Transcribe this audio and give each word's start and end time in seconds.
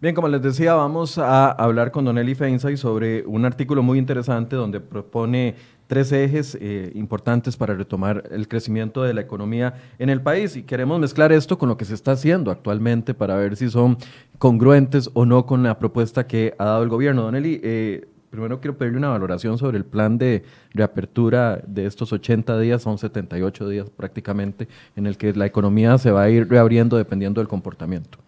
Bien, 0.00 0.14
como 0.14 0.28
les 0.28 0.40
decía, 0.40 0.72
vamos 0.72 1.18
a 1.18 1.50
hablar 1.50 1.90
con 1.90 2.06
Don 2.06 2.16
Eli 2.16 2.34
Feinsay 2.34 2.78
sobre 2.78 3.22
un 3.26 3.44
artículo 3.44 3.82
muy 3.82 3.98
interesante 3.98 4.56
donde 4.56 4.80
propone 4.80 5.56
tres 5.88 6.10
ejes 6.10 6.56
eh, 6.58 6.90
importantes 6.94 7.54
para 7.58 7.74
retomar 7.74 8.24
el 8.30 8.48
crecimiento 8.48 9.02
de 9.02 9.12
la 9.12 9.20
economía 9.20 9.74
en 9.98 10.08
el 10.08 10.22
país 10.22 10.56
y 10.56 10.62
queremos 10.62 10.98
mezclar 11.00 11.32
esto 11.32 11.58
con 11.58 11.68
lo 11.68 11.76
que 11.76 11.84
se 11.84 11.92
está 11.92 12.12
haciendo 12.12 12.50
actualmente 12.50 13.12
para 13.12 13.36
ver 13.36 13.56
si 13.56 13.68
son 13.68 13.98
congruentes 14.38 15.10
o 15.12 15.26
no 15.26 15.44
con 15.44 15.62
la 15.62 15.78
propuesta 15.78 16.26
que 16.26 16.54
ha 16.56 16.64
dado 16.64 16.82
el 16.82 16.88
gobierno. 16.88 17.20
Don 17.20 17.34
Eli, 17.34 17.60
eh, 17.62 18.08
primero 18.30 18.58
quiero 18.58 18.78
pedirle 18.78 18.96
una 18.96 19.10
valoración 19.10 19.58
sobre 19.58 19.76
el 19.76 19.84
plan 19.84 20.16
de 20.16 20.44
reapertura 20.72 21.62
de 21.66 21.84
estos 21.84 22.10
80 22.10 22.58
días, 22.58 22.80
son 22.80 22.96
78 22.96 23.68
días 23.68 23.90
prácticamente, 23.90 24.66
en 24.96 25.06
el 25.06 25.18
que 25.18 25.34
la 25.34 25.44
economía 25.44 25.98
se 25.98 26.10
va 26.10 26.22
a 26.22 26.30
ir 26.30 26.48
reabriendo 26.48 26.96
dependiendo 26.96 27.42
del 27.42 27.48
comportamiento. 27.48 28.18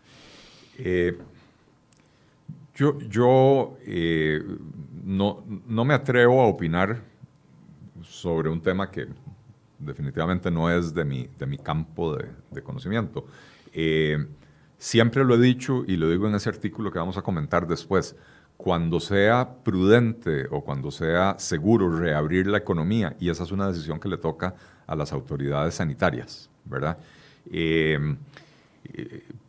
Eh, 0.77 1.17
yo, 2.75 3.77
eh, 3.87 4.43
no, 5.05 5.45
me 5.67 5.95
atrevo 5.95 6.41
a 6.41 6.47
opinar 6.47 7.03
sobre 8.03 8.49
un 8.49 8.61
tema 8.61 8.91
que 8.91 9.07
definitivamente 9.79 10.51
no 10.51 10.71
es 10.71 10.95
de 10.95 11.05
mi, 11.05 11.29
de 11.39 11.47
mi 11.47 11.59
campo 11.59 12.17
de, 12.17 12.29
de 12.51 12.63
conocimiento. 12.63 13.27
Eh, 13.73 14.27
siempre 14.79 15.25
lo 15.25 15.35
he 15.35 15.39
dicho 15.39 15.85
y 15.87 15.97
lo 15.97 16.09
digo 16.09 16.29
en 16.29 16.35
ese 16.35 16.49
artículo 16.49 16.91
que 16.91 16.99
vamos 16.99 17.17
a 17.17 17.23
comentar 17.23 17.67
después. 17.67 18.17
Cuando 18.57 19.01
sea 19.01 19.57
prudente 19.65 20.47
o 20.51 20.63
cuando 20.63 20.91
sea 20.91 21.37
seguro 21.39 21.91
reabrir 21.91 22.47
la 22.47 22.59
economía, 22.59 23.17
y 23.19 23.29
esa 23.29 23.43
es 23.43 23.51
una 23.51 23.67
decisión 23.69 23.99
que 23.99 24.09
le 24.09 24.19
toca 24.19 24.55
a 24.87 24.95
las 24.95 25.13
autoridades 25.13 25.75
sanitarias, 25.75 26.49
¿verdad? 26.65 26.97
Eh, 27.51 27.99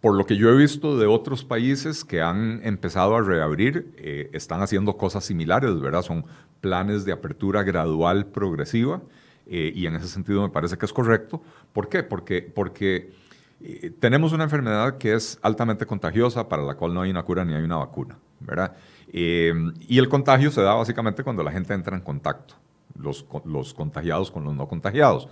por 0.03 0.15
lo 0.15 0.25
que 0.25 0.35
yo 0.35 0.49
he 0.49 0.57
visto 0.57 0.97
de 0.97 1.05
otros 1.05 1.45
países 1.45 2.03
que 2.03 2.21
han 2.21 2.59
empezado 2.63 3.15
a 3.15 3.21
reabrir, 3.21 3.93
eh, 3.97 4.29
están 4.33 4.61
haciendo 4.61 4.97
cosas 4.97 5.23
similares, 5.23 5.79
¿verdad? 5.79 6.01
Son 6.01 6.25
planes 6.59 7.05
de 7.05 7.13
apertura 7.13 7.63
gradual, 7.63 8.25
progresiva, 8.25 9.01
eh, 9.47 9.71
y 9.73 9.85
en 9.85 9.95
ese 9.95 10.09
sentido 10.09 10.41
me 10.41 10.49
parece 10.49 10.77
que 10.77 10.85
es 10.85 10.91
correcto. 10.91 11.41
¿Por 11.71 11.87
qué? 11.87 12.03
Porque, 12.03 12.41
porque 12.41 13.13
eh, 13.61 13.91
tenemos 13.97 14.33
una 14.33 14.43
enfermedad 14.43 14.97
que 14.97 15.13
es 15.13 15.39
altamente 15.41 15.85
contagiosa, 15.85 16.49
para 16.49 16.63
la 16.63 16.75
cual 16.75 16.93
no 16.93 17.01
hay 17.01 17.09
una 17.09 17.23
cura 17.23 17.45
ni 17.45 17.53
hay 17.53 17.63
una 17.63 17.77
vacuna, 17.77 18.17
¿verdad? 18.41 18.75
y 19.15 19.99
el 19.99 20.09
contagio 20.09 20.49
se 20.49 20.61
da 20.63 20.73
básicamente 20.73 21.23
cuando 21.23 21.43
la 21.43 21.51
gente 21.51 21.73
entra 21.73 21.95
en 21.95 22.01
contacto. 22.01 22.55
Los, 22.95 23.25
los 23.45 23.73
contagiados 23.73 24.31
con 24.31 24.43
los 24.43 24.55
no 24.55 24.67
contagiados, 24.67 25.27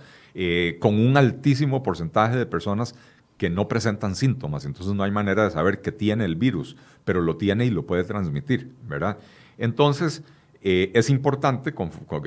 con 0.78 0.94
un 0.94 1.16
altísimo 1.16 1.82
porcentaje 1.82 2.36
de 2.36 2.46
personas 2.46 2.94
que 3.42 3.50
no 3.50 3.66
presentan 3.66 4.14
síntomas, 4.14 4.64
entonces 4.66 4.94
no 4.94 5.02
hay 5.02 5.10
manera 5.10 5.42
de 5.42 5.50
saber 5.50 5.80
que 5.80 5.90
tiene 5.90 6.24
el 6.24 6.36
virus, 6.36 6.76
pero 7.04 7.20
lo 7.20 7.38
tiene 7.38 7.66
y 7.66 7.70
lo 7.70 7.84
puede 7.84 8.04
transmitir, 8.04 8.70
¿verdad? 8.88 9.18
Entonces, 9.58 10.22
eh, 10.62 10.92
es 10.94 11.10
importante 11.10 11.74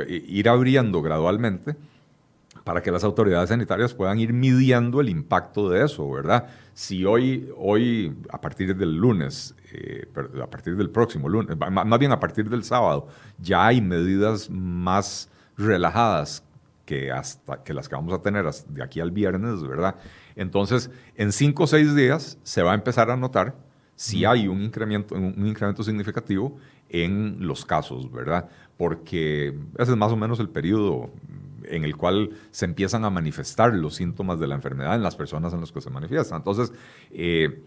ir 0.10 0.50
abriendo 0.50 1.02
gradualmente 1.02 1.78
para 2.66 2.84
que 2.84 2.92
las 2.92 3.06
autoridades 3.06 3.48
sanitarias 3.48 3.94
puedan 3.94 4.20
ir 4.20 4.34
midiendo 4.34 5.00
el 5.00 5.08
impacto 5.08 5.70
de 5.70 5.86
eso, 5.86 6.12
¿verdad? 6.12 6.48
Si 6.74 7.06
hoy, 7.06 7.50
hoy 7.56 8.14
a 8.30 8.42
partir 8.42 8.76
del 8.76 8.98
lunes, 8.98 9.56
eh, 9.72 10.10
a 10.44 10.48
partir 10.48 10.76
del 10.76 10.90
próximo 10.90 11.30
lunes, 11.30 11.56
más 11.58 11.98
bien 11.98 12.12
a 12.12 12.20
partir 12.20 12.50
del 12.50 12.66
sábado, 12.66 13.08
ya 13.40 13.68
hay 13.68 13.80
medidas 13.80 14.50
más 14.50 15.30
relajadas 15.58 16.44
que, 16.86 17.10
hasta, 17.10 17.64
que 17.64 17.74
las 17.74 17.88
que 17.88 17.96
vamos 17.96 18.14
a 18.14 18.22
tener 18.22 18.46
de 18.68 18.84
aquí 18.84 19.00
al 19.00 19.12
viernes, 19.12 19.64
¿verdad? 19.64 19.96
Entonces, 20.36 20.90
en 21.16 21.32
cinco 21.32 21.64
o 21.64 21.68
seis 21.68 21.96
días 21.96 22.38
se 22.44 22.62
va 22.62 22.72
a 22.72 22.76
empezar 22.76 23.10
a 23.10 23.18
notar 23.18 23.56
si 23.96 24.26
hay 24.26 24.48
un 24.48 24.62
incremento, 24.62 25.16
un 25.16 25.48
incremento 25.48 25.84
significativo 25.84 26.58
en 26.90 27.38
los 27.40 27.66
casos, 27.66 28.12
¿verdad? 28.12 28.50
Porque 28.78 29.58
ese 29.78 29.92
es 29.92 29.98
más 29.98 30.12
o 30.12 30.18
menos 30.18 30.40
el 30.40 30.50
periodo 30.50 31.10
en 31.64 31.84
el 31.84 31.96
cual 31.96 32.32
se 32.52 32.66
empiezan 32.66 33.06
a 33.06 33.10
manifestar 33.10 33.74
los 33.74 33.96
síntomas 33.96 34.40
de 34.40 34.48
la 34.48 34.56
enfermedad 34.56 34.96
en 34.96 35.04
las 35.04 35.16
personas 35.16 35.54
en 35.54 35.62
las 35.62 35.72
que 35.72 35.82
se 35.82 35.90
manifiestan. 35.90 36.38
Entonces, 36.40 36.74
eh, 37.12 37.64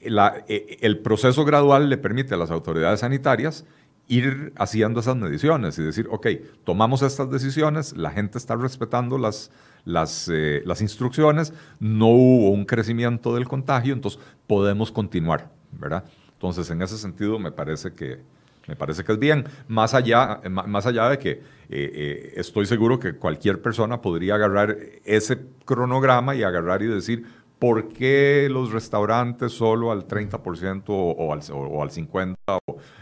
eh, 0.00 0.78
el 0.80 0.98
proceso 0.98 1.44
gradual 1.44 1.88
le 1.88 1.96
permite 1.96 2.34
a 2.34 2.36
las 2.36 2.50
autoridades 2.50 3.00
sanitarias 3.00 3.64
ir 4.08 4.52
haciendo 4.56 5.00
esas 5.00 5.16
mediciones 5.16 5.78
y 5.78 5.82
decir, 5.82 6.08
ok, 6.10 6.26
tomamos 6.64 7.02
estas 7.02 7.30
decisiones, 7.30 7.96
la 7.96 8.10
gente 8.10 8.36
está 8.36 8.56
respetando 8.56 9.16
las, 9.16 9.50
las, 9.84 10.28
eh, 10.32 10.62
las 10.64 10.80
instrucciones, 10.80 11.52
no 11.80 12.08
hubo 12.08 12.50
un 12.50 12.64
crecimiento 12.64 13.34
del 13.34 13.48
contagio, 13.48 13.92
entonces 13.92 14.20
podemos 14.46 14.92
continuar, 14.92 15.50
¿verdad? 15.72 16.04
Entonces, 16.34 16.70
en 16.70 16.82
ese 16.82 16.98
sentido, 16.98 17.38
me 17.38 17.52
parece 17.52 17.92
que, 17.92 18.20
me 18.68 18.76
parece 18.76 19.04
que 19.04 19.12
es 19.12 19.18
bien, 19.18 19.44
más 19.68 19.94
allá, 19.94 20.40
más 20.48 20.86
allá 20.86 21.08
de 21.08 21.18
que 21.18 21.30
eh, 21.30 21.40
eh, 21.70 22.32
estoy 22.36 22.66
seguro 22.66 22.98
que 22.98 23.14
cualquier 23.14 23.60
persona 23.60 24.00
podría 24.00 24.36
agarrar 24.36 24.76
ese 25.04 25.38
cronograma 25.64 26.34
y 26.34 26.42
agarrar 26.42 26.82
y 26.82 26.86
decir, 26.86 27.24
¿por 27.62 27.90
qué 27.90 28.48
los 28.50 28.72
restaurantes 28.72 29.52
solo 29.52 29.92
al 29.92 30.08
30% 30.08 30.82
o, 30.88 31.32
al, 31.32 31.40
o, 31.52 31.80
al 31.80 31.90
50%? 31.90 32.34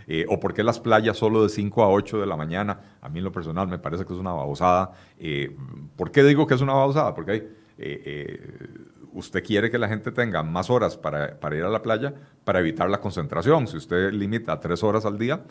Eh, 0.07 0.27
o, 0.29 0.39
por 0.39 0.53
qué 0.53 0.63
las 0.63 0.79
playas 0.79 1.17
solo 1.17 1.43
de 1.43 1.49
5 1.49 1.83
a 1.83 1.89
8 1.89 2.21
de 2.21 2.27
la 2.27 2.37
mañana? 2.37 2.79
A 3.01 3.09
mí 3.09 3.21
en 3.21 3.25
lo 3.25 3.33
personal 3.33 3.69
me 3.69 3.79
parece 3.79 4.05
que 4.05 4.13
es 4.13 4.19
una 4.19 4.35
babosada. 4.35 4.93
Eh, 5.19 5.57
¿Por 5.97 6.11
qué 6.11 6.23
digo 6.23 6.47
que 6.47 6.53
es 6.53 6.61
una 6.61 6.75
babosada? 6.75 7.15
Porque 7.15 7.49
eh, 7.79 8.69
usted 9.15 9.43
quiere 9.43 9.71
que 9.71 9.79
la 9.79 9.89
gente 9.89 10.13
tenga 10.13 10.43
más 10.43 10.69
horas 10.69 10.95
para, 10.99 11.39
ir 11.57 11.65
a 11.65 11.71
la 11.71 11.81
playa 11.81 12.13
para 12.45 12.61
evitar 12.61 12.91
la 12.91 13.01
concentración. 13.01 13.67
Si 13.67 13.79
usted 13.79 14.13
limita 14.13 14.53
a 14.53 14.61
3 14.61 14.83
horas 14.83 15.07
al 15.07 15.17
día, 15.17 15.43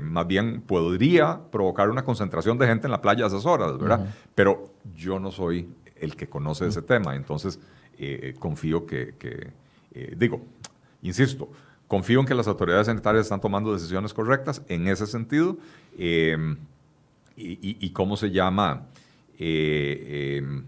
más 0.00 0.26
bien 0.26 0.62
podría 0.62 1.38
provocar 1.52 1.90
una 1.90 2.06
concentración 2.06 2.56
de 2.56 2.66
gente 2.66 2.86
en 2.86 2.92
la 2.92 3.02
playa 3.02 3.24
a 3.24 3.28
esas 3.28 3.44
horas, 3.44 3.76
¿verdad? 3.76 4.14
Pero 4.34 4.72
yo 4.96 5.18
no 5.18 5.30
soy 5.30 5.68
el 5.94 6.16
que 6.16 6.26
conoce 6.26 6.66
ese 6.66 6.80
tema, 6.80 7.14
entonces 7.14 7.60
eh, 8.02 8.34
confío 8.38 8.86
que, 8.86 9.12
eh, 9.92 10.14
digo, 10.16 10.40
insisto, 11.02 11.50
confío 11.86 12.20
en 12.20 12.26
que 12.26 12.34
las 12.34 12.48
autoridades 12.48 12.86
sanitarias 12.86 13.26
están 13.26 13.42
tomando 13.42 13.74
decisiones 13.74 14.14
correctas 14.14 14.62
en 14.68 14.88
ese 14.88 15.06
sentido. 15.06 15.58
Em, 15.98 16.56
y, 17.36 17.90
cómo 17.90 18.16
se 18.16 18.30
llama? 18.30 18.86
Eh, 19.38 20.38
em, 20.38 20.64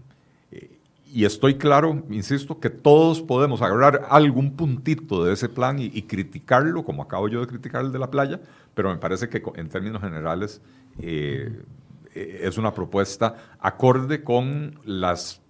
y 1.11 1.25
estoy 1.25 1.55
claro, 1.55 2.03
insisto, 2.09 2.59
que 2.59 2.69
todos 2.69 3.21
podemos 3.21 3.63
agarrar 3.63 4.05
algún 4.09 4.55
puntito 4.55 5.23
de 5.23 5.33
ese 5.33 5.49
plan 5.49 5.77
y, 5.79 6.03
criticarlo, 6.03 6.83
como 6.83 7.01
acabo 7.01 7.29
yo 7.29 7.41
de 7.41 7.47
criticar 7.47 7.83
el 7.83 7.91
de 7.91 7.99
la 7.99 8.11
playa, 8.11 8.41
pero 8.75 8.89
me 8.89 8.97
parece 8.97 9.27
que 9.29 9.41
en 9.55 9.69
términos 9.69 10.01
generales 10.01 10.61
es 10.99 12.57
una 12.57 12.73
propuesta 12.73 13.55
acorde 13.59 14.23
con 14.23 14.79
las 14.85 15.42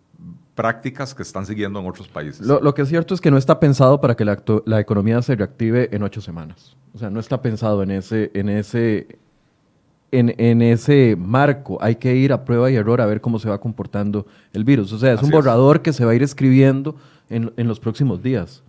prácticas 0.56 1.16
que 1.16 1.24
están 1.24 1.46
siguiendo 1.46 1.80
en 1.80 1.88
otros 1.88 2.08
países. 2.08 2.46
Lo, 2.46 2.74
que 2.74 2.84
es 2.84 2.90
cierto 2.90 3.14
es 3.14 3.22
que 3.22 3.32
no 3.32 3.38
está 3.38 3.60
pensado 3.60 4.00
para 4.00 4.16
que 4.16 4.26
la, 4.26 4.80
economía 4.80 5.22
se 5.22 5.36
reactive 5.36 5.90
en 5.92 6.04
ocho 6.04 6.22
semanas. 6.22 6.76
O 6.94 7.00
sea, 7.00 7.10
no 7.10 7.20
está 7.20 7.42
pensado 7.42 7.82
en 7.82 7.92
ese, 7.92 8.32
en 8.34 8.50
ese, 8.50 9.20
en, 10.12 10.62
ese 10.62 11.16
marco. 11.18 11.78
Hay 11.82 11.96
que 11.96 12.16
ir 12.16 12.34
a 12.34 12.46
prueba 12.46 12.70
y 12.70 12.76
error 12.76 13.02
a 13.02 13.06
ver 13.06 13.20
cómo 13.20 13.40
se 13.40 13.50
va 13.50 13.60
comportando 13.60 14.28
el 14.54 14.64
virus. 14.64 14.94
O 14.94 15.00
sea, 15.00 15.14
es 15.14 15.24
un 15.24 15.32
borrador 15.32 15.82
que 15.82 15.92
se 15.92 16.06
va 16.06 16.12
a 16.12 16.16
ir 16.16 16.24
escribiendo 16.24 16.96
en, 17.30 17.52
en 17.58 17.68
los 17.68 17.80
próximos 17.80 18.22
días. 18.22 18.64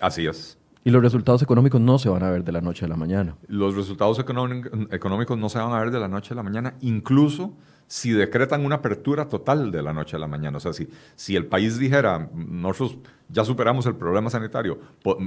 Así 0.00 0.26
es. 0.26 0.58
Y 0.84 0.90
los 0.90 1.02
resultados 1.02 1.42
económicos 1.42 1.80
no 1.80 1.98
se 1.98 2.08
van 2.08 2.22
a 2.22 2.30
ver 2.30 2.44
de 2.44 2.52
la 2.52 2.60
noche 2.60 2.84
a 2.84 2.88
la 2.88 2.96
mañana. 2.96 3.36
Los 3.46 3.76
resultados 3.76 4.18
económicos 4.18 5.38
no 5.38 5.48
se 5.48 5.58
van 5.58 5.72
a 5.72 5.80
ver 5.80 5.90
de 5.90 6.00
la 6.00 6.08
noche 6.08 6.32
a 6.32 6.36
la 6.36 6.42
mañana, 6.42 6.74
incluso 6.80 7.52
si 7.88 8.12
decretan 8.12 8.66
una 8.66 8.76
apertura 8.76 9.28
total 9.28 9.72
de 9.72 9.82
la 9.82 9.94
noche 9.94 10.14
a 10.14 10.18
la 10.18 10.26
mañana. 10.28 10.58
O 10.58 10.60
sea, 10.60 10.74
si, 10.74 10.88
si 11.16 11.34
el 11.34 11.46
país 11.46 11.78
dijera, 11.78 12.28
nosotros 12.34 12.98
ya 13.30 13.46
superamos 13.46 13.86
el 13.86 13.96
problema 13.96 14.28
sanitario, 14.28 14.78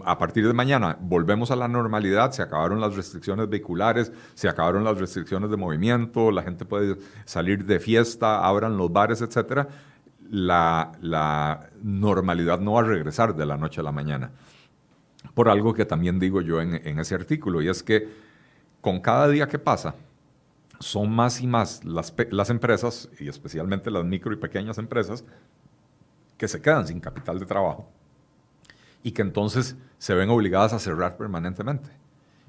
a 0.05 0.17
partir 0.19 0.45
de 0.47 0.53
mañana 0.53 0.95
volvemos 1.01 1.49
a 1.49 1.55
la 1.55 1.67
normalidad, 1.67 2.31
se 2.31 2.43
acabaron 2.43 2.79
las 2.79 2.95
restricciones 2.95 3.49
vehiculares, 3.49 4.11
se 4.35 4.47
acabaron 4.47 4.83
las 4.83 4.99
restricciones 4.99 5.49
de 5.49 5.57
movimiento, 5.57 6.29
la 6.31 6.43
gente 6.43 6.63
puede 6.63 6.97
salir 7.25 7.65
de 7.65 7.79
fiesta, 7.79 8.45
abran 8.45 8.77
los 8.77 8.93
bares, 8.93 9.21
etcétera, 9.21 9.67
la, 10.29 10.91
la 11.01 11.71
normalidad 11.81 12.59
no 12.59 12.73
va 12.73 12.81
a 12.81 12.83
regresar 12.83 13.35
de 13.35 13.45
la 13.47 13.57
noche 13.57 13.81
a 13.81 13.83
la 13.83 13.91
mañana. 13.91 14.29
Por 15.33 15.49
algo 15.49 15.73
que 15.73 15.85
también 15.85 16.19
digo 16.19 16.41
yo 16.41 16.61
en, 16.61 16.75
en 16.75 16.99
ese 16.99 17.15
artículo, 17.15 17.59
y 17.61 17.69
es 17.69 17.81
que 17.81 18.07
con 18.81 18.99
cada 18.99 19.27
día 19.27 19.47
que 19.47 19.57
pasa, 19.57 19.95
son 20.81 21.11
más 21.11 21.41
y 21.41 21.47
más 21.47 21.83
las, 21.85 22.13
las, 22.31 22.49
empresas, 22.49 23.09
y 23.19 23.27
especialmente 23.27 23.91
las 23.91 24.03
micro 24.03 24.33
y 24.33 24.37
pequeñas 24.37 24.77
empresas, 24.77 25.23
que 26.37 26.47
se 26.47 26.61
quedan 26.61 26.87
sin 26.87 26.99
capital 26.99 27.39
de 27.39 27.45
trabajo 27.45 27.87
y 29.03 29.11
que 29.11 29.21
entonces 29.21 29.77
se 29.97 30.13
ven 30.13 30.29
obligadas 30.29 30.73
a 30.73 30.79
cerrar 30.79 31.17
permanentemente. 31.17 31.89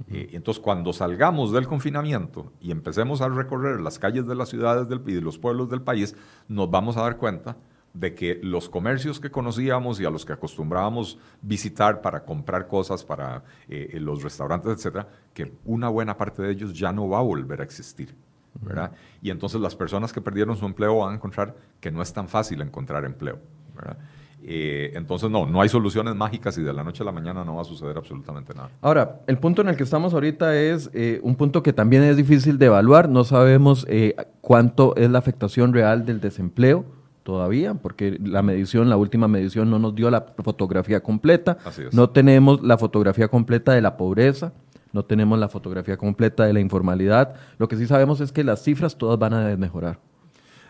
y 0.08 0.34
entonces, 0.34 0.62
cuando 0.62 0.92
salgamos 0.92 1.52
del 1.52 1.66
confinamiento 1.66 2.52
y 2.60 2.70
empecemos 2.70 3.20
a 3.20 3.28
recorrer 3.28 3.80
las 3.80 3.98
calles 3.98 4.26
de 4.26 4.34
las 4.34 4.48
ciudades 4.48 4.88
del, 4.88 5.02
y 5.06 5.14
de 5.14 5.20
los 5.20 5.38
pueblos 5.38 5.70
del 5.70 5.82
país, 5.82 6.16
nos 6.48 6.70
vamos 6.70 6.96
a 6.96 7.02
dar 7.02 7.18
cuenta 7.18 7.56
de 7.94 8.14
que 8.14 8.40
los 8.42 8.68
comercios 8.68 9.20
que 9.20 9.30
conocíamos 9.30 10.00
y 10.00 10.04
a 10.04 10.10
los 10.10 10.24
que 10.24 10.32
acostumbrábamos 10.32 11.18
visitar 11.42 12.00
para 12.00 12.24
comprar 12.24 12.66
cosas 12.66 13.04
para 13.04 13.44
eh, 13.68 13.98
los 14.00 14.22
restaurantes, 14.22 14.72
etcétera, 14.72 15.08
que 15.34 15.52
una 15.64 15.88
buena 15.88 16.16
parte 16.16 16.42
de 16.42 16.52
ellos 16.52 16.72
ya 16.72 16.92
no 16.92 17.08
va 17.08 17.18
a 17.18 17.22
volver 17.22 17.60
a 17.60 17.64
existir. 17.64 18.14
¿verdad? 18.60 18.92
Y 19.22 19.30
entonces 19.30 19.60
las 19.60 19.74
personas 19.74 20.12
que 20.12 20.20
perdieron 20.20 20.56
su 20.56 20.66
empleo 20.66 20.98
van 20.98 21.12
a 21.12 21.14
encontrar 21.16 21.56
que 21.80 21.90
no 21.90 22.02
es 22.02 22.12
tan 22.12 22.28
fácil 22.28 22.60
encontrar 22.60 23.04
empleo. 23.04 23.38
¿verdad? 23.74 23.96
Eh, 24.44 24.92
entonces, 24.94 25.30
no, 25.30 25.46
no 25.46 25.60
hay 25.60 25.68
soluciones 25.68 26.14
mágicas 26.14 26.58
y 26.58 26.62
de 26.62 26.72
la 26.72 26.82
noche 26.82 27.02
a 27.02 27.06
la 27.06 27.12
mañana 27.12 27.44
no 27.44 27.56
va 27.56 27.62
a 27.62 27.64
suceder 27.64 27.96
absolutamente 27.96 28.52
nada. 28.54 28.70
Ahora, 28.80 29.20
el 29.26 29.38
punto 29.38 29.62
en 29.62 29.68
el 29.68 29.76
que 29.76 29.84
estamos 29.84 30.14
ahorita 30.14 30.56
es 30.56 30.90
eh, 30.92 31.20
un 31.22 31.36
punto 31.36 31.62
que 31.62 31.72
también 31.72 32.02
es 32.02 32.16
difícil 32.16 32.58
de 32.58 32.66
evaluar. 32.66 33.08
No 33.08 33.24
sabemos 33.24 33.86
eh, 33.88 34.16
cuánto 34.40 34.96
es 34.96 35.08
la 35.10 35.18
afectación 35.18 35.72
real 35.72 36.04
del 36.04 36.20
desempleo 36.20 36.84
todavía, 37.22 37.74
porque 37.74 38.18
la 38.22 38.42
medición, 38.42 38.88
la 38.88 38.96
última 38.96 39.28
medición 39.28 39.70
no 39.70 39.78
nos 39.78 39.94
dio 39.94 40.10
la 40.10 40.26
fotografía 40.42 41.02
completa. 41.02 41.58
No 41.92 42.10
tenemos 42.10 42.62
la 42.62 42.78
fotografía 42.78 43.28
completa 43.28 43.72
de 43.72 43.80
la 43.80 43.96
pobreza, 43.96 44.52
no 44.92 45.04
tenemos 45.04 45.38
la 45.38 45.48
fotografía 45.48 45.96
completa 45.96 46.44
de 46.44 46.52
la 46.52 46.60
informalidad. 46.60 47.34
Lo 47.58 47.68
que 47.68 47.76
sí 47.76 47.86
sabemos 47.86 48.20
es 48.20 48.32
que 48.32 48.44
las 48.44 48.62
cifras 48.62 48.96
todas 48.96 49.18
van 49.18 49.34
a 49.34 49.56
mejorar. 49.56 49.98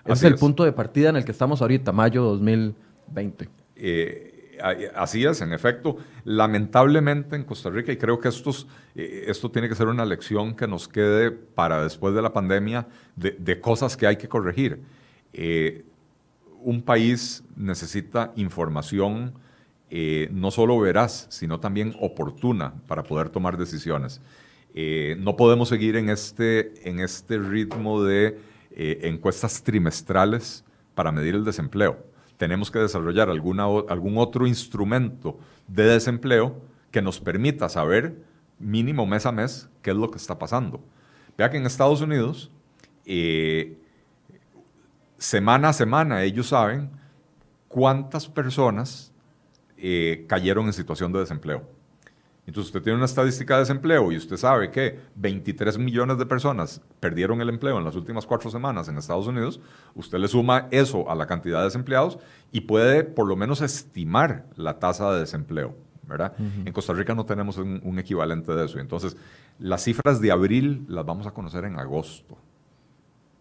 Ese 0.05 0.27
es 0.27 0.33
el 0.33 0.39
punto 0.39 0.65
de 0.65 0.73
partida 0.73 1.11
en 1.11 1.17
el 1.17 1.25
que 1.25 1.33
estamos 1.33 1.63
ahorita, 1.63 1.93
mayo 1.93 2.23
2020. 2.23 3.49
Eh, 3.77 4.33
así 4.95 5.25
es, 5.25 5.41
en 5.41 5.53
efecto. 5.53 5.97
Lamentablemente 6.25 7.37
en 7.37 7.45
Costa 7.45 7.71
Rica, 7.71 7.93
y 7.93 7.97
creo 7.97 8.19
que 8.19 8.29
estos, 8.29 8.67
eh, 8.95 9.25
esto 9.29 9.51
tiene 9.51 9.69
que 9.69 9.75
ser 9.75 9.89
una 9.89 10.05
lección 10.05 10.55
que 10.55 10.67
nos 10.67 10.89
quede 10.89 11.31
para 11.31 11.83
después 11.83 12.15
de 12.15 12.23
la 12.23 12.33
pandemia 12.33 12.87
de, 13.17 13.61
cosas 13.61 13.97
que 13.97 14.07
hay 14.07 14.17
que 14.17 14.29
corregir. 14.29 14.83
Eh, 15.33 15.85
un 16.65 16.83
país 16.83 17.45
necesita 17.57 18.33
información 18.37 19.35
no 20.31 20.51
solo 20.51 20.81
veraz, 20.81 21.27
sino 21.29 21.61
también 21.61 21.95
oportuna 22.01 22.73
para 22.87 23.03
poder 23.03 23.29
tomar 23.29 23.59
decisiones. 23.59 24.23
no 25.19 25.37
podemos 25.37 25.69
seguir 25.69 25.97
en 25.97 26.09
este, 26.09 26.89
en 26.89 26.99
este 26.99 27.37
ritmo 27.37 28.03
de 28.03 28.41
encuestas 28.75 29.63
trimestrales 29.63 30.65
para 30.95 31.13
medir 31.13 31.35
el 31.35 31.45
desempleo 31.45 32.13
tenemos 32.43 32.73
que 32.73 32.81
desarrollar 32.81 33.31
alguna, 33.31 33.67
algún 33.89 34.19
otro 34.19 34.49
instrumento 34.49 35.39
de 35.69 35.85
desempleo 35.85 36.61
que 36.91 37.01
nos 37.01 37.21
permita 37.21 37.69
saber 37.69 38.17
mínimo 38.59 39.07
mes 39.07 39.27
a 39.27 39.31
mes 39.31 39.69
qué 39.81 39.91
es 39.93 39.97
lo 39.97 40.11
que 40.11 40.19
está 40.19 40.41
pasando. 40.41 40.81
Vea 41.39 41.51
que 41.51 41.59
en 41.59 41.67
Estados 41.67 42.01
Unidos, 42.01 42.51
eh, 43.07 43.79
semana 45.23 45.69
a 45.69 45.73
semana, 45.73 46.23
ellos 46.23 46.49
saben 46.49 46.91
cuántas 47.69 48.29
personas 48.29 49.13
eh, 49.77 50.25
cayeron 50.29 50.67
en 50.67 50.73
situación 50.73 51.13
de 51.13 51.21
desempleo. 51.21 51.63
Entonces 52.45 52.71
usted 52.71 52.83
tiene 52.83 52.97
una 52.97 53.05
estadística 53.05 53.55
de 53.55 53.61
desempleo 53.61 54.11
y 54.11 54.17
usted 54.17 54.37
sabe 54.37 54.73
que 54.73 54.99
23 55.15 55.79
millones 55.79 56.19
de 56.19 56.27
personas 56.27 56.81
perdieron 56.99 57.41
el 57.41 57.49
empleo 57.49 57.79
en 57.79 57.85
las 57.85 57.95
últimas 57.95 58.27
cuatro 58.27 58.51
semanas 58.51 58.89
en 58.89 58.99
Estados 58.99 59.29
Unidos, 59.29 59.61
usted 59.95 60.19
le 60.19 60.27
suma 60.27 60.67
eso 60.73 61.09
a 61.09 61.15
la 61.15 61.27
cantidad 61.27 61.61
de 61.61 61.67
desempleados 61.67 62.19
y 62.51 62.63
puede 62.63 63.05
por 63.05 63.29
lo 63.29 63.37
menos 63.37 63.61
estimar 63.61 64.47
la 64.57 64.81
tasa 64.81 65.13
de 65.13 65.21
desempleo. 65.21 65.77
¿verdad? 66.05 66.35
En 66.39 66.73
Costa 66.73 66.93
Rica 66.93 67.15
no 67.15 67.25
tenemos 67.25 67.57
un, 67.59 67.99
equivalente 67.99 68.53
de 68.53 68.67
eso. 68.67 68.81
Entonces, 68.81 69.17
las 69.59 69.85
cifras 69.85 70.21
de 70.21 70.33
abril 70.33 70.85
las 70.89 71.07
vamos 71.07 71.27
a 71.27 71.31
conocer 71.31 71.65
en 71.65 71.79
agosto. 71.79 72.37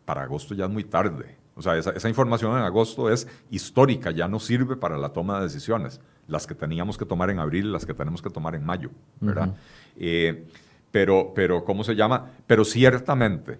Para 0.05 0.21
agosto 0.21 0.53
ya 0.53 0.65
es 0.65 0.71
muy 0.71 0.83
tarde. 0.83 1.40
O 1.55 1.61
sea, 1.61 1.77
esa, 1.77 1.91
esa 1.91 2.09
información 2.09 2.57
en 2.57 2.63
agosto 2.63 3.09
es 3.09 3.27
histórica, 3.49 4.11
ya 4.11 4.27
no 4.27 4.39
sirve 4.39 4.77
para 4.77 4.97
la 4.97 5.09
toma 5.09 5.37
de 5.37 5.43
decisiones 5.43 5.99
las 6.27 6.47
que 6.47 6.55
teníamos 6.55 6.97
que 6.97 7.05
tomar 7.05 7.29
en 7.29 7.39
abril, 7.39 7.71
las 7.71 7.85
que 7.85 7.93
tenemos 7.93 8.21
que 8.21 8.29
tomar 8.29 8.55
en 8.55 8.65
mayo, 8.65 8.89
¿verdad? 9.19 9.53
Eh, 9.97 10.47
pero, 10.89 11.33
pero, 11.35 11.63
¿cómo 11.63 11.83
se 11.83 11.95
llama? 11.95 12.29
Pero 12.47 12.63
ciertamente 12.63 13.59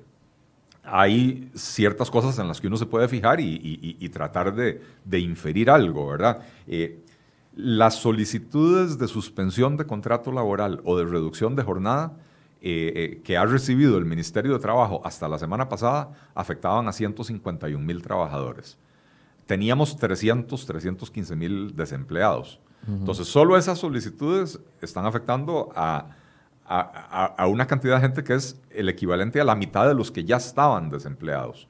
hay 0.83 1.51
ciertas 1.53 2.09
cosas 2.09 2.39
en 2.39 2.47
las 2.47 2.59
que 2.59 2.67
uno 2.67 2.77
se 2.77 2.85
puede 2.85 3.07
fijar 3.07 3.39
y, 3.39 4.09
tratar 4.09 4.55
de, 4.55 5.19
inferir 5.19 5.69
algo, 5.69 6.07
¿verdad? 6.07 6.39
Eh, 6.65 7.01
las 7.55 7.95
solicitudes 7.95 8.97
de 8.97 9.07
suspensión 9.07 9.75
de 9.75 9.85
contrato 9.85 10.31
laboral 10.31 10.79
o 10.85 10.97
de 10.97 11.05
reducción 11.05 11.55
de 11.55 11.63
jornada 11.63 12.13
eh, 12.61 13.21
que 13.23 13.37
ha 13.37 13.45
recibido 13.45 13.97
el 13.97 14.05
Ministerio 14.05 14.53
de 14.53 14.59
Trabajo 14.59 15.01
hasta 15.03 15.27
la 15.27 15.39
semana 15.39 15.67
pasada 15.67 16.11
afectaban 16.35 16.87
a 16.87 16.93
151 16.93 17.83
mil 17.83 18.01
trabajadores 18.01 18.77
teníamos 19.51 19.97
300, 19.97 20.65
315 20.65 21.35
mil 21.35 21.75
desempleados. 21.75 22.57
Entonces, 22.87 23.27
solo 23.27 23.57
esas 23.57 23.77
solicitudes 23.77 24.61
están 24.81 25.05
afectando 25.05 25.73
a, 25.75 26.15
una 27.45 27.67
cantidad 27.67 27.95
de 27.95 28.01
gente 28.01 28.23
que 28.23 28.33
es 28.33 28.57
el 28.69 28.87
equivalente 28.87 29.41
a 29.41 29.43
la 29.43 29.55
mitad 29.55 29.89
de 29.89 29.93
los 29.93 30.09
que 30.09 30.23
ya 30.23 30.37
estaban 30.37 30.89
desempleados. 30.89 31.67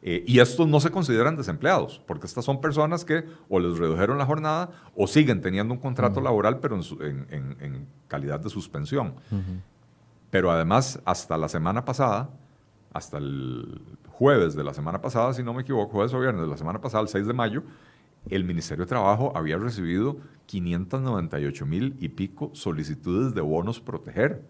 Eh, 0.00 0.22
y 0.28 0.38
estos 0.38 0.68
no 0.68 0.78
se 0.78 0.92
consideran 0.92 1.34
desempleados, 1.34 2.00
porque 2.06 2.26
estas 2.26 2.44
son 2.44 2.60
personas 2.60 3.04
que 3.04 3.24
o 3.48 3.58
les 3.58 3.78
redujeron 3.78 4.16
la 4.16 4.26
jornada 4.26 4.70
o 4.94 5.08
siguen 5.08 5.40
teniendo 5.40 5.74
un 5.74 5.80
contrato 5.80 6.20
laboral, 6.20 6.60
pero 6.60 6.78
en, 7.00 7.88
calidad 8.06 8.38
de 8.38 8.48
suspensión. 8.48 9.14
Pero 10.34 10.50
además, 10.50 11.00
hasta 11.04 11.38
la 11.38 11.48
semana 11.48 11.84
pasada, 11.84 12.28
hasta 12.92 13.18
el 13.18 13.80
jueves 14.08 14.56
de 14.56 14.64
la 14.64 14.74
semana 14.74 15.00
pasada, 15.00 15.32
si 15.32 15.44
no 15.44 15.54
me 15.54 15.62
equivoco, 15.62 15.92
jueves 15.92 16.12
o 16.12 16.18
viernes 16.18 16.42
de 16.42 16.48
la 16.48 16.56
semana 16.56 16.80
pasada, 16.80 17.04
el 17.04 17.08
6 17.08 17.28
de 17.28 17.32
mayo, 17.32 17.62
el 18.28 18.42
Ministerio 18.42 18.84
de 18.84 18.88
Trabajo 18.88 19.32
había 19.36 19.58
recibido 19.58 20.16
598 20.46 21.66
mil 21.66 21.94
y 22.00 22.08
pico 22.08 22.50
solicitudes 22.52 23.32
de 23.32 23.42
bonos 23.42 23.78
proteger. 23.78 24.42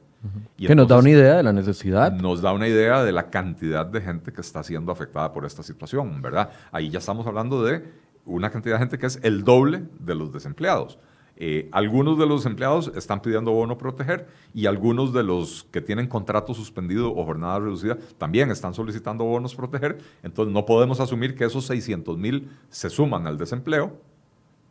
que 0.56 0.74
nos 0.74 0.88
da 0.88 0.96
una 0.96 1.10
idea 1.10 1.36
de 1.36 1.42
la 1.42 1.52
necesidad. 1.52 2.12
Nos 2.12 2.40
da 2.40 2.54
una 2.54 2.66
idea 2.66 3.04
de 3.04 3.12
la 3.12 3.28
cantidad 3.28 3.84
de 3.84 4.00
gente 4.00 4.32
que 4.32 4.40
está 4.40 4.62
siendo 4.62 4.90
afectada 4.90 5.34
por 5.34 5.44
esta 5.44 5.62
situación, 5.62 6.22
¿verdad? 6.22 6.48
Ahí 6.72 6.88
ya 6.88 7.00
estamos 7.00 7.26
hablando 7.26 7.62
de 7.62 7.84
una 8.24 8.48
cantidad 8.48 8.76
de 8.76 8.78
gente 8.78 8.98
que 8.98 9.04
es 9.04 9.20
el 9.22 9.44
doble 9.44 9.82
de 10.00 10.14
los 10.14 10.32
desempleados. 10.32 10.98
Eh, 11.36 11.68
algunos 11.72 12.16
de 12.16 12.26
los 12.26 12.46
empleados 12.46 12.92
están 12.94 13.20
pidiendo 13.20 13.50
bono 13.50 13.76
proteger 13.76 14.28
y 14.52 14.66
algunos 14.66 15.12
de 15.12 15.24
los 15.24 15.64
que 15.72 15.80
tienen 15.80 16.06
contrato 16.06 16.54
suspendido 16.54 17.12
o 17.12 17.24
jornada 17.24 17.58
reducida 17.58 17.98
también 18.18 18.50
están 18.50 18.72
solicitando 18.72 19.24
bonos 19.24 19.54
proteger. 19.54 19.98
Entonces 20.22 20.52
no 20.54 20.64
podemos 20.64 21.00
asumir 21.00 21.34
que 21.34 21.44
esos 21.44 21.66
600 21.66 22.16
mil 22.18 22.50
se 22.68 22.88
suman 22.88 23.26
al 23.26 23.36
desempleo, 23.36 23.98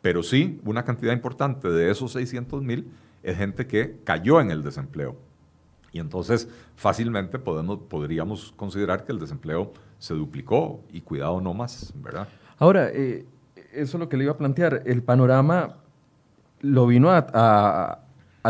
pero 0.00 0.22
sí 0.22 0.60
una 0.64 0.84
cantidad 0.84 1.12
importante 1.12 1.68
de 1.68 1.90
esos 1.90 2.12
600 2.12 2.62
mil 2.62 2.90
es 3.22 3.36
gente 3.36 3.66
que 3.66 3.98
cayó 4.04 4.40
en 4.40 4.50
el 4.50 4.62
desempleo. 4.62 5.16
Y 5.92 6.00
entonces 6.00 6.48
fácilmente 6.76 7.38
podemos, 7.38 7.78
podríamos 7.78 8.52
considerar 8.56 9.04
que 9.04 9.12
el 9.12 9.18
desempleo 9.18 9.72
se 9.98 10.14
duplicó 10.14 10.80
y 10.90 11.02
cuidado 11.02 11.40
no 11.40 11.54
más, 11.54 11.92
¿verdad? 11.96 12.26
Ahora, 12.58 12.88
eh, 12.90 13.26
eso 13.72 13.96
es 13.96 14.00
lo 14.00 14.08
que 14.08 14.16
le 14.16 14.24
iba 14.24 14.32
a 14.32 14.36
plantear. 14.36 14.82
El 14.86 15.02
panorama 15.02 15.76
lo 16.64 16.86
vino 16.86 17.10
a, 17.10 18.00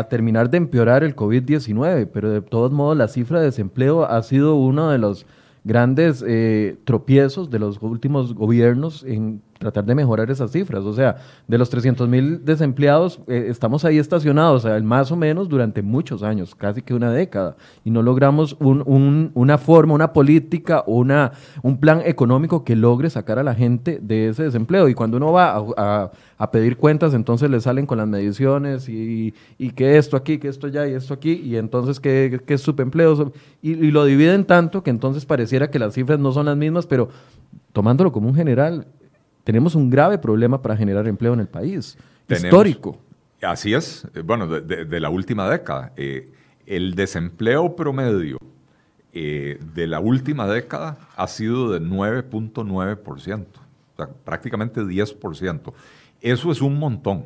terminar 0.09 0.49
de 0.49 0.57
empeorar 0.57 1.03
el 1.03 1.15
COVID-19, 1.15 2.09
pero 2.11 2.29
de 2.29 2.41
todos 2.41 2.71
modos 2.71 2.97
la 2.97 3.07
cifra 3.07 3.39
de 3.39 3.45
desempleo 3.45 4.05
ha 4.05 4.21
sido 4.23 4.55
uno 4.55 4.89
de 4.89 4.97
los 4.97 5.25
grandes 5.63 6.23
eh, 6.27 6.77
tropiezos 6.83 7.49
de 7.49 7.59
los 7.59 7.81
últimos 7.81 8.33
gobiernos 8.33 9.03
en 9.03 9.41
tratar 9.65 9.85
de 9.85 9.95
mejorar 9.95 10.29
esas 10.29 10.51
cifras. 10.51 10.83
O 10.83 10.93
sea, 10.93 11.17
de 11.47 11.57
los 11.57 11.69
300 11.69 12.07
mil 12.07 12.45
desempleados, 12.45 13.19
eh, 13.27 13.47
estamos 13.49 13.83
ahí 13.83 13.97
estacionados, 13.97 14.65
más 14.83 15.11
o 15.11 15.15
menos 15.15 15.49
durante 15.49 15.81
muchos 15.81 16.21
años, 16.21 16.53
casi 16.53 16.83
que 16.83 16.93
una 16.93 17.11
década, 17.11 17.55
y 17.83 17.89
no 17.89 18.03
logramos 18.03 18.55
una 18.59 19.57
forma, 19.57 19.93
una 19.93 20.13
política, 20.13 20.83
una, 20.85 21.31
un 21.63 21.79
plan 21.79 22.01
económico 22.05 22.63
que 22.63 22.75
logre 22.75 23.09
sacar 23.09 23.39
a 23.39 23.43
la 23.43 23.55
gente 23.55 23.99
de 24.01 24.29
ese 24.29 24.43
desempleo. 24.43 24.87
Y 24.87 24.93
cuando 24.93 25.17
uno 25.17 25.31
va 25.31 26.11
a, 26.37 26.51
pedir 26.51 26.77
cuentas, 26.77 27.13
entonces 27.13 27.49
le 27.49 27.59
salen 27.59 27.87
con 27.87 27.97
las 27.97 28.07
mediciones 28.07 28.87
y, 28.87 29.33
que 29.75 29.97
esto 29.97 30.15
aquí, 30.15 30.37
que 30.37 30.47
esto 30.47 30.67
allá 30.67 30.87
y 30.87 30.93
esto 30.93 31.13
aquí, 31.13 31.33
y 31.33 31.57
entonces 31.57 31.99
que, 31.99 32.39
es 32.47 32.61
subempleo, 32.61 33.33
y, 33.63 33.71
y 33.71 33.91
lo 33.91 34.05
dividen 34.05 34.45
tanto 34.45 34.83
que 34.83 34.91
entonces 34.91 35.25
pareciera 35.25 35.71
que 35.71 35.79
las 35.79 35.95
cifras 35.95 36.19
no 36.19 36.31
son 36.31 36.45
las 36.45 36.55
mismas, 36.55 36.85
pero 36.85 37.09
tomándolo 37.75 38.11
como 38.13 38.29
un 38.29 38.35
general, 38.35 38.87
tenemos 39.45 39.75
un 39.75 39.89
grave 39.89 40.17
problema 40.17 40.61
para 40.61 40.75
generar 40.75 41.07
empleo 41.07 41.33
en 41.33 41.39
el 41.39 41.47
país, 41.47 41.97
histórico. 42.27 42.99
Así 43.41 43.75
es, 43.75 44.07
eh, 44.15 44.21
bueno, 44.21 44.47
de, 44.47 44.99
la 44.99 45.09
última 45.09 45.47
década. 45.47 45.93
Eh, 45.95 46.31
el 46.65 46.95
desempleo 46.95 47.75
promedio 47.75 48.39
eh, 49.13 49.59
de 49.75 49.85
la 49.85 49.99
última 49.99 50.47
década 50.47 50.97
ha 51.15 51.27
sido 51.27 51.71
de 51.71 51.79
9.9%, 51.79 53.45
o 53.45 53.95
sea, 53.95 54.09
prácticamente 54.25 54.81
10%. 54.81 55.73
Eso 56.21 56.51
es 56.51 56.61
un 56.61 56.79
montón. 56.79 57.25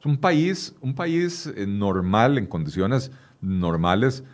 Es 0.00 0.06
un 0.06 0.16
país, 0.16 0.74
un 0.80 0.94
país 0.94 1.52
normal, 1.68 2.36
en 2.36 2.46
condiciones 2.46 3.12
normales, 3.40 4.24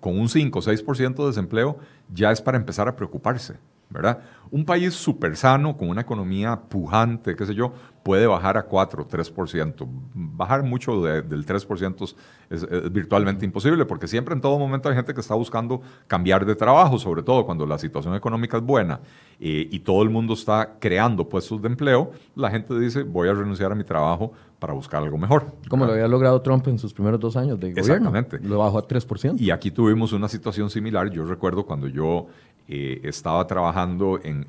con 0.00 0.18
un 0.18 0.28
5 0.28 0.58
o 0.58 0.62
6% 0.62 1.16
de 1.16 1.26
desempleo, 1.26 1.78
ya 2.12 2.32
es 2.32 2.42
para 2.42 2.58
empezar 2.58 2.86
a 2.86 2.96
preocuparse. 2.96 3.54
¿Verdad? 3.88 4.18
Un 4.50 4.64
país 4.64 4.94
súper 4.94 5.36
sano, 5.36 5.76
con 5.76 5.88
una 5.88 6.02
economía 6.02 6.56
pujante, 6.68 7.34
qué 7.34 7.46
sé 7.46 7.54
yo, 7.54 7.72
puede 8.02 8.26
bajar 8.26 8.56
a 8.56 8.62
4, 8.62 9.08
3%. 9.08 9.86
Bajar 10.14 10.62
mucho 10.62 11.02
del 11.02 11.44
3% 11.44 12.14
es, 12.50 12.92
virtualmente 12.92 13.44
imposible, 13.44 13.84
porque 13.84 14.06
siempre 14.06 14.34
en 14.34 14.40
todo 14.40 14.58
momento 14.58 14.88
hay 14.88 14.94
gente 14.94 15.12
que 15.12 15.20
está 15.20 15.34
buscando 15.34 15.80
cambiar 16.06 16.46
de 16.46 16.54
trabajo, 16.54 16.98
sobre 16.98 17.22
todo 17.24 17.44
cuando 17.44 17.66
la 17.66 17.78
situación 17.78 18.14
económica 18.14 18.58
es 18.58 18.62
buena 18.62 19.00
eh, 19.40 19.68
y 19.70 19.80
todo 19.80 20.02
el 20.04 20.10
mundo 20.10 20.34
está 20.34 20.76
creando 20.78 21.28
puestos 21.28 21.60
de 21.60 21.68
empleo, 21.68 22.12
la 22.36 22.50
gente 22.50 22.78
dice, 22.78 23.02
voy 23.02 23.28
a 23.28 23.34
renunciar 23.34 23.72
a 23.72 23.74
mi 23.74 23.82
trabajo 23.82 24.32
para 24.60 24.72
buscar 24.72 25.02
algo 25.02 25.18
mejor. 25.18 25.52
Como 25.68 25.84
lo 25.84 25.92
había 25.92 26.08
logrado 26.08 26.40
Trump 26.42 26.66
en 26.68 26.78
sus 26.78 26.94
primeros 26.94 27.20
dos 27.20 27.36
años 27.36 27.58
de 27.60 27.72
gobierno. 27.72 28.08
Exactamente. 28.10 28.38
Lo 28.40 28.58
bajó 28.58 28.78
a 28.78 28.86
3%. 28.86 29.40
Y 29.40 29.50
aquí 29.50 29.70
tuvimos 29.70 30.12
una 30.12 30.28
situación 30.28 30.70
similar. 30.70 31.10
Yo 31.10 31.24
recuerdo 31.24 31.66
cuando 31.66 31.88
yo 31.88 32.28
eh, 32.68 33.00
estaba 33.04 33.46
trabajando 33.46 34.18
en, 34.22 34.44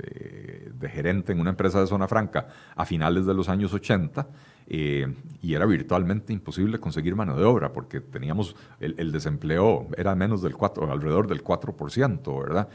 eh, 0.00 0.70
de 0.74 0.88
gerente 0.88 1.32
en 1.32 1.40
una 1.40 1.50
empresa 1.50 1.80
de 1.80 1.86
zona 1.86 2.08
franca 2.08 2.48
a 2.74 2.84
finales 2.84 3.26
de 3.26 3.34
los 3.34 3.48
años 3.48 3.72
80 3.72 4.26
eh, 4.66 5.06
y 5.40 5.54
era 5.54 5.66
virtualmente 5.66 6.32
imposible 6.32 6.78
conseguir 6.78 7.14
mano 7.14 7.36
de 7.36 7.44
obra 7.44 7.72
porque 7.72 8.00
teníamos 8.00 8.56
el, 8.80 9.12
desempleo 9.12 9.86
era 9.96 10.14
menos 10.14 10.42
del 10.42 10.54
4, 10.56 10.90
alrededor 10.90 11.28
del 11.28 11.44
4%, 11.44 12.42
¿verdad? 12.42 12.68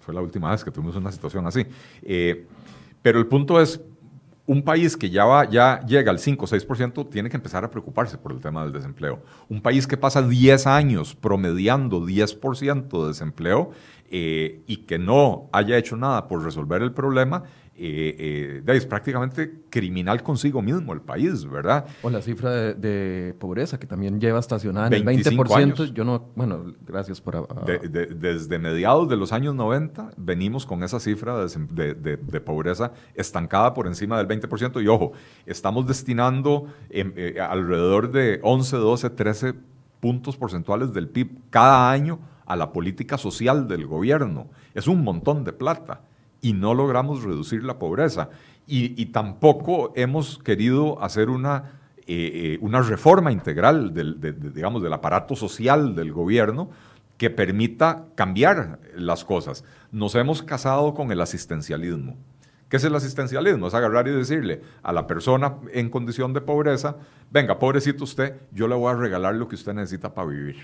fue 0.00 0.14
la 0.14 0.20
última 0.20 0.52
vez 0.52 0.62
que 0.62 0.70
tuvimos 0.70 0.94
una 0.94 1.10
situación 1.10 1.46
así. 1.46 1.66
pero 3.02 3.18
el 3.18 3.26
punto 3.26 3.60
es, 3.60 3.80
un 4.46 4.62
país 4.62 4.96
que 4.96 5.10
ya, 5.10 5.24
va, 5.24 5.48
ya 5.48 5.80
llega 5.86 6.10
al 6.10 6.18
5 6.18 6.44
o 6.44 6.48
6% 6.48 7.10
tiene 7.10 7.28
que 7.28 7.36
empezar 7.36 7.64
a 7.64 7.70
preocuparse 7.70 8.16
por 8.16 8.32
el 8.32 8.40
tema 8.40 8.62
del 8.62 8.72
desempleo. 8.72 9.22
Un 9.48 9.60
país 9.60 9.86
que 9.86 9.96
pasa 9.96 10.22
10 10.22 10.66
años 10.66 11.16
promediando 11.16 12.00
10% 12.00 13.02
de 13.02 13.08
desempleo 13.08 13.72
eh, 14.08 14.62
y 14.68 14.78
que 14.78 14.98
no 14.98 15.48
haya 15.52 15.76
hecho 15.76 15.96
nada 15.96 16.28
por 16.28 16.44
resolver 16.44 16.80
el 16.82 16.92
problema, 16.92 17.42
eh, 17.78 18.62
eh, 18.66 18.76
es 18.76 18.86
prácticamente 18.86 19.64
criminal 19.68 20.22
consigo 20.22 20.62
mismo 20.62 20.94
el 20.94 21.02
país, 21.02 21.44
¿verdad? 21.44 21.86
O 22.02 22.08
la 22.08 22.22
cifra 22.22 22.72
de, 22.72 23.34
pobreza 23.38 23.78
que 23.78 23.86
también 23.86 24.18
lleva 24.18 24.38
estacionada 24.38 24.86
en 24.88 24.94
el 24.94 25.04
20%. 25.04 25.92
Yo 25.92 26.04
no, 26.04 26.30
bueno, 26.34 26.74
gracias 26.86 27.20
por... 27.20 27.46
desde 27.66 28.58
mediados 28.58 29.08
de 29.08 29.16
los 29.16 29.32
años 29.32 29.54
90 29.54 30.12
venimos 30.16 30.64
con 30.64 30.82
esa 30.82 31.00
cifra 31.00 31.36
de, 31.46 32.40
pobreza 32.44 32.92
estancada 33.14 33.74
por 33.74 33.86
encima 33.86 34.22
del 34.22 34.28
20% 34.28 34.82
y 34.82 34.88
ojo, 34.88 35.12
estamos 35.44 35.86
destinando 35.86 36.66
em, 36.88 37.12
eh, 37.16 37.36
alrededor 37.40 38.10
de 38.10 38.40
11, 38.42 38.76
12, 38.76 39.10
13 39.10 39.54
puntos 40.00 40.36
porcentuales 40.36 40.92
del 40.92 41.08
PIB 41.08 41.30
cada 41.50 41.90
año 41.90 42.20
a 42.46 42.56
la 42.56 42.72
política 42.72 43.18
social 43.18 43.68
del 43.68 43.86
gobierno. 43.86 44.48
Es 44.74 44.86
un 44.86 45.02
montón 45.02 45.44
de 45.44 45.52
plata 45.52 46.02
y 46.46 46.52
no 46.52 46.74
logramos 46.74 47.24
reducir 47.24 47.64
la 47.64 47.76
pobreza. 47.76 48.28
Y, 48.68 49.06
tampoco 49.06 49.92
hemos 49.96 50.38
querido 50.38 51.02
hacer 51.02 51.28
una, 51.28 51.72
eh, 51.98 52.04
eh, 52.06 52.58
una 52.60 52.82
reforma 52.82 53.32
integral 53.32 53.92
del, 53.92 54.20
digamos, 54.54 54.80
del 54.80 54.92
aparato 54.92 55.34
social 55.34 55.96
del 55.96 56.12
gobierno 56.12 56.70
que 57.16 57.30
permita 57.30 58.04
cambiar 58.14 58.78
las 58.94 59.24
cosas. 59.24 59.64
Nos 59.90 60.14
hemos 60.14 60.42
casado 60.44 60.94
con 60.94 61.10
el 61.10 61.20
asistencialismo. 61.20 62.16
¿Qué 62.68 62.76
es 62.76 62.84
el 62.84 62.94
asistencialismo? 62.94 63.66
Es 63.66 63.74
agarrar 63.74 64.06
y 64.06 64.12
decirle 64.12 64.62
a 64.84 64.92
la 64.92 65.08
persona 65.08 65.56
en 65.72 65.90
condición 65.90 66.32
de 66.32 66.42
pobreza, 66.42 66.96
venga, 67.32 67.58
pobrecito 67.58 68.04
usted, 68.04 68.36
yo 68.52 68.68
le 68.68 68.76
voy 68.76 68.92
a 68.92 68.96
regalar 68.96 69.34
lo 69.34 69.48
que 69.48 69.56
usted 69.56 69.74
necesita 69.74 70.14
para 70.14 70.28
vivir. 70.28 70.56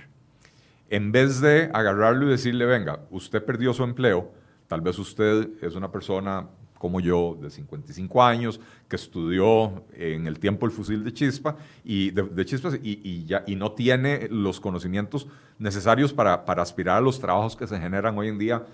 En 0.90 1.10
vez 1.10 1.40
de 1.40 1.70
agarrarlo 1.72 2.26
y 2.26 2.30
decirle, 2.30 2.66
venga, 2.66 3.00
usted 3.10 3.44
perdió 3.44 3.72
su 3.74 3.82
empleo, 3.82 4.30
Tal 4.72 4.80
vez 4.80 4.98
usted 4.98 5.50
es 5.60 5.74
una 5.74 5.92
persona 5.92 6.48
como 6.78 6.98
yo, 6.98 7.36
de 7.38 7.50
55 7.50 8.22
años, 8.22 8.58
que 8.88 8.96
estudió 8.96 9.84
en 9.92 10.26
el 10.26 10.38
tiempo 10.38 10.64
el 10.64 10.72
fusil 10.72 11.04
de 11.04 11.12
chispa 11.12 11.56
y 11.84 12.10
de, 12.10 12.46
chispas 12.46 12.78
y, 12.82 13.26
ya, 13.26 13.44
y 13.46 13.54
no 13.54 13.72
tiene 13.72 14.28
los 14.30 14.60
conocimientos 14.60 15.26
necesarios 15.58 16.14
para, 16.14 16.46
para 16.46 16.62
aspirar 16.62 16.96
a 16.96 17.00
los 17.02 17.20
trabajos 17.20 17.54
que 17.54 17.66
se 17.66 17.78
generan 17.78 18.16
hoy 18.16 18.28
en 18.28 18.38
día 18.38 18.64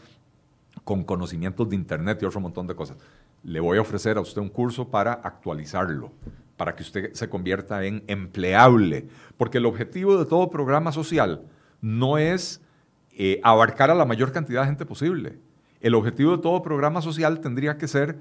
con 0.85 1.03
conocimientos 1.03 1.69
de 1.69 1.75
Internet 1.75 2.21
y 2.23 2.27
otro 2.27 2.41
montón 2.41 2.69
de 2.69 2.77
cosas. 2.77 2.97
Le 3.43 3.59
voy 3.59 3.79
a 3.79 3.81
ofrecer 3.81 4.19
a 4.19 4.21
usted 4.21 4.41
un 4.41 4.51
curso 4.51 4.89
para 4.89 5.15
actualizarlo, 5.15 6.13
para 6.57 6.77
que 6.77 6.85
usted 6.85 7.13
se 7.13 7.29
convierta 7.29 7.85
en 7.85 8.05
empleable, 8.07 9.09
porque 9.37 9.59
el 9.59 9.67
objetivo 9.67 10.17
de 10.17 10.27
todo 10.27 10.49
programa 10.49 10.93
social 10.93 11.43
no 11.81 12.19
es 12.19 12.63
eh, 13.11 13.41
abarcar 13.43 13.91
a 13.91 13.97
la 13.97 14.05
mayor 14.05 14.31
cantidad 14.31 14.61
de 14.61 14.69
gente 14.69 14.87
posible 14.87 15.48
el 15.81 15.95
objetivo 15.95 16.37
de 16.37 16.43
todo 16.43 16.63
programa 16.63 17.03
social 17.03 17.41
tendría 17.41 17.79
que 17.79 17.89
ser 17.89 18.19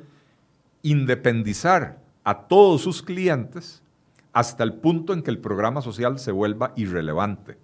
independizar 0.81 1.99
a 2.23 2.47
todos 2.47 2.81
sus 2.81 3.01
clientes 3.01 3.81
hasta 4.33 4.63
el 4.63 4.73
punto 4.73 5.13
en 5.13 5.23
que 5.23 5.31
el 5.31 5.39
programa 5.39 5.81
social 5.81 6.19
se 6.19 6.31
vuelva 6.31 6.73
irrelevante. 6.75 7.57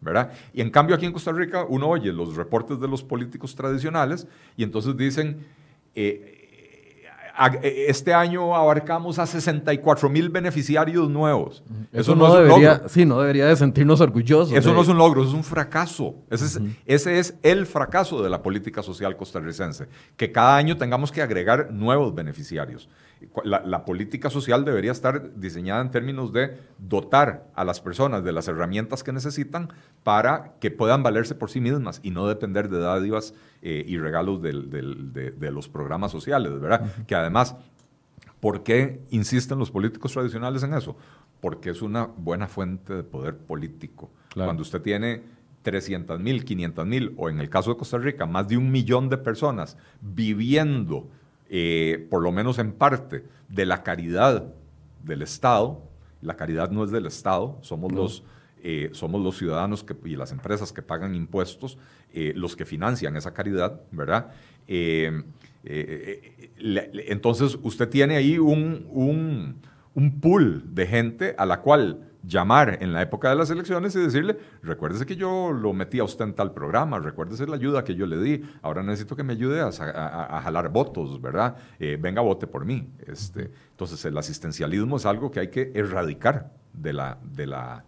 ¿verdad? 0.00 0.32
Y 0.52 0.60
en 0.60 0.70
cambio 0.70 0.94
aquí 0.94 1.06
en 1.06 1.12
Costa 1.12 1.32
Rica 1.32 1.64
uno 1.66 1.88
oye 1.88 2.12
los 2.12 2.36
reportes 2.36 2.78
de 2.78 2.88
los 2.88 3.02
políticos 3.02 3.54
tradicionales 3.54 4.28
y 4.54 4.62
entonces 4.62 4.96
dicen, 4.96 5.46
eh, 5.94 6.35
este 7.62 8.14
año 8.14 8.54
abarcamos 8.54 9.18
a 9.18 9.26
64 9.26 10.08
mil 10.08 10.30
beneficiarios 10.30 11.08
nuevos. 11.08 11.62
Eso, 11.92 12.14
no, 12.14 12.34
debería, 12.34 12.82
Sí, 12.88 13.04
no 13.04 13.20
debería 13.20 13.46
de 13.46 13.56
sentirnos 13.56 14.00
orgullosos. 14.00 14.52
Eso 14.56 14.72
no 14.72 14.82
es 14.82 14.88
un 14.88 14.98
logro, 14.98 15.22
eso 15.22 15.30
es 15.30 15.36
un 15.36 15.44
fracaso. 15.44 16.14
Ese, 16.30 16.44
es, 16.46 16.60
ese 16.86 17.18
es 17.18 17.34
el 17.42 17.66
fracaso 17.66 18.22
de 18.22 18.30
la 18.30 18.42
política 18.42 18.82
social 18.82 19.16
costarricense, 19.16 19.88
que 20.16 20.32
cada 20.32 20.56
año 20.56 20.76
tengamos 20.76 21.12
que 21.12 21.22
agregar 21.22 21.72
nuevos 21.72 22.14
beneficiarios. 22.14 22.88
La, 23.44 23.84
política 23.84 24.30
social 24.30 24.64
debería 24.64 24.92
estar 24.92 25.34
diseñada 25.38 25.80
en 25.80 25.90
términos 25.90 26.32
de 26.32 26.58
dotar 26.78 27.48
a 27.54 27.64
las 27.64 27.80
personas 27.80 28.24
de 28.24 28.32
las 28.32 28.48
herramientas 28.48 29.02
que 29.02 29.12
necesitan 29.12 29.72
para 30.02 30.54
que 30.60 30.70
puedan 30.70 31.02
valerse 31.02 31.34
por 31.34 31.50
sí 31.50 31.60
mismas 31.60 32.00
y 32.02 32.10
no 32.10 32.26
depender 32.26 32.68
de 32.68 32.78
dádivas 32.78 33.34
eh, 33.62 33.84
y 33.86 33.98
regalos 33.98 34.42
de, 34.42 34.52
los 35.50 35.68
programas 35.68 36.12
sociales, 36.12 36.60
¿verdad? 36.60 36.92
Que 37.06 37.14
además, 37.14 37.56
¿por 38.40 38.62
qué 38.62 39.02
insisten 39.10 39.58
los 39.58 39.70
políticos 39.70 40.12
tradicionales 40.12 40.62
en 40.62 40.74
eso? 40.74 40.96
Porque 41.40 41.70
es 41.70 41.82
una 41.82 42.06
buena 42.06 42.48
fuente 42.48 42.94
de 42.94 43.02
poder 43.02 43.36
político. 43.36 44.10
Cuando 44.34 44.62
usted 44.62 44.82
tiene 44.82 45.22
300 45.66 46.20
mil, 46.20 46.44
500 46.44 46.86
mil, 46.86 47.14
o 47.16 47.28
en 47.28 47.40
el 47.40 47.50
caso 47.50 47.70
de 47.70 47.76
Costa 47.76 47.98
Rica, 47.98 48.24
más 48.24 48.46
de 48.46 48.56
un 48.56 48.70
millón 48.70 49.08
de 49.08 49.18
personas 49.18 49.76
viviendo 50.00 51.08
eh, 51.48 52.06
por 52.10 52.22
lo 52.22 52.32
menos 52.32 52.58
en 52.58 52.72
parte, 52.72 53.24
de 53.48 53.66
la 53.66 53.82
caridad 53.82 54.52
del 55.04 55.22
Estado. 55.22 55.82
La 56.22 56.36
caridad 56.36 56.70
no 56.70 56.84
es 56.84 56.90
del 56.90 57.06
Estado, 57.06 57.58
somos, 57.62 57.92
los, 57.92 58.24
eh, 58.62 58.90
somos 58.92 59.22
los 59.22 59.36
ciudadanos 59.36 59.84
que, 59.84 59.94
y 60.04 60.16
las 60.16 60.32
empresas 60.32 60.72
que 60.72 60.82
pagan 60.82 61.14
impuestos 61.14 61.78
eh, 62.12 62.32
los 62.34 62.56
que 62.56 62.64
financian 62.64 63.16
esa 63.16 63.32
caridad, 63.34 63.80
¿verdad? 63.92 64.32
entonces 67.08 67.56
usted 67.62 67.88
tiene 67.88 68.16
ahí 68.16 68.36
un, 68.36 68.88
un, 68.90 69.60
un 69.94 70.20
pool 70.20 70.74
de 70.74 70.86
gente 70.88 71.36
a 71.38 71.46
la 71.46 71.60
cual 71.60 72.05
llamar 72.22 72.78
en 72.80 72.92
la 72.92 73.02
época 73.02 73.30
de 73.30 73.36
las 73.36 73.50
elecciones 73.50 73.94
y 73.94 74.00
decirle, 74.00 74.38
recuérdese 74.62 75.06
que 75.06 75.16
yo 75.16 75.52
lo 75.52 75.72
metí 75.72 75.98
a 75.98 76.04
usted 76.04 76.24
en 76.24 76.34
tal 76.34 76.52
programa, 76.52 76.98
recuérdese 76.98 77.46
la 77.46 77.56
ayuda 77.56 77.84
que 77.84 77.94
yo 77.94 78.06
le 78.06 78.18
di, 78.18 78.42
ahora 78.62 78.82
necesito 78.82 79.16
que 79.16 79.22
me 79.22 79.32
ayude 79.34 79.60
a, 79.60 80.40
jalar 80.42 80.68
votos, 80.70 81.20
¿verdad? 81.20 81.56
Eh, 81.78 81.98
venga, 82.00 82.20
vote 82.20 82.46
por 82.46 82.64
mí. 82.64 82.88
Este, 83.06 83.50
entonces, 83.70 84.04
el 84.04 84.16
asistencialismo 84.16 84.96
es 84.96 85.06
algo 85.06 85.30
que 85.30 85.40
hay 85.40 85.48
que 85.48 85.72
erradicar 85.74 86.52
de 86.72 86.92
la, 86.92 87.18
de 87.22 87.46
la, 87.46 87.84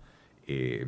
eh, 0.47 0.87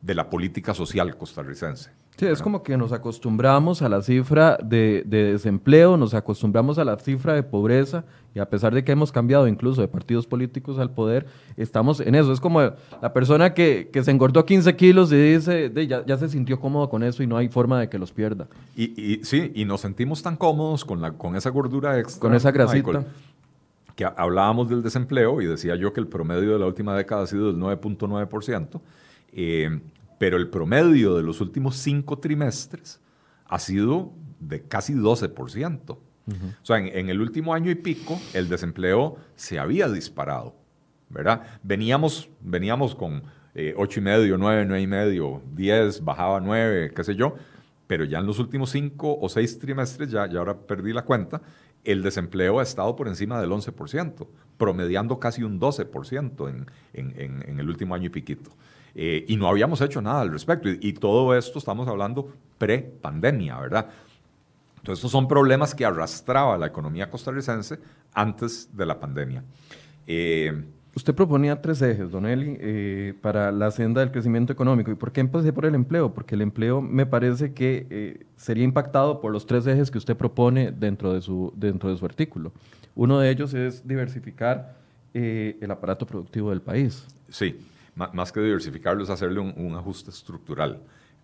de 0.00 0.14
la 0.14 0.28
política 0.28 0.74
social 0.74 1.16
costarricense. 1.16 2.01
Sí, 2.18 2.26
es 2.26 2.42
como 2.42 2.62
que 2.62 2.76
nos 2.76 2.92
acostumbramos 2.92 3.80
a 3.80 3.88
la 3.88 4.02
cifra 4.02 4.58
de, 4.62 5.02
desempleo, 5.06 5.96
nos 5.96 6.12
acostumbramos 6.12 6.78
a 6.78 6.84
la 6.84 6.98
cifra 6.98 7.34
de 7.34 7.42
pobreza 7.42 8.04
y 8.34 8.38
a 8.38 8.48
pesar 8.48 8.74
de 8.74 8.84
que 8.84 8.92
hemos 8.92 9.10
cambiado 9.10 9.48
incluso 9.48 9.80
de 9.80 9.88
partidos 9.88 10.26
políticos 10.26 10.78
al 10.78 10.90
poder, 10.90 11.26
estamos 11.56 12.00
en 12.00 12.14
eso. 12.14 12.32
Es 12.32 12.38
como 12.40 12.60
la 12.60 13.12
persona 13.14 13.54
que, 13.54 13.90
se 14.02 14.10
engordó 14.10 14.44
15 14.44 14.76
kilos 14.76 15.10
y 15.10 15.16
dice, 15.16 15.70
de, 15.70 15.86
ya, 15.86 16.04
ya, 16.04 16.18
se 16.18 16.28
sintió 16.28 16.60
cómodo 16.60 16.90
con 16.90 17.02
eso 17.02 17.22
y 17.22 17.26
no 17.26 17.38
hay 17.38 17.48
forma 17.48 17.80
de 17.80 17.88
que 17.88 17.98
los 17.98 18.12
pierda. 18.12 18.46
Y, 18.76 19.00
y 19.00 19.24
sí, 19.24 19.50
y 19.54 19.64
nos 19.64 19.80
sentimos 19.80 20.22
tan 20.22 20.36
cómodos 20.36 20.84
con, 20.84 21.00
la, 21.00 21.12
con 21.12 21.34
esa 21.34 21.48
gordura 21.50 21.98
extra. 21.98 22.20
Con 22.20 22.34
esa 22.34 22.50
grasita. 22.50 23.04
que 23.96 24.04
hablábamos 24.04 24.68
del 24.68 24.82
desempleo 24.82 25.40
y 25.40 25.46
decía 25.46 25.76
yo 25.76 25.92
que 25.94 26.00
el 26.00 26.08
promedio 26.08 26.52
de 26.52 26.58
la 26.58 26.66
última 26.66 26.94
década 26.94 27.22
ha 27.22 27.26
sido 27.26 27.46
del 27.46 27.56
9.9%. 27.56 28.80
Eh, 29.34 29.80
pero 30.22 30.36
el 30.36 30.46
promedio 30.46 31.16
de 31.16 31.24
los 31.24 31.40
últimos 31.40 31.74
cinco 31.78 32.20
trimestres 32.20 33.00
ha 33.44 33.58
sido 33.58 34.12
de 34.38 34.62
casi 34.62 34.94
12%. 34.94 35.90
O 35.90 35.98
sea, 36.62 36.78
en, 36.78 37.08
el 37.08 37.20
último 37.20 37.52
año 37.52 37.72
y 37.72 37.74
pico, 37.74 38.20
el 38.32 38.48
desempleo 38.48 39.16
se 39.34 39.58
había 39.58 39.88
disparado, 39.88 40.54
¿verdad? 41.08 41.42
Veníamos, 41.64 42.30
veníamos 42.40 42.94
con 42.94 43.24
eh, 43.56 43.74
8 43.76 43.98
y 43.98 44.02
medio, 44.04 44.38
9, 44.38 44.64
9 44.64 44.82
y 44.82 44.86
medio, 44.86 45.42
10, 45.56 46.04
bajaba 46.04 46.38
9, 46.40 46.92
qué 46.94 47.02
sé 47.02 47.16
yo, 47.16 47.34
pero 47.88 48.04
ya 48.04 48.20
en 48.20 48.26
los 48.26 48.38
últimos 48.38 48.70
cinco 48.70 49.18
o 49.20 49.28
seis 49.28 49.58
trimestres, 49.58 50.12
ya, 50.12 50.28
ya 50.28 50.38
ahora 50.38 50.56
perdí 50.56 50.92
la 50.92 51.02
cuenta, 51.02 51.42
el 51.82 52.00
desempleo 52.00 52.60
ha 52.60 52.62
estado 52.62 52.94
por 52.94 53.08
encima 53.08 53.40
del 53.40 53.50
11%, 53.50 54.28
promediando 54.56 55.18
casi 55.18 55.42
un 55.42 55.58
12% 55.58 56.48
en, 56.48 56.66
en, 56.92 57.42
en, 57.44 57.58
el 57.58 57.68
último 57.68 57.96
año 57.96 58.06
y 58.06 58.10
piquito. 58.10 58.52
Eh, 58.94 59.24
y 59.28 59.36
no 59.36 59.48
habíamos 59.48 59.80
hecho 59.80 60.02
nada 60.02 60.20
al 60.20 60.30
respecto. 60.30 60.68
Y, 60.68 60.78
y 60.80 60.92
todo 60.92 61.36
esto 61.36 61.58
estamos 61.58 61.88
hablando 61.88 62.32
pre-pandemia, 62.58 63.58
¿verdad? 63.58 63.88
Entonces, 64.76 64.98
estos 64.98 65.12
son 65.12 65.28
problemas 65.28 65.74
que 65.74 65.84
arrastraba 65.84 66.58
la 66.58 66.66
economía 66.66 67.08
costarricense 67.08 67.78
antes 68.12 68.68
de 68.76 68.86
la 68.86 68.98
pandemia. 68.98 69.44
Eh, 70.06 70.64
Usted 70.94 71.14
proponía 71.14 71.62
tres 71.62 71.80
ejes, 71.80 72.10
Don 72.10 72.26
Eli, 72.26 72.58
eh, 72.60 73.14
para 73.22 73.50
la 73.50 73.70
senda 73.70 74.02
del 74.02 74.10
crecimiento 74.10 74.52
económico. 74.52 74.90
¿Y 74.90 74.94
por 74.94 75.10
qué 75.10 75.20
empecé 75.22 75.50
por 75.50 75.64
el 75.64 75.74
empleo? 75.74 76.12
Porque 76.12 76.34
el 76.34 76.42
empleo 76.42 76.82
me 76.82 77.06
parece 77.06 77.54
que 77.54 77.86
eh, 77.88 78.26
sería 78.36 78.64
impactado 78.64 79.22
por 79.22 79.32
los 79.32 79.46
tres 79.46 79.66
ejes 79.66 79.90
que 79.90 79.96
usted 79.96 80.14
propone 80.18 80.70
dentro 80.70 81.14
de 81.14 81.22
su, 81.22 81.50
dentro 81.56 81.88
de 81.88 81.96
su 81.96 82.04
artículo. 82.04 82.52
Uno 82.94 83.18
de 83.18 83.30
ellos 83.30 83.54
es 83.54 83.88
diversificar 83.88 84.76
eh, 85.14 85.56
el 85.62 85.70
aparato 85.70 86.04
productivo 86.06 86.50
del 86.50 86.60
país. 86.60 87.06
Sí, 87.30 87.58
más 87.94 88.32
que 88.32 88.40
diversificarlo 88.40 89.02
es 89.02 89.10
hacerle 89.10 89.40
un 89.40 89.74
ajuste 89.76 90.10
estructural. 90.10 90.82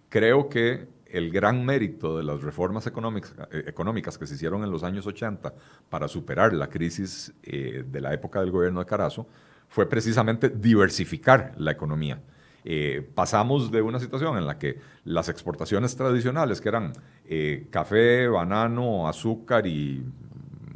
Creo 0.09 0.49
que 0.49 0.89
el 1.07 1.31
gran 1.31 1.65
mérito 1.65 2.19
de 2.19 2.25
las 2.25 2.43
reformas 2.43 2.87
económicas, 2.87 3.35
económicas, 3.51 4.19
que 4.19 4.27
se 4.27 4.35
hicieron 4.35 4.63
en 4.63 4.71
los 4.71 4.83
años 4.83 5.07
80 5.07 5.55
para 5.89 6.09
superar 6.09 6.53
la 6.53 6.69
crisis 6.69 7.33
de 7.43 8.01
la 8.01 8.13
época 8.13 8.41
del 8.41 8.51
gobierno 8.51 8.81
de 8.81 8.87
Carazo 8.87 9.27
fue 9.69 9.89
precisamente 9.89 10.49
diversificar 10.49 11.53
la 11.57 11.73
economía. 11.73 12.21
Eh, 12.65 13.09
pasamos 13.15 13.71
de 13.71 13.81
una 13.83 14.01
situación 14.01 14.37
en 14.37 14.47
la 14.47 14.59
que 14.59 14.79
las 15.05 15.29
exportaciones 15.29 15.95
tradicionales, 15.97 16.61
que 16.61 16.69
eran 16.69 16.93
eh, 17.25 17.67
café, 17.71 18.29
banano, 18.29 19.09
azúcar 19.09 19.67
y, 19.67 20.05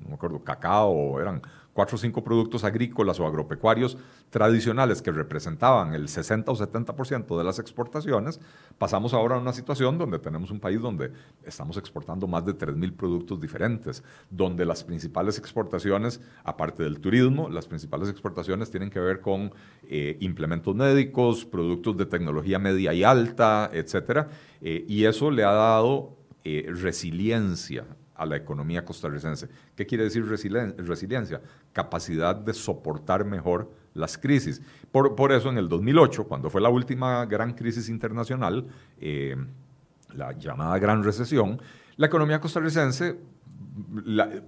no 0.02 0.08
me 0.08 0.14
acuerdo, 0.14 0.42
cacao, 0.44 1.20
eran 1.20 1.42
cuatro 1.72 1.96
o 1.96 1.98
cinco 1.98 2.22
productos 2.22 2.64
agrícolas 2.64 3.18
o 3.20 3.26
agropecuarios 3.26 3.96
tradicionales 4.30 5.02
que 5.02 5.10
representaban 5.10 5.94
el 5.94 6.08
60 6.08 6.50
o 6.50 6.56
70% 6.56 7.36
de 7.36 7.44
las 7.44 7.58
exportaciones, 7.58 8.40
pasamos 8.78 9.14
ahora 9.14 9.36
a 9.36 9.38
una 9.38 9.52
situación 9.52 9.98
donde 9.98 10.18
tenemos 10.18 10.50
un 10.50 10.60
país 10.60 10.80
donde 10.80 11.12
estamos 11.44 11.76
exportando 11.76 12.26
más 12.26 12.44
de 12.44 12.56
3.000 12.56 12.96
productos 12.96 13.40
diferentes, 13.40 14.02
donde 14.30 14.64
las 14.64 14.84
principales 14.84 15.38
exportaciones, 15.38 16.20
aparte 16.44 16.82
del 16.82 17.00
turismo, 17.00 17.48
las 17.48 17.66
principales 17.66 18.08
exportaciones 18.08 18.70
tienen 18.70 18.90
que 18.90 19.00
ver 19.00 19.20
con 19.20 19.52
eh, 19.88 20.16
implementos 20.20 20.74
médicos, 20.74 21.44
productos 21.44 21.96
de 21.96 22.06
tecnología 22.06 22.58
media 22.58 22.92
y 22.92 23.04
alta, 23.04 23.70
etc. 23.72 24.26
Eh, 24.60 24.84
y 24.88 25.04
eso 25.04 25.30
le 25.30 25.44
ha 25.44 25.52
dado 25.52 26.16
eh, 26.44 26.66
resiliencia 26.68 27.84
a 28.22 28.26
la 28.26 28.36
economía 28.36 28.84
costarricense. 28.84 29.48
¿Qué 29.74 29.84
quiere 29.86 30.04
decir 30.04 30.24
resiliencia? 30.26 31.40
Capacidad 31.72 32.36
de 32.36 32.54
soportar 32.54 33.24
mejor 33.24 33.70
las 33.94 34.16
crisis. 34.16 34.62
Por, 34.90 35.32
eso 35.32 35.50
en 35.50 35.58
el 35.58 35.68
2008, 35.68 36.24
cuando 36.24 36.48
fue 36.48 36.60
la 36.60 36.68
última 36.68 37.26
gran 37.26 37.52
crisis 37.52 37.88
internacional, 37.88 38.66
eh, 39.00 39.36
la 40.14 40.32
llamada 40.32 40.78
Gran 40.78 41.02
Recesión, 41.02 41.60
la 41.96 42.06
economía 42.06 42.40
costarricense, 42.40 43.18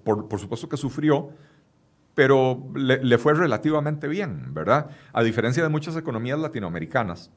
por, 0.05 0.39
supuesto 0.39 0.69
que 0.69 0.77
sufrió, 0.77 1.31
pero 2.15 2.69
le, 2.75 3.19
fue 3.19 3.35
relativamente 3.35 4.07
bien, 4.07 4.55
¿verdad? 4.55 4.91
A 5.13 5.23
diferencia 5.23 5.63
de 5.63 5.69
muchas 5.69 5.97
economías 5.97 6.39
latinoamericanas 6.39 7.31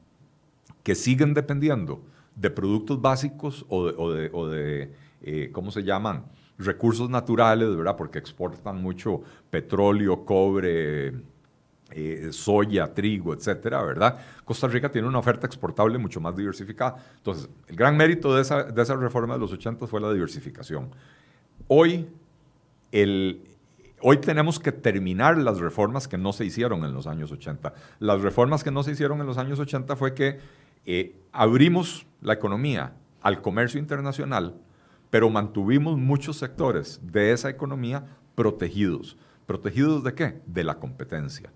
que 0.84 0.94
siguen 0.94 1.34
dependiendo 1.34 2.02
de 2.36 2.50
productos 2.50 3.00
básicos 3.00 3.66
o 3.68 4.12
de 4.48 4.92
eh, 5.22 5.50
¿cómo 5.52 5.70
se 5.70 5.82
llaman? 5.82 6.24
Recursos 6.58 7.08
naturales, 7.08 7.74
¿verdad? 7.76 7.96
Porque 7.96 8.18
exportan 8.18 8.82
mucho 8.82 9.22
petróleo, 9.50 10.24
cobre, 10.24 11.12
eh, 11.90 12.28
soya, 12.32 12.92
trigo, 12.92 13.32
etcétera, 13.32 13.82
¿verdad? 13.82 14.18
Costa 14.44 14.68
Rica 14.68 14.90
tiene 14.90 15.08
una 15.08 15.18
oferta 15.18 15.46
exportable 15.46 15.96
mucho 15.96 16.20
más 16.20 16.36
diversificada. 16.36 16.96
Entonces, 17.16 17.48
el 17.66 17.76
gran 17.76 17.96
mérito 17.96 18.34
de 18.34 18.42
esa, 18.42 18.64
de 18.64 18.82
esa 18.82 18.94
reforma 18.94 19.34
de 19.34 19.40
los 19.40 19.52
80 19.52 19.86
fue 19.86 20.00
la 20.00 20.12
diversificación. 20.12 20.90
Hoy, 21.66 22.08
el, 22.92 23.42
hoy 24.02 24.18
tenemos 24.18 24.60
que 24.60 24.70
terminar 24.70 25.38
las 25.38 25.60
reformas 25.60 26.08
que 26.08 26.18
no 26.18 26.32
se 26.32 26.44
hicieron 26.44 26.84
en 26.84 26.92
los 26.92 27.06
años 27.06 27.32
80. 27.32 27.72
Las 28.00 28.20
reformas 28.20 28.62
que 28.62 28.70
no 28.70 28.82
se 28.82 28.92
hicieron 28.92 29.20
en 29.20 29.26
los 29.26 29.38
años 29.38 29.58
80 29.58 29.96
fue 29.96 30.14
que 30.14 30.40
eh, 30.84 31.16
abrimos 31.32 32.06
la 32.20 32.34
economía 32.34 32.92
al 33.22 33.40
comercio 33.40 33.80
internacional, 33.80 34.56
pero 35.10 35.30
mantuvimos 35.30 35.98
muchos 35.98 36.36
sectores 36.36 37.00
de 37.02 37.32
esa 37.32 37.48
economía 37.50 38.04
protegidos. 38.34 39.16
¿Protegidos 39.46 40.04
de 40.04 40.14
qué? 40.14 40.40
De 40.46 40.64
la 40.64 40.78
competencia. 40.78 41.50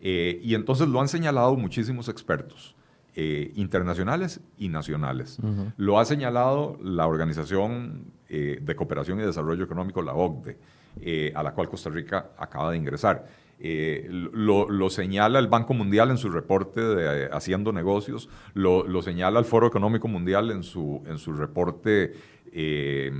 Eh, 0.00 0.40
y 0.42 0.54
entonces 0.54 0.88
lo 0.88 1.00
han 1.00 1.08
señalado 1.08 1.56
muchísimos 1.56 2.08
expertos. 2.08 2.76
Eh, 3.16 3.50
internacionales 3.56 4.40
y 4.56 4.68
nacionales. 4.68 5.38
Lo 5.76 5.98
ha 5.98 6.04
señalado 6.04 6.78
la 6.80 7.08
Organización 7.08 8.12
eh, 8.28 8.60
de 8.62 8.76
Cooperación 8.76 9.18
y 9.18 9.24
Desarrollo 9.24 9.64
Económico, 9.64 10.00
la 10.00 10.14
OCDE, 10.14 11.32
a 11.34 11.42
la 11.42 11.52
cual 11.52 11.68
Costa 11.68 11.90
Rica 11.90 12.30
acaba 12.38 12.70
de 12.70 12.76
ingresar. 12.76 13.26
Lo, 13.62 14.88
señala 14.88 15.38
el 15.38 15.48
Banco 15.48 15.74
Mundial 15.74 16.10
en 16.10 16.16
su 16.16 16.30
reporte 16.30 16.80
de 16.80 17.28
Haciendo 17.30 17.72
Negocios, 17.72 18.30
lo, 18.54 19.02
señala 19.02 19.38
el 19.38 19.44
Foro 19.44 19.66
Económico 19.66 20.08
Mundial 20.08 20.50
en 20.50 20.62
su, 20.62 21.02
en 21.06 21.18
su 21.18 21.34
reporte 21.34 22.14
eh, 22.52 23.12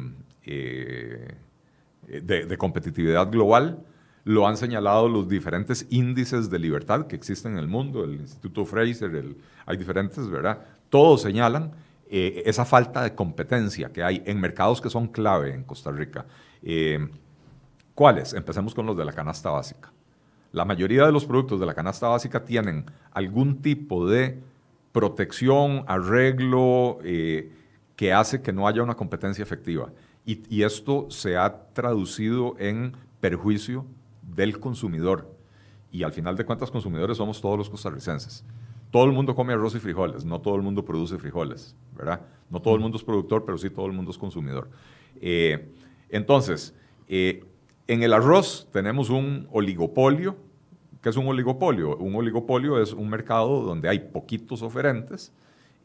eh, 0.46 1.34
de, 2.22 2.56
competitividad 2.56 3.30
global. 3.30 3.84
Lo 4.24 4.46
han 4.46 4.56
señalado 4.56 5.08
los 5.08 5.28
diferentes 5.28 5.86
índices 5.90 6.48
de 6.48 6.58
libertad 6.58 7.06
que 7.06 7.16
existen 7.16 7.52
en 7.52 7.58
el 7.58 7.68
mundo, 7.68 8.02
el 8.04 8.14
Instituto 8.14 8.64
Fraser, 8.64 9.36
hay 9.66 9.76
diferentes, 9.76 10.28
¿verdad? 10.28 10.60
Todos 10.88 11.20
señalan 11.22 11.72
eh, 12.08 12.42
esa 12.46 12.64
falta 12.64 13.02
de 13.02 13.14
competencia 13.14 13.92
que 13.92 14.02
hay 14.02 14.22
en 14.24 14.40
mercados 14.40 14.80
que 14.80 14.88
son 14.88 15.08
clave 15.08 15.54
en 15.54 15.64
Costa 15.64 15.90
Rica. 15.90 16.24
¿Cuáles? 17.94 18.32
Empecemos 18.32 18.74
con 18.74 18.86
los 18.86 18.96
de 18.96 19.04
la 19.04 19.12
canasta 19.12 19.50
básica. 19.50 19.92
La 20.52 20.64
mayoría 20.64 21.06
de 21.06 21.12
los 21.12 21.24
productos 21.24 21.60
de 21.60 21.66
la 21.66 21.74
canasta 21.74 22.08
básica 22.08 22.44
tienen 22.44 22.86
algún 23.12 23.62
tipo 23.62 24.08
de 24.08 24.40
protección, 24.92 25.84
arreglo, 25.86 26.98
que 28.00 28.12
hace 28.12 28.40
que 28.40 28.52
no 28.52 28.66
haya 28.66 28.82
una 28.82 28.96
competencia 28.96 29.42
efectiva. 29.42 29.92
Y, 30.24 30.62
esto 30.62 31.10
se 31.10 31.36
ha 31.36 31.72
traducido 31.72 32.54
en 32.58 32.96
perjuicio 33.20 33.84
del 34.22 34.60
consumidor. 34.60 35.34
Y 35.90 36.02
al 36.02 36.12
final 36.12 36.36
de 36.36 36.44
cuentas, 36.44 36.70
consumidores 36.70 37.16
somos 37.16 37.40
todos 37.40 37.58
los 37.58 37.68
costarricenses. 37.68 38.44
Todo 38.90 39.04
el 39.04 39.12
mundo 39.12 39.34
come 39.34 39.52
arroz 39.52 39.74
y 39.74 39.80
frijoles, 39.80 40.24
no 40.24 40.40
todo 40.40 40.56
el 40.56 40.62
mundo 40.62 40.84
produce 40.84 41.18
frijoles, 41.18 41.76
¿verdad? 41.96 42.22
No 42.48 42.60
todo 42.60 42.74
el 42.74 42.80
mundo 42.80 42.96
es 42.96 43.04
productor, 43.04 43.44
pero 43.44 43.58
sí 43.58 43.70
todo 43.70 43.86
el 43.86 43.92
mundo 43.92 44.10
es 44.10 44.18
consumidor. 44.18 44.70
Eh, 45.20 45.72
entonces, 46.08 46.74
eh, 47.06 47.44
en 47.90 48.04
el 48.04 48.12
arroz 48.12 48.68
tenemos 48.72 49.10
un 49.10 49.48
oligopolio. 49.50 50.36
¿Qué 51.02 51.08
es 51.08 51.16
un 51.16 51.26
oligopolio? 51.26 51.96
Un 51.96 52.14
oligopolio 52.14 52.80
es 52.80 52.92
un 52.92 53.10
mercado 53.10 53.62
donde 53.62 53.88
hay 53.88 53.98
poquitos 53.98 54.62
oferentes 54.62 55.32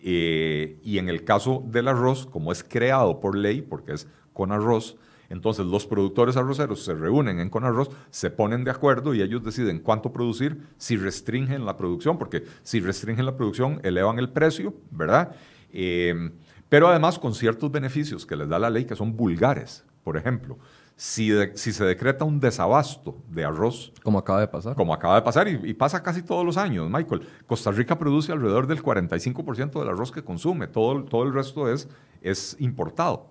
eh, 0.01 0.77
y 0.83 0.99
en 0.99 1.09
el 1.09 1.23
caso 1.23 1.63
del 1.65 1.87
arroz, 1.87 2.27
como 2.27 2.51
es 2.51 2.63
creado 2.63 3.19
por 3.19 3.35
ley, 3.35 3.63
porque 3.63 3.93
es 3.93 4.07
con 4.33 4.51
arroz, 4.51 4.97
entonces 5.29 5.65
los 5.65 5.87
productores 5.87 6.37
arroceros 6.37 6.85
se 6.85 6.93
reúnen 6.93 7.39
en 7.39 7.49
Conarroz, 7.49 7.89
se 8.11 8.29
ponen 8.29 8.63
de 8.63 8.69
acuerdo 8.69 9.15
y 9.15 9.23
ellos 9.23 9.43
deciden 9.43 9.79
cuánto 9.79 10.13
producir, 10.13 10.61
si 10.77 10.97
restringen 10.97 11.65
la 11.65 11.75
producción, 11.75 12.19
porque 12.19 12.43
si 12.61 12.81
restringen 12.81 13.25
la 13.25 13.35
producción 13.35 13.79
elevan 13.83 14.19
el 14.19 14.29
precio, 14.29 14.75
¿verdad? 14.91 15.35
Eh, 15.71 16.29
pero 16.69 16.87
además 16.87 17.17
con 17.17 17.33
ciertos 17.33 17.71
beneficios 17.71 18.27
que 18.27 18.35
les 18.35 18.47
da 18.47 18.59
la 18.59 18.69
ley 18.69 18.85
que 18.85 18.95
son 18.95 19.17
vulgares. 19.17 19.83
Por 20.03 20.17
ejemplo, 20.17 20.59
si, 20.95 21.29
se 21.55 21.83
decreta 21.83 22.23
un 22.23 22.39
desabasto 22.39 23.17
de 23.29 23.43
arroz. 23.43 23.91
Como 24.03 24.19
acaba 24.19 24.39
de 24.39 24.47
pasar. 24.47 24.75
Como 24.75 24.93
acaba 24.93 25.15
de 25.15 25.21
pasar 25.21 25.47
y, 25.47 25.73
pasa 25.73 26.01
casi 26.01 26.21
todos 26.21 26.45
los 26.45 26.57
años, 26.57 26.89
Michael. 26.89 27.27
Costa 27.45 27.71
Rica 27.71 27.97
produce 27.97 28.31
alrededor 28.31 28.67
del 28.67 28.81
45% 28.81 29.79
del 29.79 29.89
arroz 29.89 30.11
que 30.11 30.23
consume, 30.23 30.67
todo, 30.67 31.03
todo 31.03 31.23
el 31.23 31.33
resto 31.33 31.71
es, 31.71 31.89
es 32.21 32.55
importado. 32.59 33.27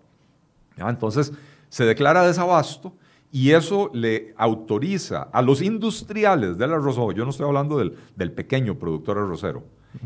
Entonces, 0.77 1.33
se 1.69 1.85
declara 1.85 2.27
desabasto 2.27 2.95
y 3.31 3.51
eso 3.51 3.91
le 3.93 4.35
autoriza 4.37 5.23
a 5.33 5.43
los 5.43 5.63
industriales 5.63 6.59
del 6.59 6.73
arroz, 6.73 6.97
yo 7.17 7.25
no 7.25 7.31
estoy 7.31 7.47
hablando 7.47 7.79
del, 7.79 7.97
del 8.15 8.31
pequeño 8.31 8.79
productor 8.79 9.19
arrocero, 9.19 9.65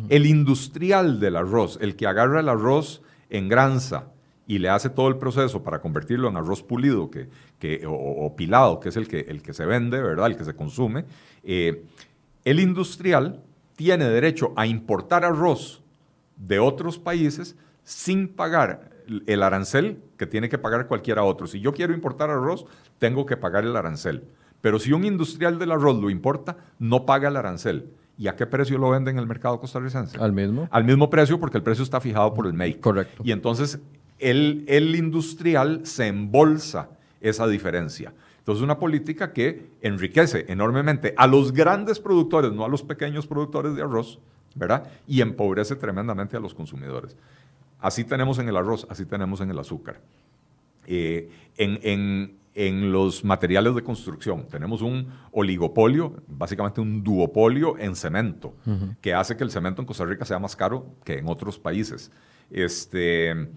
el 0.08 0.26
industrial 0.26 1.18
del 1.20 1.36
arroz, 1.36 1.78
el 1.80 1.96
que 1.96 2.06
agarra 2.06 2.40
el 2.40 2.48
arroz 2.48 3.02
en 3.30 3.48
granza, 3.48 4.12
y 4.48 4.58
le 4.58 4.70
hace 4.70 4.88
todo 4.88 5.08
el 5.08 5.18
proceso 5.18 5.62
para 5.62 5.80
convertirlo 5.80 6.26
en 6.26 6.36
arroz 6.36 6.62
pulido 6.62 7.10
que, 7.10 7.28
que, 7.58 7.84
o, 7.86 8.34
pilado, 8.34 8.80
que 8.80 8.88
es 8.88 8.96
el 8.96 9.06
que, 9.06 9.20
el 9.28 9.42
que 9.42 9.52
se 9.52 9.66
vende, 9.66 10.00
¿verdad? 10.00 10.26
el 10.26 10.36
que 10.38 10.44
se 10.44 10.56
consume, 10.56 11.04
eh, 11.44 11.84
el 12.46 12.58
industrial 12.58 13.42
tiene 13.76 14.08
derecho 14.08 14.54
a 14.56 14.66
importar 14.66 15.26
arroz 15.26 15.82
de 16.36 16.58
otros 16.58 16.98
países 16.98 17.56
sin 17.84 18.26
pagar 18.26 18.90
el 19.26 19.42
arancel 19.42 20.02
que 20.16 20.26
tiene 20.26 20.48
que 20.48 20.56
pagar 20.56 20.86
cualquiera 20.86 21.24
otro. 21.24 21.46
Si 21.46 21.60
yo 21.60 21.74
quiero 21.74 21.92
importar 21.92 22.30
arroz, 22.30 22.64
tengo 22.98 23.26
que 23.26 23.36
pagar 23.36 23.64
el 23.64 23.76
arancel. 23.76 24.24
Pero 24.62 24.78
si 24.78 24.92
un 24.92 25.04
industrial 25.04 25.58
del 25.58 25.72
arroz 25.72 26.00
lo 26.00 26.08
importa, 26.08 26.56
no 26.78 27.04
paga 27.04 27.28
el 27.28 27.36
arancel. 27.36 27.90
¿Y 28.16 28.28
a 28.28 28.34
qué 28.34 28.46
precio 28.46 28.78
lo 28.78 28.90
vende 28.90 29.10
en 29.10 29.18
el 29.18 29.26
mercado 29.26 29.60
costarricense? 29.60 30.18
Al 30.18 30.32
mismo. 30.32 30.68
Al 30.70 30.84
mismo 30.84 31.10
precio 31.10 31.38
porque 31.38 31.58
el 31.58 31.62
precio 31.62 31.84
está 31.84 32.00
fijado 32.00 32.32
por 32.34 32.46
el 32.46 32.54
MEI. 32.54 32.74
Correcto. 32.74 33.22
Y 33.24 33.32
entonces 33.32 33.80
el, 34.18 34.64
el 34.68 34.94
industrial 34.94 35.82
se 35.84 36.06
embolsa 36.06 36.90
esa 37.20 37.46
diferencia. 37.46 38.12
Entonces, 38.38 38.62
una 38.62 38.78
política 38.78 39.32
que 39.32 39.72
enriquece 39.82 40.46
enormemente 40.48 41.12
a 41.18 41.26
los 41.26 41.52
grandes 41.52 42.00
productores, 42.00 42.50
no 42.52 42.64
a 42.64 42.68
los 42.68 42.82
pequeños 42.82 43.26
productores 43.26 43.74
de 43.74 43.82
arroz, 43.82 44.18
¿verdad? 44.54 44.90
Y 45.06 45.20
empobrece 45.20 45.76
tremendamente 45.76 46.36
a 46.36 46.40
los 46.40 46.54
consumidores. 46.54 47.14
Así 47.78 48.04
tenemos 48.04 48.38
en 48.38 48.48
el 48.48 48.56
arroz, 48.56 48.86
así 48.88 49.04
tenemos 49.04 49.40
en 49.40 49.50
el 49.50 49.58
azúcar. 49.58 50.00
Eh, 50.86 51.28
en, 51.58 52.36
los 52.90 53.22
materiales 53.22 53.72
de 53.74 53.82
construcción 53.82 54.48
tenemos 54.48 54.82
un 54.82 55.06
oligopolio, 55.30 56.14
básicamente 56.26 56.80
un 56.80 57.04
duopolio 57.04 57.78
en 57.78 57.94
cemento, 57.94 58.54
que 59.00 59.14
hace 59.14 59.36
que 59.36 59.44
el 59.44 59.50
cemento 59.50 59.82
en 59.82 59.86
Costa 59.86 60.04
Rica 60.04 60.24
sea 60.24 60.40
más 60.40 60.56
caro 60.56 60.86
que 61.04 61.18
en 61.18 61.28
otros 61.28 61.58
países. 61.58 62.10
Este, 62.50 63.48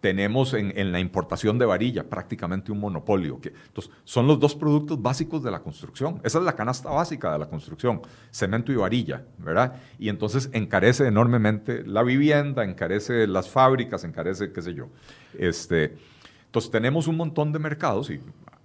tenemos 0.00 0.54
en, 0.54 0.92
la 0.92 1.00
importación 1.00 1.58
de 1.58 1.66
varilla 1.66 2.08
prácticamente 2.08 2.72
un 2.72 2.80
monopolio. 2.80 3.40
Que, 3.40 3.52
entonces, 3.66 3.92
son 4.04 4.26
los 4.26 4.40
dos 4.40 4.54
productos 4.54 5.00
básicos 5.00 5.42
de 5.42 5.50
la 5.50 5.60
construcción. 5.60 6.20
Esa 6.24 6.38
es 6.38 6.44
la 6.44 6.54
canasta 6.54 6.90
básica 6.90 7.32
de 7.32 7.38
la 7.38 7.46
construcción, 7.48 8.00
cemento 8.30 8.72
y 8.72 8.76
varilla, 8.76 9.24
¿verdad? 9.38 9.76
Y 9.98 10.08
entonces 10.08 10.48
encarece 10.52 11.06
enormemente 11.06 11.84
la 11.86 12.02
vivienda, 12.02 12.64
encarece 12.64 13.26
las 13.26 13.48
fábricas, 13.48 14.04
encarece, 14.04 14.52
qué 14.52 14.62
sé 14.62 14.74
yo. 14.74 14.88
Este, 15.38 15.96
entonces, 16.46 16.70
tenemos 16.70 17.06
un 17.06 17.16
montón 17.16 17.52
de 17.52 17.58
mercados, 17.58 18.10
y 18.10 18.20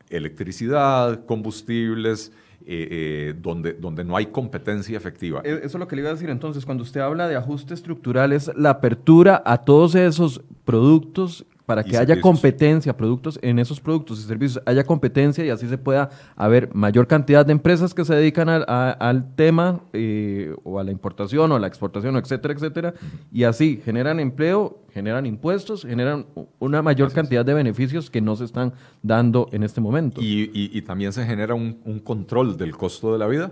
electricidad, 0.10 1.26
combustibles, 1.26 2.32
eh, 2.68 2.88
eh, 2.90 3.36
donde, 3.40 3.74
donde 3.74 4.04
no 4.04 4.18
hay 4.18 4.28
competencia 4.28 4.98
efectiva. 4.98 5.42
E, 5.44 5.54
eso 5.58 5.66
es 5.66 5.76
lo 5.76 5.88
que 5.88 5.96
le 5.96 6.02
iba 6.02 6.10
a 6.10 6.14
decir 6.14 6.30
entonces, 6.30 6.66
cuando 6.66 6.84
usted 6.84 7.00
habla 7.02 7.28
de 7.28 7.36
ajuste 7.36 7.74
estructural, 7.74 8.34
es 8.34 8.52
la 8.56 8.72
apertura 8.72 9.42
a 9.46 9.60
todos 9.60 9.96
esos 9.96 10.42
productos 10.64 11.46
para 11.66 11.84
que 11.84 11.98
haya 11.98 12.22
competencia, 12.22 12.96
productos 12.96 13.40
en 13.42 13.60
esos 13.60 13.80
productos 13.80 14.20
y 14.20 14.24
servicios, 14.24 14.64
haya 14.66 14.84
competencia 14.84 15.44
y 15.44 15.50
así 15.50 15.68
se 15.68 15.78
pueda 15.78 16.10
haber 16.36 16.74
mayor 16.74 17.08
cantidad 17.08 17.46
de 17.46 17.52
empresas 17.52 17.94
que 17.94 18.06
se 18.06 18.14
dedican 18.14 18.50
al 18.50 19.36
tema 19.36 19.82
eh, 19.94 20.56
o 20.64 20.80
a 20.80 20.84
la 20.84 20.92
importación 20.92 21.52
o 21.52 21.56
a 21.56 21.60
la 21.60 21.68
exportación, 21.68 22.16
etcétera, 22.18 22.54
etcétera, 22.54 22.94
y 23.32 23.44
así 23.44 23.82
generan 23.84 24.20
empleo, 24.20 24.80
generan 24.94 25.26
impuestos, 25.26 25.84
generan 25.84 26.28
una 26.60 26.82
mayor 26.82 27.12
cantidad 27.12 27.44
de 27.44 27.54
beneficios 27.54 28.10
que 28.10 28.22
no 28.22 28.36
se 28.36 28.46
están 28.46 28.74
dando 29.02 29.50
en 29.52 29.64
este 29.64 29.82
momento. 29.82 30.22
Y, 30.22 30.82
también 30.84 31.14
se 31.14 31.26
genera 31.26 31.56
un, 31.56 31.80
un, 31.84 32.00
control 32.00 32.58
del 32.58 32.78
costo 32.78 33.12
de 33.12 33.18
la 33.18 33.26
vida 33.26 33.52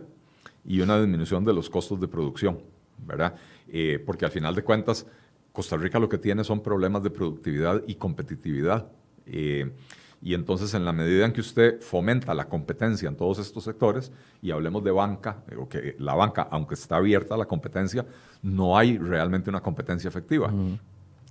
y 0.66 0.82
una 0.82 1.00
disminución 1.00 1.44
de 1.44 1.54
los 1.54 1.70
costos 1.70 2.00
de 2.00 2.08
producción, 2.08 2.60
¿verdad? 3.06 3.34
Eh, 3.68 4.02
porque 4.06 4.26
al 4.26 4.32
final 4.32 4.54
de 4.54 4.64
cuentas 4.64 5.08
Costa 5.54 5.78
Rica 5.78 6.00
lo 6.00 6.10
que 6.10 6.18
tiene 6.18 6.44
son 6.44 6.62
problemas 6.62 7.04
de 7.04 7.12
productividad 7.12 7.84
y 7.88 7.96
competitividad. 7.96 8.88
Eh, 9.28 9.72
y 10.20 10.34
entonces, 10.34 10.74
en 10.74 10.84
la 10.84 10.94
medida 10.94 11.26
en 11.26 11.32
que 11.32 11.42
usted 11.42 11.80
fomenta 11.82 12.34
la 12.34 12.46
competencia 12.46 13.08
en 13.08 13.16
todos 13.16 13.40
estos 13.40 13.64
sectores, 13.64 14.12
y 14.42 14.52
hablemos 14.52 14.84
de 14.84 14.92
banca, 14.92 15.44
o 15.58 15.70
que 15.70 15.96
la 16.00 16.16
banca, 16.16 16.48
aunque 16.50 16.74
está 16.74 16.96
abierta 16.96 17.36
a 17.36 17.38
la 17.38 17.46
competencia, 17.46 18.06
no 18.42 18.78
hay 18.78 18.98
realmente 18.98 19.50
una 19.50 19.62
competencia 19.62 20.08
efectiva. 20.08 20.52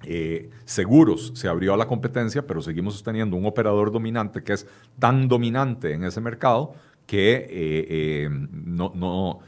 Eh, 0.05 0.51
seguros 0.67 1.33
se 1.35 1.49
abrió 1.49 1.75
a 1.75 1.77
la 1.77 1.87
competencia, 1.87 2.47
pero 2.47 2.61
seguimos 2.63 3.03
teniendo 3.03 3.37
un 3.37 3.47
operador 3.47 3.91
dominante 3.91 4.45
que 4.45 4.53
es 4.53 4.67
tan 4.99 5.27
dominante 5.27 5.95
en 5.95 6.05
ese 6.05 6.21
mercado 6.21 6.75
que 7.07 7.47
eh, 7.49 8.29
no, 8.31 8.93
no 8.95 9.41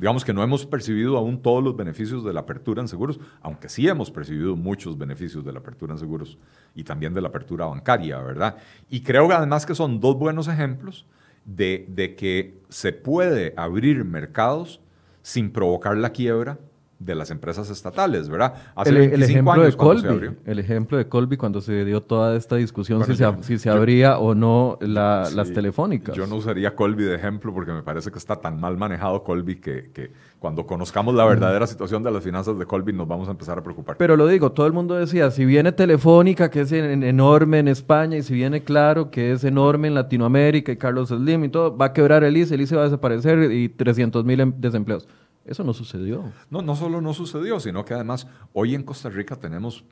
digamos 0.00 0.24
que 0.24 0.32
no 0.32 0.42
hemos 0.42 0.64
percibido 0.64 1.18
aún 1.18 1.42
todos 1.42 1.62
los 1.62 1.76
beneficios 1.76 2.24
de 2.24 2.32
la 2.32 2.40
apertura 2.40 2.80
en 2.80 2.88
seguros, 2.88 3.20
aunque 3.42 3.68
sí 3.68 3.86
hemos 3.86 4.10
percibido 4.10 4.56
muchos 4.56 4.96
beneficios 4.96 5.44
de 5.44 5.52
la 5.52 5.58
apertura 5.58 5.92
en 5.92 5.98
seguros 5.98 6.38
y 6.74 6.84
también 6.84 7.12
de 7.12 7.20
la 7.20 7.28
apertura 7.28 7.66
bancaria, 7.66 8.18
¿verdad? 8.18 8.56
Y 8.88 9.02
creo 9.02 9.28
que 9.28 9.34
además 9.34 9.66
que 9.66 9.74
son 9.74 10.00
dos 10.00 10.16
buenos 10.16 10.48
ejemplos 10.48 11.04
de, 11.44 11.84
de 11.88 12.16
que 12.16 12.62
se 12.70 12.94
puede 12.94 13.52
abrir 13.58 14.02
mercados 14.06 14.80
sin 15.20 15.52
provocar 15.52 15.98
la 15.98 16.10
quiebra 16.10 16.58
de 17.00 17.14
las 17.14 17.30
empresas 17.30 17.70
estatales, 17.70 18.28
¿verdad? 18.28 18.54
Hace 18.74 18.90
el, 18.90 19.22
ejemplo 19.22 19.62
de 19.62 19.72
Colby, 19.72 20.36
el 20.44 20.58
ejemplo 20.58 20.98
de 20.98 21.08
Colby 21.08 21.38
cuando 21.38 21.62
se 21.62 21.84
dio 21.86 22.02
toda 22.02 22.36
esta 22.36 22.56
discusión 22.56 23.02
si, 23.06 23.16
se, 23.16 23.26
si 23.40 23.58
se 23.58 23.70
abría 23.70 24.18
o 24.18 24.34
no 24.34 24.78
las 24.80 25.52
telefónicas. 25.52 26.14
Yo 26.14 26.26
no 26.26 26.36
usaría 26.36 26.76
Colby 26.76 27.04
de 27.04 27.16
ejemplo 27.16 27.54
porque 27.54 27.72
me 27.72 27.82
parece 27.82 28.12
que 28.12 28.18
está 28.18 28.36
tan 28.36 28.60
mal 28.60 28.76
manejado 28.76 29.24
Colby 29.24 29.56
que, 29.56 29.90
que 29.94 30.12
cuando 30.38 30.66
conozcamos 30.66 31.14
la 31.14 31.24
verdadera 31.24 31.66
situación 31.66 32.02
de 32.02 32.10
las 32.10 32.22
finanzas 32.22 32.58
de 32.58 32.66
Colby 32.66 32.92
nos 32.92 33.08
vamos 33.08 33.28
a 33.28 33.30
empezar 33.30 33.58
a 33.58 33.62
preocupar. 33.62 33.96
Pero 33.96 34.16
lo 34.16 34.26
digo, 34.26 34.52
todo 34.52 34.66
el 34.66 34.72
mundo 34.74 34.94
decía, 34.94 35.30
si 35.30 35.46
viene 35.46 35.72
Telefónica, 35.72 36.50
que 36.50 36.60
es 36.60 36.72
enorme 36.72 37.60
en 37.60 37.68
España, 37.68 38.18
y 38.18 38.22
si 38.22 38.34
viene 38.34 38.62
Claro, 38.62 39.10
que 39.10 39.32
es 39.32 39.44
enorme 39.44 39.88
en 39.88 39.94
Latinoamérica, 39.94 40.72
y 40.72 40.76
Carlos 40.76 41.08
Slim 41.08 41.44
y 41.44 41.48
todo, 41.48 41.76
va 41.76 41.86
a 41.86 41.92
quebrar 41.92 42.24
el 42.24 42.36
ICE, 42.36 42.54
el 42.54 42.60
ICE 42.62 42.76
va 42.76 42.82
a 42.82 42.84
desaparecer 42.84 43.52
y 43.52 43.68
300 43.68 44.24
mil 44.24 44.40
em, 44.40 44.52
desempleos. 44.56 45.08
Eso 45.44 45.64
no 45.64 45.72
sucedió. 45.72 46.32
No, 46.50 46.62
no 46.62 46.76
solo 46.76 47.00
no 47.00 47.14
sucedió, 47.14 47.60
sino 47.60 47.84
que 47.84 47.94
además 47.94 48.26
hoy 48.52 48.74
en 48.74 48.82
Costa 48.82 49.08
Rica 49.08 49.36
tenemos 49.36 49.84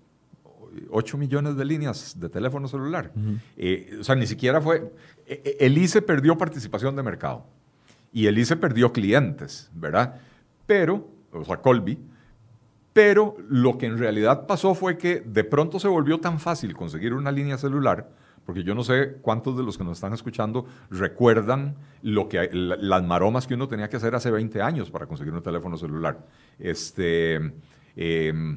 8 0.90 1.18
millones 1.18 1.56
de 1.56 1.64
líneas 1.64 2.18
de 2.18 2.28
teléfono 2.28 2.68
celular. 2.68 3.12
Eh, 3.56 3.98
o 4.00 4.04
sea, 4.04 4.14
ni 4.14 4.26
siquiera 4.26 4.60
fue... 4.60 4.92
E, 5.26 5.42
e, 5.44 5.66
el 5.66 5.76
ICE 5.78 6.02
perdió 6.02 6.36
participación 6.36 6.94
de 6.96 7.02
mercado 7.02 7.44
y 8.12 8.26
el 8.26 8.38
ICE 8.38 8.56
perdió 8.56 8.92
clientes, 8.92 9.70
¿verdad? 9.74 10.20
Pero, 10.66 11.08
o 11.32 11.44
sea, 11.44 11.58
Colby, 11.58 11.98
pero 12.92 13.36
lo 13.48 13.78
que 13.78 13.86
en 13.86 13.98
realidad 13.98 14.46
pasó 14.46 14.74
fue 14.74 14.98
que 14.98 15.20
de 15.20 15.44
pronto 15.44 15.78
se 15.78 15.88
volvió 15.88 16.18
tan 16.20 16.40
fácil 16.40 16.74
conseguir 16.74 17.14
una 17.14 17.30
línea 17.30 17.58
celular 17.58 18.10
porque 18.48 18.64
yo 18.64 18.74
no 18.74 18.82
sé 18.82 19.18
cuántos 19.20 19.58
de 19.58 19.62
los 19.62 19.76
que 19.76 19.84
nos 19.84 19.98
están 19.98 20.14
escuchando 20.14 20.64
recuerdan 20.88 21.76
lo 22.00 22.30
que, 22.30 22.48
las 22.50 23.04
maromas 23.04 23.46
que 23.46 23.52
uno 23.52 23.68
tenía 23.68 23.90
que 23.90 23.98
hacer 23.98 24.14
hace 24.14 24.30
20 24.30 24.62
años 24.62 24.90
para 24.90 25.04
conseguir 25.06 25.34
un 25.34 25.42
teléfono 25.42 25.76
celular. 25.76 26.24
Este, 26.58 27.34
em, 27.94 28.56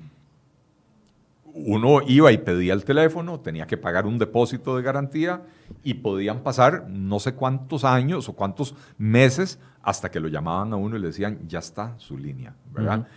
uno 1.44 2.00
iba 2.08 2.32
y 2.32 2.38
pedía 2.38 2.72
el 2.72 2.86
teléfono, 2.86 3.42
tenía 3.42 3.68
que 3.68 3.76
pagar 3.76 4.06
un 4.06 4.18
depósito 4.18 4.78
de 4.78 4.82
garantía 4.82 5.42
y 5.84 5.96
podían 5.96 6.40
pasar 6.40 6.88
no 6.88 7.20
sé 7.20 7.34
cuántos 7.34 7.84
años 7.84 8.30
o 8.30 8.34
cuántos 8.34 8.76
meses 8.98 9.60
hasta 9.84 10.10
que 10.10 10.22
lo 10.22 10.30
llamaban 10.30 10.72
a 10.72 10.78
uno 10.78 10.96
y 10.96 11.02
le 11.02 11.08
decían, 11.08 11.40
ya 11.50 11.60
está 11.60 11.96
su 11.98 12.18
línea, 12.18 12.56
¿verdad? 12.72 13.10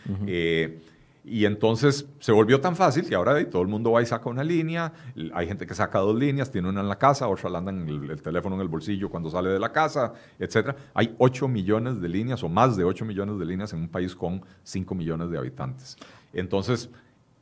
Y 1.27 1.47
entonces 1.47 2.07
se 2.21 2.33
volvió 2.33 2.61
tan 2.61 2.77
fácil 2.77 3.09
que 3.09 3.15
ahora 3.15 3.43
todo 3.49 3.63
el 3.63 3.69
mundo 3.69 3.91
va 3.93 4.03
y 4.03 4.07
saca 4.07 4.29
una 4.29 4.45
línea, 4.45 4.93
hay 5.33 5.47
gente 5.47 5.67
que 5.67 5.75
saca 5.75 5.99
dos 6.01 6.15
líneas, 6.15 6.51
tiene 6.51 6.69
una 6.69 6.83
en 6.83 6.89
la 6.89 6.99
casa, 6.99 7.29
otra 7.29 7.49
la 7.49 7.59
anda 7.59 7.73
en 7.73 7.89
el, 7.89 8.21
teléfono 8.21 8.57
en 8.57 8.61
el 8.61 8.69
bolsillo 8.69 9.09
cuando 9.09 9.31
sale 9.31 9.49
de 9.49 9.59
la 9.59 9.73
casa, 9.73 10.13
etc. 10.39 10.77
Hay 10.93 11.15
8 11.17 11.49
millones 11.49 11.99
de 12.03 12.11
líneas 12.11 12.43
o 12.43 12.51
más 12.51 12.77
de 12.77 12.85
8 12.85 13.07
millones 13.07 13.39
de 13.39 13.47
líneas 13.47 13.73
en 13.73 13.81
un 13.81 13.89
país 13.89 14.15
con 14.15 14.43
5 14.65 14.95
millones 14.95 15.31
de 15.31 15.39
habitantes. 15.39 15.97
Entonces, 16.35 16.91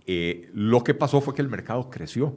eh, 0.06 0.48
lo 0.54 0.84
que 0.84 0.94
pasó 0.94 1.20
fue 1.20 1.34
que 1.34 1.42
el 1.42 1.48
mercado 1.48 1.90
creció. 1.90 2.36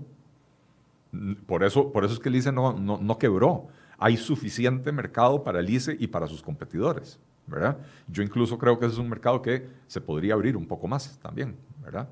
Por 1.45 1.63
eso, 1.63 1.91
por 1.91 2.05
eso 2.05 2.15
es 2.15 2.19
que 2.19 2.29
el 2.29 2.37
ICE 2.37 2.51
no, 2.51 2.73
no, 2.73 2.97
no 2.97 3.17
quebró. 3.19 3.67
Hay 3.99 4.17
suficiente 4.17 4.91
mercado 4.91 5.43
para 5.43 5.59
el 5.59 5.69
ICE 5.69 5.95
y 5.99 6.07
para 6.07 6.27
sus 6.27 6.41
competidores. 6.41 7.19
¿Verdad? 7.47 7.77
Yo 8.07 8.23
incluso 8.23 8.57
creo 8.57 8.79
que 8.79 8.85
ese 8.85 8.95
es 8.95 8.99
un 8.99 9.09
mercado 9.09 9.41
que 9.41 9.67
se 9.87 10.01
podría 10.01 10.33
abrir 10.33 10.57
un 10.57 10.65
poco 10.65 10.87
más 10.87 11.17
también, 11.21 11.55
¿verdad? 11.83 12.07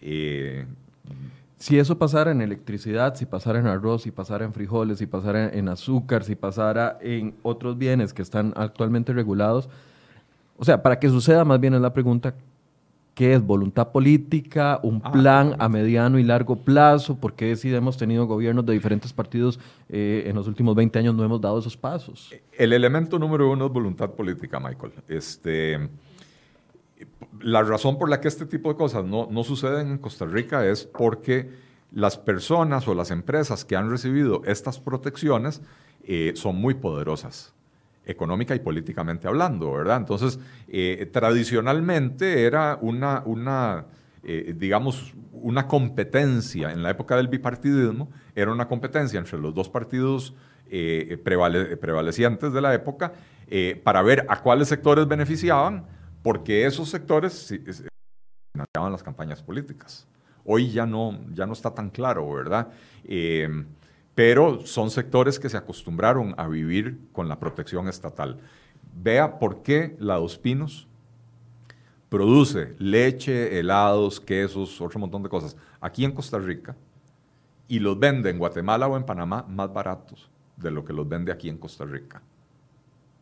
Eh, 0.00 0.66
si 1.56 1.78
eso 1.78 1.96
pasara 1.96 2.32
en 2.32 2.42
electricidad, 2.42 3.14
si 3.14 3.24
pasara 3.24 3.60
en 3.60 3.68
arroz, 3.68 4.02
si 4.02 4.10
pasara 4.10 4.44
en 4.44 4.52
frijoles, 4.52 4.98
si 4.98 5.06
pasara 5.06 5.48
en 5.48 5.68
azúcar, 5.68 6.24
si 6.24 6.34
pasara 6.34 6.98
en 7.00 7.34
otros 7.42 7.78
bienes 7.78 8.12
que 8.12 8.22
están 8.22 8.52
actualmente 8.56 9.12
regulados, 9.12 9.68
o 10.58 10.64
sea, 10.64 10.82
para 10.82 10.98
que 10.98 11.08
suceda 11.08 11.44
más 11.44 11.60
bien 11.60 11.74
es 11.74 11.80
la 11.80 11.92
pregunta, 11.92 12.34
¿Qué 13.14 13.34
es 13.34 13.42
voluntad 13.44 13.92
política, 13.92 14.80
un 14.82 15.02
ah, 15.04 15.12
plan 15.12 15.56
a 15.58 15.68
mediano 15.68 16.18
y 16.18 16.22
largo 16.22 16.56
plazo? 16.56 17.18
¿Por 17.18 17.34
qué 17.34 17.54
si 17.56 17.74
hemos 17.74 17.98
tenido 17.98 18.26
gobiernos 18.26 18.64
de 18.64 18.72
diferentes 18.72 19.12
partidos 19.12 19.60
eh, 19.90 20.24
en 20.26 20.34
los 20.34 20.48
últimos 20.48 20.74
20 20.74 20.98
años 20.98 21.14
no 21.14 21.22
hemos 21.22 21.40
dado 21.40 21.58
esos 21.58 21.76
pasos? 21.76 22.34
El 22.52 22.72
elemento 22.72 23.18
número 23.18 23.50
uno 23.50 23.66
es 23.66 23.72
voluntad 23.72 24.10
política, 24.12 24.58
Michael. 24.58 24.92
Este, 25.08 25.90
la 27.40 27.62
razón 27.62 27.98
por 27.98 28.08
la 28.08 28.18
que 28.18 28.28
este 28.28 28.46
tipo 28.46 28.70
de 28.70 28.76
cosas 28.76 29.04
no, 29.04 29.28
no 29.30 29.44
suceden 29.44 29.88
en 29.88 29.98
Costa 29.98 30.24
Rica 30.24 30.66
es 30.66 30.84
porque 30.84 31.50
las 31.92 32.16
personas 32.16 32.88
o 32.88 32.94
las 32.94 33.10
empresas 33.10 33.66
que 33.66 33.76
han 33.76 33.90
recibido 33.90 34.42
estas 34.46 34.80
protecciones 34.80 35.60
eh, 36.04 36.32
son 36.34 36.56
muy 36.56 36.72
poderosas 36.74 37.52
económica 38.04 38.54
y 38.54 38.60
políticamente 38.60 39.28
hablando, 39.28 39.72
¿verdad? 39.72 39.98
Entonces, 39.98 40.38
eh, 40.68 41.08
tradicionalmente 41.12 42.44
era 42.44 42.78
una, 42.80 43.86
eh, 44.24 44.54
digamos, 44.56 45.14
una 45.32 45.66
competencia 45.68 46.72
en 46.72 46.82
la 46.82 46.90
época 46.90 47.16
del 47.16 47.28
bipartidismo, 47.28 48.10
era 48.34 48.52
una 48.52 48.68
competencia 48.68 49.18
entre 49.18 49.38
los 49.38 49.54
dos 49.54 49.68
partidos 49.68 50.34
eh, 50.70 51.18
prevalecientes 51.22 52.52
de 52.52 52.60
la 52.60 52.74
época 52.74 53.12
para 53.84 54.00
ver 54.00 54.24
a 54.30 54.40
cuáles 54.40 54.68
sectores 54.68 55.06
beneficiaban, 55.06 55.84
porque 56.22 56.64
esos 56.64 56.88
sectores 56.88 57.54
financiaban 58.54 58.90
las 58.90 59.02
campañas 59.02 59.42
políticas. 59.42 60.08
Hoy 60.44 60.70
ya 60.70 60.86
no, 60.86 61.20
ya 61.34 61.44
no 61.46 61.52
está 61.52 61.74
tan 61.74 61.90
claro, 61.90 62.32
¿verdad? 62.32 62.68
Pero 64.14 64.66
son 64.66 64.90
sectores 64.90 65.38
que 65.38 65.48
se 65.48 65.56
acostumbraron 65.56 66.34
a 66.36 66.46
vivir 66.48 66.98
con 67.12 67.28
la 67.28 67.38
protección 67.38 67.88
estatal. 67.88 68.38
Vea 68.94 69.38
por 69.38 69.62
qué 69.62 69.96
la 69.98 70.16
Dos 70.16 70.38
Pinos 70.38 70.88
produce 72.08 72.74
leche, 72.78 73.58
helados, 73.58 74.20
quesos, 74.20 74.80
otro 74.80 75.00
montón 75.00 75.22
de 75.22 75.30
cosas 75.30 75.56
aquí 75.80 76.04
en 76.04 76.12
Costa 76.12 76.38
Rica 76.38 76.76
y 77.68 77.78
los 77.78 77.98
vende 77.98 78.28
en 78.28 78.38
Guatemala 78.38 78.86
o 78.86 78.98
en 78.98 79.04
Panamá 79.04 79.46
más 79.48 79.72
baratos 79.72 80.30
de 80.56 80.70
lo 80.70 80.84
que 80.84 80.92
los 80.92 81.08
vende 81.08 81.32
aquí 81.32 81.48
en 81.48 81.56
Costa 81.56 81.86
Rica. 81.86 82.20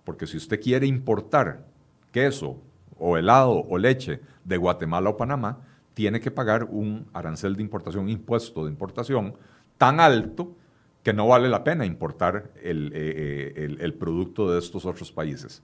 Porque 0.04 0.26
si 0.26 0.36
usted 0.36 0.60
quiere 0.60 0.88
importar 0.88 1.64
queso 2.10 2.56
o 2.98 3.16
helado 3.16 3.64
o 3.68 3.78
leche 3.78 4.20
de 4.44 4.56
Guatemala 4.56 5.10
o 5.10 5.16
Panamá, 5.16 5.58
tiene 5.94 6.20
que 6.20 6.32
pagar 6.32 6.64
un 6.64 7.06
arancel 7.12 7.54
de 7.54 7.62
importación, 7.62 8.08
impuesto 8.08 8.64
de 8.64 8.70
importación 8.72 9.34
tan 9.78 10.00
alto 10.00 10.56
que 11.02 11.12
no 11.12 11.26
vale 11.26 11.48
la 11.48 11.64
pena 11.64 11.86
importar 11.86 12.50
eh, 12.56 12.90
eh, 12.92 13.76
el, 13.80 13.94
producto 13.94 14.52
de 14.52 14.58
estos 14.58 14.84
otros 14.84 15.10
países. 15.10 15.62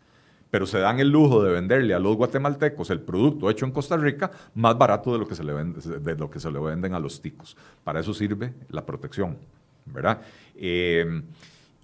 Pero 0.51 0.64
se 0.66 0.79
dan 0.79 1.01
el 1.01 1.11
lujo 1.11 1.42
de 1.42 1.53
venderle 1.53 1.92
a 1.92 1.99
los 1.99 2.16
guatemaltecos 2.16 2.90
el 2.90 3.01
producto 3.01 3.51
hecho 3.51 3.66
en 3.66 3.72
Costa 3.72 3.96
Rica 3.96 4.31
más 4.55 4.79
barato 4.79 5.12
de 5.12 5.18
lo 5.18 5.27
que 5.27 5.35
se 5.35 5.44
le, 5.44 5.53
de 5.53 6.16
lo 6.16 6.31
que 6.31 6.40
se 6.40 6.51
le 6.51 6.59
venden 6.59 6.94
a 6.94 7.01
los 7.01 7.20
ticos. 7.20 7.57
Para 7.85 8.01
eso 8.01 8.14
sirve 8.14 8.55
la 8.70 8.87
protección, 8.87 9.37
¿verdad? 9.85 10.22
Eh, 10.55 11.22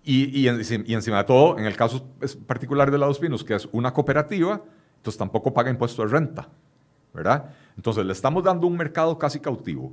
y, 0.05 0.49
encima 0.49 1.19
de 1.19 1.25
todo, 1.25 1.59
en 1.59 1.67
el 1.67 1.77
caso 1.77 2.09
particular 2.47 2.91
de 2.91 2.99
la 2.99 3.07
Dos 3.07 3.19
Pinos, 3.19 3.45
que 3.45 3.55
es 3.55 3.69
una 3.73 3.93
cooperativa, 3.93 4.61
entonces 4.97 5.19
tampoco 5.19 5.53
paga 5.53 5.71
impuesto 5.71 6.03
de 6.03 6.09
renta, 6.09 6.49
¿verdad? 7.13 7.51
Entonces 7.77 8.05
le 8.05 8.13
estamos 8.13 8.43
dando 8.43 8.67
un 8.67 8.77
mercado 8.77 9.17
casi 9.19 9.39
cautivo 9.39 9.93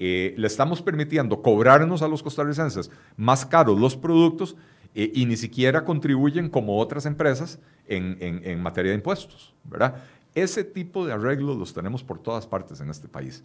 eh, 0.00 0.32
le 0.36 0.46
estamos 0.46 0.80
permitiendo 0.80 1.42
cobrarnos 1.42 2.02
a 2.02 2.08
los 2.08 2.22
costarricenses 2.22 2.88
más 3.16 3.44
caros 3.44 3.80
los 3.80 3.96
productos 3.96 4.54
eh, 4.94 5.10
y 5.12 5.26
ni 5.26 5.36
siquiera 5.36 5.84
contribuyen 5.84 6.48
como 6.48 6.78
otras 6.78 7.04
empresas 7.04 7.58
en, 7.86 8.60
materia 8.60 8.92
de 8.92 8.96
impuestos, 8.96 9.54
¿verdad? 9.64 9.96
Ese 10.34 10.62
tipo 10.62 11.04
de 11.04 11.12
arreglos 11.12 11.56
los 11.56 11.74
tenemos 11.74 12.04
por 12.04 12.20
todas 12.20 12.46
partes 12.46 12.80
en 12.80 12.90
este 12.90 13.08
país. 13.08 13.42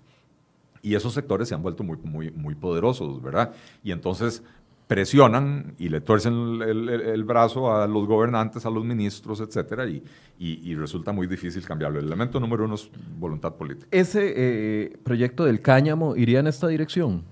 Y 0.81 0.95
esos 0.95 1.13
sectores 1.13 1.47
se 1.47 1.55
han 1.55 1.63
vuelto 1.63 1.83
muy, 1.83 1.97
muy, 2.03 2.29
muy 2.29 2.55
poderosos, 2.55 3.21
¿verdad? 3.21 3.53
Y 3.83 3.91
entonces 3.91 4.43
presionan 4.87 5.75
y 5.79 5.89
le 5.89 6.01
tuercen 6.01 6.61
el, 6.61 7.23
brazo 7.23 7.73
a 7.73 7.87
los 7.87 8.05
gobernantes, 8.05 8.65
a 8.65 8.69
los 8.69 8.83
ministros, 8.83 9.39
etcétera, 9.39 9.87
y, 9.87 10.03
y, 10.37 10.75
resulta 10.75 11.11
muy 11.11 11.27
difícil 11.27 11.65
cambiarlo. 11.65 11.99
El 11.99 12.05
elemento 12.05 12.39
número 12.39 12.65
uno 12.65 12.75
es 12.75 12.89
voluntad 13.17 13.53
política. 13.53 13.87
¿Ese 13.91 14.33
eh, 14.35 14.97
proyecto 15.03 15.45
del 15.45 15.61
cáñamo 15.61 16.15
iría 16.15 16.39
en 16.39 16.47
esta 16.47 16.67
dirección? 16.67 17.23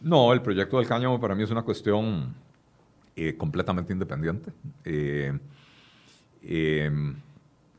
No, 0.00 0.32
el 0.32 0.40
proyecto 0.40 0.78
del 0.78 0.86
cáñamo 0.86 1.20
para 1.20 1.34
mí 1.34 1.42
es 1.42 1.50
una 1.50 1.62
cuestión 1.62 2.32
eh, 3.16 3.34
completamente 3.36 3.92
independiente. 3.92 4.52
Eh, 4.84 5.32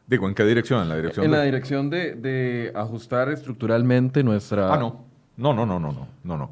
digo, 0.06 0.28
¿en 0.28 0.36
qué 0.36 0.44
dirección? 0.44 0.84
En 0.84 0.90
la 0.90 0.98
dirección, 0.98 1.26
en 1.26 1.32
la 1.32 1.44
dirección 1.44 1.90
de, 1.90 2.16
de, 2.16 2.72
ajustar 2.76 3.30
estructuralmente 3.30 4.24
nuestra... 4.24 4.74
Ah, 4.74 4.78
no. 4.78 5.08
No, 5.38 5.54
no, 5.54 5.66
no, 5.66 5.80
no, 5.80 5.94
no, 5.94 6.08
no. 6.26 6.38
no 6.38 6.50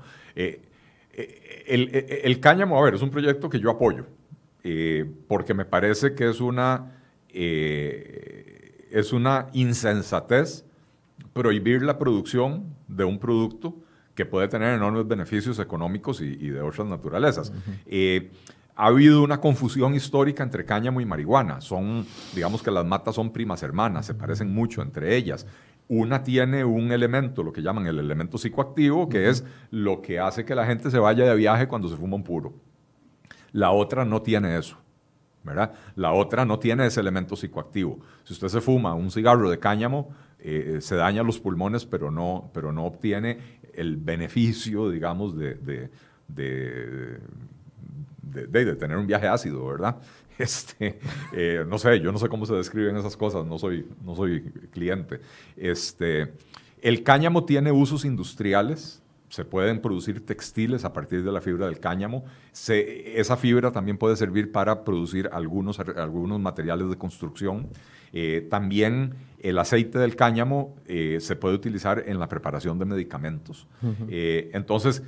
el, 1.68 2.40
cáñamo, 2.40 2.78
a 2.78 2.84
ver, 2.84 2.96
es 2.96 3.02
un 3.02 3.10
proyecto 3.10 3.50
que 3.50 3.60
yo 3.60 3.70
apoyo, 3.70 4.06
eh, 4.64 5.06
porque 5.28 5.54
me 5.54 5.66
parece 5.66 6.16
que 6.16 6.30
es 6.30 6.40
una, 6.40 6.94
eh, 7.30 8.88
es 8.92 9.14
una 9.14 9.48
insensatez 9.54 10.66
prohibir 11.34 11.84
la 11.84 11.98
producción 12.00 12.76
de 12.88 13.04
un 13.04 13.20
producto 13.20 13.76
que 14.16 14.26
puede 14.26 14.48
tener 14.48 14.74
enormes 14.74 15.08
beneficios 15.08 15.60
económicos 15.60 16.22
y, 16.22 16.50
de 16.50 16.62
otras 16.62 16.88
naturalezas. 16.88 17.54
Eh, 17.86 18.32
ha 18.76 18.88
habido 18.88 19.24
una 19.24 19.40
confusión 19.40 19.94
histórica 19.94 20.44
entre 20.44 20.66
cáñamo 20.66 21.02
y 21.02 21.06
marihuana. 21.06 21.62
Son, 21.62 22.06
digamos 22.34 22.64
que 22.64 22.72
las 22.72 22.86
matas 22.86 23.16
son 23.16 23.32
primas 23.32 23.62
hermanas, 23.64 24.06
se 24.06 24.14
parecen 24.14 24.54
mucho 24.54 24.82
entre 24.82 25.16
ellas. 25.16 25.46
Una 25.90 26.24
tiene 26.24 26.66
un 26.66 26.92
elemento, 26.92 27.44
lo 27.44 27.54
que 27.54 27.62
llaman 27.62 27.88
el 27.88 28.00
elemento 28.00 28.38
psicoactivo, 28.38 29.08
que 29.08 29.30
es 29.30 29.46
lo 29.72 30.02
que 30.02 30.20
hace 30.20 30.44
que 30.44 30.56
la 30.56 30.66
gente 30.66 30.92
se 30.92 31.00
vaya 31.00 31.26
de 31.26 31.36
viaje 31.36 31.68
cuando 31.68 31.88
se 31.88 31.96
fuma 31.96 32.16
un 32.16 32.24
puro. 32.24 32.54
La 33.54 33.72
otra 33.72 34.04
no 34.04 34.22
tiene 34.22 34.58
eso. 34.58 34.78
¿verdad? 35.48 35.74
La 35.96 36.12
otra 36.12 36.46
no 36.46 36.60
tiene 36.60 36.86
ese 36.86 37.00
elemento 37.00 37.36
psicoactivo. 37.36 38.00
Si 38.26 38.34
usted 38.34 38.50
se 38.50 38.60
fuma 38.60 38.94
un 38.94 39.10
cigarro 39.10 39.50
de 39.50 39.60
cáñamo, 39.60 40.10
eh, 40.40 40.80
se 40.82 40.96
daña 40.96 41.24
los 41.24 41.40
pulmones, 41.40 41.86
pero 41.86 42.12
no, 42.12 42.52
pero 42.54 42.72
no 42.72 42.86
obtiene 42.86 43.40
el 43.74 43.96
beneficio, 43.96 44.90
digamos, 44.90 45.38
de, 45.38 45.56
de, 45.56 45.90
de, 46.28 47.20
tener 48.76 48.98
un 48.98 49.08
viaje 49.08 49.28
ácido, 49.28 49.66
¿verdad? 49.66 49.98
Este, 50.38 51.00
eh, 51.34 51.66
no 51.68 51.80
sé, 51.80 52.00
yo 52.00 52.12
no 52.12 52.20
sé 52.20 52.30
cómo 52.30 52.46
se 52.46 52.54
describen 52.54 52.96
esas 52.96 53.18
cosas, 53.18 53.44
no 53.46 53.58
soy, 53.58 53.88
no 54.06 54.16
soy 54.16 54.42
cliente. 54.72 55.20
Este, 55.56 56.32
el 56.80 57.02
cáñamo 57.02 57.44
tiene 57.44 57.72
usos 57.72 58.06
industriales, 58.06 59.02
se 59.30 59.46
pueden 59.46 59.82
producir 59.82 60.26
textiles 60.26 60.86
a 60.86 60.94
partir 60.94 61.24
de 61.24 61.32
la 61.32 61.42
fibra 61.42 61.66
del 61.66 61.80
cáñamo. 61.80 62.24
esa 62.54 63.36
fibra 63.36 63.72
también 63.72 63.98
puede 63.98 64.16
servir 64.16 64.52
para 64.52 64.84
producir 64.84 65.28
algunos, 65.34 65.80
algunos 65.80 66.40
materiales 66.40 66.88
de 66.88 66.98
construcción. 66.98 67.70
Eh, 68.14 68.48
también 68.50 69.16
el 69.40 69.58
aceite 69.58 69.98
del 69.98 70.16
cáñamo 70.16 70.76
eh, 70.86 71.18
se 71.20 71.36
puede 71.36 71.56
utilizar 71.56 72.04
en 72.08 72.20
la 72.20 72.30
preparación 72.30 72.78
de 72.78 72.86
medicamentos. 72.86 73.68
entonces, 74.08 75.02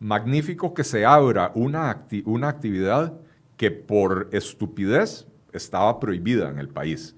magnífico 0.00 0.74
que 0.74 0.84
se 0.84 1.04
abra 1.04 1.52
una, 1.54 2.06
una 2.24 2.48
actividad 2.48 3.14
que 3.56 3.70
por 3.70 4.28
estupidez 4.32 5.26
estaba 5.52 5.98
prohibida 5.98 6.48
en 6.50 6.58
el 6.58 6.68
país. 6.68 7.16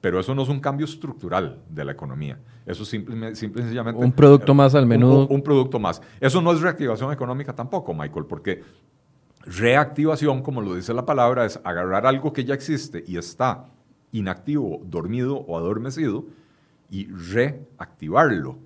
Pero 0.00 0.18
eso 0.18 0.34
no 0.34 0.42
es 0.42 0.48
un 0.48 0.58
cambio 0.58 0.84
estructural 0.84 1.60
de 1.68 1.84
la 1.84 1.92
economía. 1.92 2.38
Eso 2.66 2.82
es 2.82 2.88
simple, 2.88 3.36
simple 3.36 3.62
sencillamente... 3.62 4.02
Un 4.02 4.12
producto 4.12 4.52
más 4.52 4.74
al 4.74 4.86
menudo. 4.86 5.28
Un, 5.28 5.42
producto 5.42 5.78
más. 5.78 6.02
Eso 6.20 6.42
no 6.42 6.52
es 6.52 6.60
reactivación 6.60 7.12
económica 7.12 7.54
tampoco, 7.54 7.94
Michael, 7.94 8.26
porque 8.26 8.62
reactivación, 9.44 10.42
como 10.42 10.60
lo 10.60 10.74
dice 10.74 10.92
la 10.92 11.04
palabra, 11.04 11.44
es 11.44 11.60
agarrar 11.62 12.06
algo 12.06 12.32
que 12.32 12.44
ya 12.44 12.54
existe 12.54 13.04
y 13.06 13.16
está 13.16 13.66
inactivo, 14.10 14.80
dormido 14.84 15.36
o 15.36 15.56
adormecido 15.56 16.26
y 16.90 17.06
reactivarlo. 17.06 18.58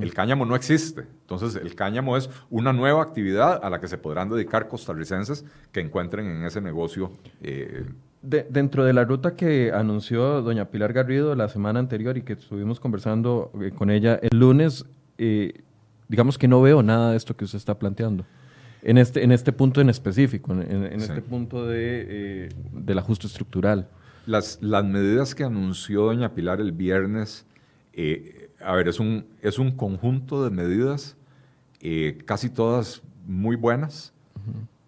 El 0.00 0.14
cáñamo 0.14 0.44
no 0.44 0.54
existe. 0.54 1.02
Entonces, 1.22 1.60
el 1.60 1.74
cáñamo 1.74 2.16
es 2.16 2.30
una 2.50 2.72
nueva 2.72 3.02
actividad 3.02 3.60
a 3.64 3.70
la 3.70 3.80
que 3.80 3.88
se 3.88 3.98
podrán 3.98 4.28
dedicar 4.28 4.68
costarricenses 4.68 5.44
que 5.72 5.80
encuentren 5.80 6.26
en 6.26 6.44
ese 6.44 6.60
negocio. 6.60 7.12
Eh, 7.42 7.84
dentro 8.22 8.84
de 8.84 8.92
la 8.92 9.04
ruta 9.04 9.34
que 9.34 9.72
anunció 9.72 10.40
doña 10.42 10.66
Pilar 10.66 10.92
Garrido 10.92 11.34
la 11.34 11.48
semana 11.48 11.80
anterior 11.80 12.16
y 12.16 12.22
que 12.22 12.34
estuvimos 12.34 12.78
conversando 12.78 13.50
eh, 13.60 13.72
con 13.74 13.90
ella 13.90 14.20
el 14.22 14.38
lunes, 14.38 14.84
eh, 15.18 15.62
digamos 16.08 16.38
que 16.38 16.46
no 16.46 16.62
veo 16.62 16.82
nada 16.84 17.10
de 17.10 17.16
esto 17.16 17.36
que 17.36 17.44
usted 17.44 17.58
está 17.58 17.76
planteando. 17.76 18.24
En 18.82 18.98
este, 18.98 19.24
en 19.24 19.32
este 19.32 19.52
punto 19.52 19.80
en 19.80 19.90
específico, 19.90 20.52
en, 20.52 21.00
este 21.00 21.22
punto 21.22 21.66
de, 21.66 22.50
del 22.72 22.98
ajuste 22.98 23.26
estructural. 23.26 23.88
Las, 24.26 24.58
las 24.60 24.84
medidas 24.84 25.34
que 25.34 25.44
anunció 25.44 26.04
doña 26.04 26.34
Pilar 26.34 26.60
el 26.60 26.72
viernes 26.72 27.46
a 28.64 28.74
ver, 28.74 28.88
es 28.88 29.00
un, 29.00 29.26
es 29.40 29.58
un 29.58 29.72
conjunto 29.72 30.44
de 30.44 30.50
medidas, 30.50 31.16
eh, 31.80 32.18
casi 32.24 32.48
todas 32.50 33.02
muy 33.26 33.56
buenas, 33.56 34.12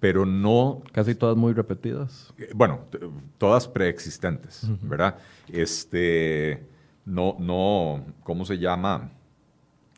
pero 0.00 0.26
no... 0.26 0.82
Casi 0.92 1.14
todas 1.14 1.36
muy 1.36 1.52
repetidas. 1.52 2.32
Eh, 2.38 2.50
bueno, 2.54 2.80
todas 3.38 3.66
preexistentes, 3.68 4.66
¿verdad? 4.82 5.16
Este, 5.48 6.66
no, 7.04 7.36
no, 7.38 8.04
¿cómo 8.22 8.44
se 8.44 8.58
llama? 8.58 9.10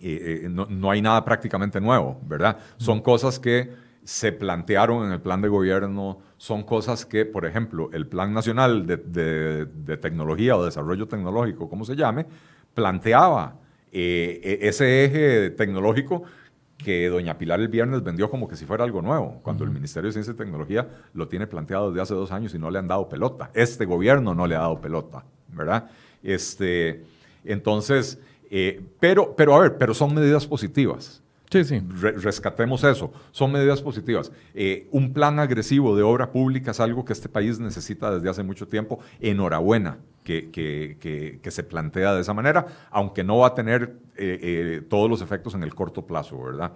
Eh, 0.01 0.47
no, 0.51 0.67
no, 0.67 0.91
hay 0.91 1.01
nada 1.01 1.25
prácticamente 1.25 1.81
nuevo, 1.81 2.21
¿verdad? 2.27 2.59
Son 2.77 3.01
cosas 3.01 3.39
que 3.39 3.73
se 4.05 4.31
plantearon 4.31 5.07
en 5.07 5.13
el 5.13 5.21
plan 5.21 5.43
de 5.43 5.49
gobierno, 5.49 6.21
son 6.37 6.63
cosas 6.63 7.05
que, 7.05 7.25
por 7.25 7.45
ejemplo, 7.45 7.91
el 7.93 8.07
Plan 8.07 8.33
Nacional 8.33 8.87
de, 8.87 8.99
de, 8.99 9.67
de 9.67 9.97
Tecnología 9.97 10.57
o 10.57 10.65
Desarrollo 10.65 11.09
Tecnológico, 11.09 11.69
como 11.69 11.85
se 11.85 11.97
llame, 11.97 12.27
planteaba 12.75 13.57
eh, 13.93 14.41
e, 14.63 14.69
ese 14.69 15.05
eje 15.05 15.51
tecnológico 15.51 16.25
que 16.77 17.09
doña 17.09 17.39
Pilar 17.39 17.61
el 17.61 17.69
viernes 17.69 18.03
vendió 18.03 18.31
como 18.31 18.49
que 18.49 18.57
si 18.57 18.67
fuera 18.67 18.85
algo 18.85 19.01
nuevo, 19.01 19.41
cuando 19.43 19.65
el 19.65 19.71
Ministerio 19.71 20.09
de 20.09 20.13
Ciencia 20.13 20.33
y 20.33 20.37
Tecnología 20.37 20.87
lo 21.15 21.27
tiene 21.27 21.47
planteado 21.47 21.91
desde 21.91 22.03
hace 22.03 22.15
dos 22.15 22.33
años 22.33 22.55
y 22.55 22.59
no 22.59 22.71
le 22.71 22.79
han 22.79 22.87
dado 22.87 23.09
pelota. 23.09 23.51
Este 23.55 23.87
gobierno 23.87 24.35
no 24.35 24.47
le 24.47 24.57
ha 24.57 24.61
dado 24.61 24.81
pelota, 24.81 25.25
¿verdad? 25.49 25.91
Este, 26.23 27.03
entonces, 27.45 28.19
Eh, 28.49 28.81
pero, 29.01 29.35
pero, 29.35 29.57
a 29.57 29.61
ver, 29.61 29.77
pero 29.77 29.93
son 29.93 30.15
medidas 30.15 30.47
positivas. 30.47 31.21
Sí, 31.51 31.65
sí. 31.65 31.81
rescatemos 31.91 32.85
eso. 32.85 33.13
Son 33.33 33.51
medidas 33.51 33.83
positivas. 33.83 34.31
Eh, 34.55 34.87
un 34.93 35.13
plan 35.13 35.39
agresivo 35.41 35.97
de 35.97 36.03
obra 36.03 36.31
pública 36.31 36.71
es 36.71 36.79
algo 36.79 37.05
que 37.05 37.13
este 37.13 37.29
país 37.29 37.59
necesita 37.59 38.11
desde 38.15 38.29
hace 38.29 38.43
mucho 38.45 38.67
tiempo. 38.69 39.01
Enhorabuena 39.21 39.99
que, 40.27 40.51
que, 40.51 41.39
que, 41.41 41.51
se 41.53 41.63
plantea 41.63 42.13
de 42.13 42.21
esa 42.21 42.35
manera, 42.35 42.67
aunque 42.91 43.23
no 43.23 43.39
va 43.39 43.49
a 43.49 43.55
tener 43.55 43.97
eh, 44.17 44.39
eh, 44.43 44.83
todos 44.91 45.09
los 45.09 45.23
efectos 45.23 45.55
en 45.55 45.63
el 45.63 45.73
corto 45.73 46.05
plazo, 46.05 46.43
¿verdad? 46.43 46.73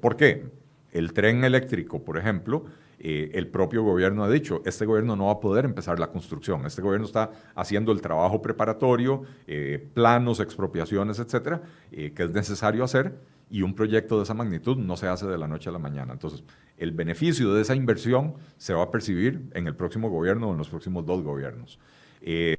¿Por 0.00 0.16
qué? 0.16 0.50
El 0.90 1.12
tren 1.12 1.44
eléctrico, 1.44 2.04
por 2.04 2.18
ejemplo, 2.18 2.64
el 2.98 3.48
propio 3.48 3.82
gobierno 3.82 4.24
ha 4.24 4.28
dicho, 4.28 4.60
este 4.66 4.84
gobierno 4.84 5.16
no 5.16 5.26
va 5.26 5.32
a 5.32 5.40
poder 5.40 5.64
empezar 5.64 5.98
la 5.98 6.08
construcción, 6.08 6.66
este 6.66 6.82
gobierno 6.82 7.06
está 7.06 7.30
haciendo 7.54 7.92
el 7.92 8.00
trabajo 8.00 8.42
preparatorio, 8.42 9.22
planos, 9.94 10.40
expropiaciones, 10.40 11.18
etcétera, 11.18 11.62
que 11.90 12.12
es 12.22 12.30
necesario 12.32 12.84
hacer 12.84 13.14
y 13.48 13.62
un 13.62 13.74
proyecto 13.74 14.16
de 14.16 14.24
esa 14.24 14.34
magnitud 14.34 14.76
no 14.78 14.96
se 14.96 15.06
hace 15.06 15.26
de 15.26 15.38
la 15.38 15.46
noche 15.46 15.68
a 15.68 15.72
la 15.72 15.78
mañana. 15.78 16.12
Entonces, 16.14 16.42
el 16.78 16.92
beneficio 16.92 17.54
de 17.54 17.62
esa 17.62 17.74
inversión 17.74 18.34
se 18.56 18.74
va 18.74 18.84
a 18.84 18.90
percibir 18.90 19.50
en 19.54 19.66
el 19.66 19.76
próximo 19.76 20.10
gobierno 20.10 20.48
o 20.48 20.52
en 20.52 20.58
los 20.58 20.68
próximos 20.68 21.04
dos 21.06 21.22
gobiernos. 21.22 21.78
Eh, 22.22 22.56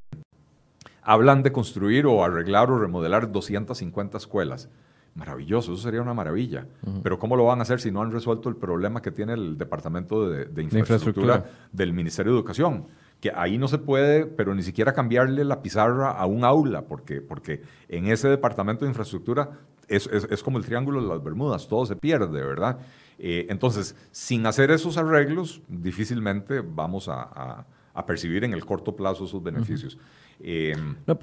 hablan 1.01 1.43
de 1.43 1.51
construir 1.51 2.05
o 2.05 2.23
arreglar 2.23 2.69
o 2.71 2.79
remodelar 2.79 3.31
250 3.31 4.17
escuelas. 4.17 4.69
Maravilloso, 5.15 5.73
eso 5.73 5.81
sería 5.83 6.01
una 6.01 6.15
maravilla. 6.15 6.65
Pero 7.03 7.19
¿cómo 7.19 7.35
lo 7.35 7.45
van 7.45 7.59
a 7.59 7.61
hacer 7.61 7.79
si 7.79 7.91
no 7.91 8.01
han 8.01 8.11
resuelto 8.11 8.49
el 8.49 8.55
problema 8.55 9.01
que 9.01 9.11
tiene 9.11 9.33
el 9.33 9.57
Departamento 9.59 10.27
de, 10.27 10.63
infraestructura, 10.63 11.45
del 11.71 11.93
Ministerio 11.93 12.31
de 12.31 12.39
Educación? 12.39 12.87
Que 13.19 13.31
ahí 13.35 13.59
no 13.59 13.67
se 13.67 13.77
puede, 13.77 14.25
pero 14.25 14.55
ni 14.55 14.63
siquiera 14.63 14.93
cambiarle 14.93 15.45
la 15.45 15.61
pizarra 15.61 16.11
a 16.11 16.25
un 16.25 16.43
aula, 16.43 16.85
porque, 16.87 17.21
porque 17.21 17.61
en 17.89 18.07
ese 18.07 18.27
Departamento 18.27 18.85
de 18.85 18.89
Infraestructura 18.89 19.51
es, 19.87 20.09
como 20.43 20.57
el 20.57 20.65
Triángulo 20.65 21.01
de 21.01 21.07
las 21.07 21.23
Bermudas, 21.23 21.67
todo 21.67 21.85
se 21.85 21.95
pierde, 21.95 22.43
¿verdad? 22.43 22.79
Eh, 23.19 23.45
entonces, 23.49 23.95
sin 24.11 24.45
hacer 24.47 24.71
esos 24.71 24.97
arreglos, 24.97 25.61
difícilmente 25.67 26.61
vamos 26.61 27.07
a, 27.07 27.65
percibir 28.05 28.43
en 28.43 28.53
el 28.53 28.65
corto 28.65 28.95
plazo 28.95 29.25
esos 29.25 29.41
beneficios. 29.43 29.97
Eh, 30.39 30.75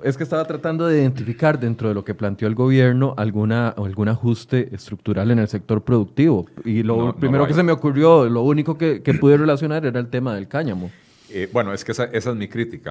es 0.04 0.16
que 0.16 0.22
estaba 0.22 0.44
tratando 0.44 0.86
de 0.86 1.00
identificar 1.00 1.58
dentro 1.58 1.88
de 1.88 1.94
lo 1.94 2.04
que 2.04 2.14
planteó 2.14 2.46
el 2.46 2.54
gobierno 2.54 3.14
alguna, 3.16 3.70
algún 3.70 4.08
ajuste 4.08 4.74
estructural 4.74 5.30
en 5.30 5.40
el 5.40 5.48
sector 5.48 5.82
productivo. 5.82 6.46
Y 6.64 6.82
lo 6.82 7.14
primero 7.16 7.46
que 7.46 7.54
se 7.54 7.62
me 7.62 7.72
ocurrió, 7.72 8.28
lo 8.28 8.42
único 8.42 8.78
que, 8.78 9.00
pude 9.20 9.36
relacionar 9.36 9.84
era 9.84 9.98
el 9.98 10.08
tema 10.08 10.34
del 10.34 10.48
cáñamo. 10.48 10.90
Eh, 11.28 11.48
bueno, 11.52 11.72
es 11.72 11.84
que 11.84 11.92
esa, 11.92 12.04
esa 12.04 12.30
es 12.30 12.36
mi 12.36 12.48
crítica. 12.48 12.90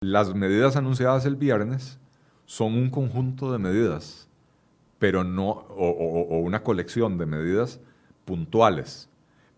Las 0.00 0.34
medidas 0.34 0.76
anunciadas 0.76 1.26
el 1.26 1.36
viernes 1.36 1.98
son 2.44 2.74
un 2.74 2.90
conjunto 2.90 3.52
de 3.52 3.58
medidas 3.58 4.26
pero 4.98 5.24
no, 5.24 5.50
o, 5.50 6.38
una 6.40 6.62
colección 6.62 7.18
de 7.18 7.26
medidas 7.26 7.80
puntuales, 8.24 9.08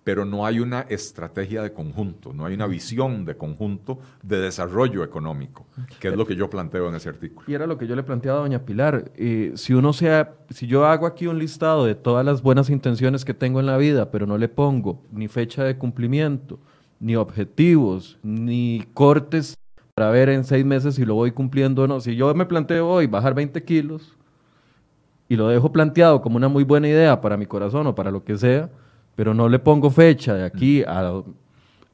pero 0.08 0.24
no 0.24 0.46
hay 0.46 0.58
una 0.58 0.86
estrategia 0.88 1.60
de 1.60 1.74
conjunto, 1.74 2.32
no 2.32 2.46
hay 2.46 2.54
una 2.54 2.66
visión 2.66 3.26
de 3.26 3.36
conjunto 3.36 3.98
de 4.22 4.38
desarrollo 4.38 5.04
económico, 5.04 5.66
que 6.00 6.08
es 6.08 6.16
lo 6.16 6.26
que 6.26 6.34
yo 6.34 6.48
planteo 6.48 6.88
en 6.88 6.94
ese 6.94 7.10
artículo. 7.10 7.44
Y 7.46 7.52
era 7.52 7.66
lo 7.66 7.76
que 7.76 7.86
yo 7.86 7.94
le 7.94 8.02
planteaba 8.02 8.38
a 8.38 8.40
doña 8.40 8.64
Pilar. 8.64 9.12
Eh, 9.16 9.52
si 9.56 9.74
uno 9.74 9.92
sea, 9.92 10.32
si 10.48 10.66
yo 10.66 10.86
hago 10.86 11.04
aquí 11.06 11.26
un 11.26 11.38
listado 11.38 11.84
de 11.84 11.94
todas 11.94 12.24
las 12.24 12.40
buenas 12.40 12.70
intenciones 12.70 13.22
que 13.26 13.34
tengo 13.34 13.60
en 13.60 13.66
la 13.66 13.76
vida, 13.76 14.10
pero 14.10 14.26
no 14.26 14.38
le 14.38 14.48
pongo 14.48 15.02
ni 15.12 15.28
fecha 15.28 15.62
de 15.62 15.76
cumplimiento, 15.76 16.58
ni 17.00 17.14
objetivos, 17.14 18.16
ni 18.22 18.86
cortes 18.94 19.58
para 19.94 20.08
ver 20.08 20.30
en 20.30 20.44
seis 20.44 20.64
meses 20.64 20.94
si 20.94 21.04
lo 21.04 21.16
voy 21.16 21.32
cumpliendo 21.32 21.82
o 21.82 21.86
no. 21.86 22.00
Si 22.00 22.16
yo 22.16 22.32
me 22.34 22.46
planteo 22.46 22.88
hoy 22.88 23.06
bajar 23.08 23.34
20 23.34 23.62
kilos, 23.62 24.16
y 25.28 25.36
lo 25.36 25.48
dejo 25.48 25.70
planteado 25.70 26.22
como 26.22 26.38
una 26.38 26.48
muy 26.48 26.64
buena 26.64 26.88
idea 26.88 27.20
para 27.20 27.36
mi 27.36 27.44
corazón 27.44 27.86
o 27.86 27.94
para 27.94 28.10
lo 28.10 28.24
que 28.24 28.38
sea, 28.38 28.70
pero 29.18 29.34
no 29.34 29.48
le 29.48 29.58
pongo 29.58 29.90
fecha 29.90 30.32
de 30.34 30.44
aquí 30.44 30.84
a, 30.84 31.24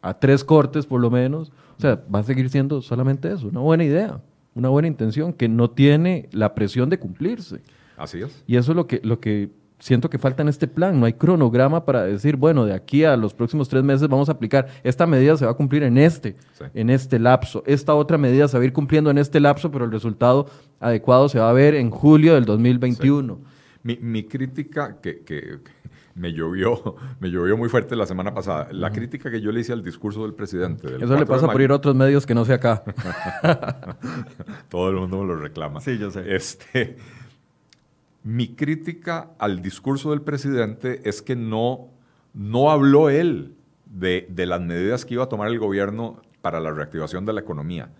a 0.03 0.19
tres 0.21 0.45
cortes 0.45 0.85
por 0.85 1.01
lo 1.01 1.11
menos, 1.11 1.51
o 1.79 1.81
sea, 1.81 1.99
va 2.15 2.19
a 2.19 2.23
seguir 2.23 2.51
siendo 2.51 2.83
solamente 2.83 3.33
eso, 3.33 3.49
una 3.49 3.61
buena 3.61 3.83
idea, 3.83 4.21
una 4.55 4.69
buena 4.69 4.89
intención 4.89 5.33
que 5.33 5.49
no 5.49 5.71
tiene 5.71 6.29
la 6.33 6.55
presión 6.55 6.91
de 6.91 6.99
cumplirse. 6.99 7.63
Así 7.97 8.21
es. 8.21 8.45
Y 8.47 8.57
eso 8.57 8.73
es 8.73 8.77
lo 8.77 8.87
que, 8.87 9.01
lo 9.03 9.21
que 9.21 9.49
siento 9.79 10.11
que 10.11 10.19
falta 10.19 10.43
en 10.43 10.51
este 10.51 10.69
plan. 10.69 11.01
No 11.01 11.07
hay 11.07 11.15
cronograma 11.15 11.87
para 11.87 12.03
decir, 12.03 12.37
bueno, 12.37 12.67
de 12.67 12.75
aquí 12.75 13.05
a 13.05 13.17
los 13.17 13.33
próximos 13.33 13.71
tres 13.71 13.83
meses 13.83 14.07
vamos 14.07 14.29
a 14.29 14.33
aplicar, 14.33 14.69
esta 14.83 15.07
medida 15.07 15.35
se 15.39 15.47
va 15.47 15.53
a 15.53 15.57
cumplir 15.57 15.83
en 15.83 15.97
este, 15.97 16.37
en 16.75 16.91
este 16.91 17.19
lapso, 17.19 17.63
esta 17.65 17.95
otra 17.95 18.19
medida 18.19 18.49
se 18.49 18.59
va 18.59 18.65
a 18.65 18.67
ir 18.67 18.75
cumpliendo 18.75 19.11
en 19.11 19.17
este 19.17 19.41
lapso, 19.41 19.71
pero 19.71 19.87
el 19.87 19.93
resultado 19.93 20.45
adecuado 20.79 21.31
se 21.31 21.39
va 21.39 21.49
a 21.49 21.55
ver 21.55 21.75
en 21.75 21.89
julio 21.89 22.35
del 22.35 22.45
2021. 22.45 23.39
Mi, 23.83 24.25
crítica, 24.25 24.99
que, 25.01 25.23
me 26.15 26.33
llovió, 26.33 26.97
me 27.21 27.31
llovió 27.31 27.57
muy 27.57 27.69
fuerte 27.69 27.97
la 27.97 28.07
semana 28.07 28.35
pasada. 28.35 28.69
La 28.73 28.91
crítica 28.91 29.31
que 29.31 29.41
yo 29.41 29.53
le 29.53 29.61
hice 29.61 29.73
al 29.73 29.83
discurso 29.83 30.23
del 30.23 30.35
presidente. 30.35 30.89
Eso 31.01 31.17
le 31.17 31.27
pasa 31.27 31.51
por 31.51 31.61
ir 31.61 31.71
a 31.71 31.77
otros 31.77 31.95
medios 31.95 32.27
que 32.27 32.35
no 32.35 32.45
sea 32.45 32.57
acá. 32.57 32.85
Todo 34.69 34.91
el 34.91 34.97
mundo 34.97 35.23
me 35.23 35.27
lo 35.27 35.37
reclama. 35.37 35.81
Sí, 35.81 35.99
yo 35.99 36.11
sé. 36.11 36.35
Este, 36.35 36.97
mi 38.23 38.55
crítica 38.55 39.31
al 39.39 39.63
discurso 39.63 40.11
del 40.11 40.23
presidente 40.23 41.03
es 41.05 41.23
que 41.23 41.37
no, 41.37 41.91
no 42.33 42.71
habló 42.71 43.11
él 43.11 43.55
de, 43.87 44.27
las 44.47 44.61
medidas 44.61 45.05
que 45.05 45.15
iba 45.15 45.25
a 45.25 45.29
tomar 45.29 45.49
el 45.49 45.59
gobierno 45.59 46.21
para 46.41 46.61
la 46.61 46.73
reactivación 46.73 47.25
de 47.25 47.33
la 47.33 47.41
economía. 47.41 47.91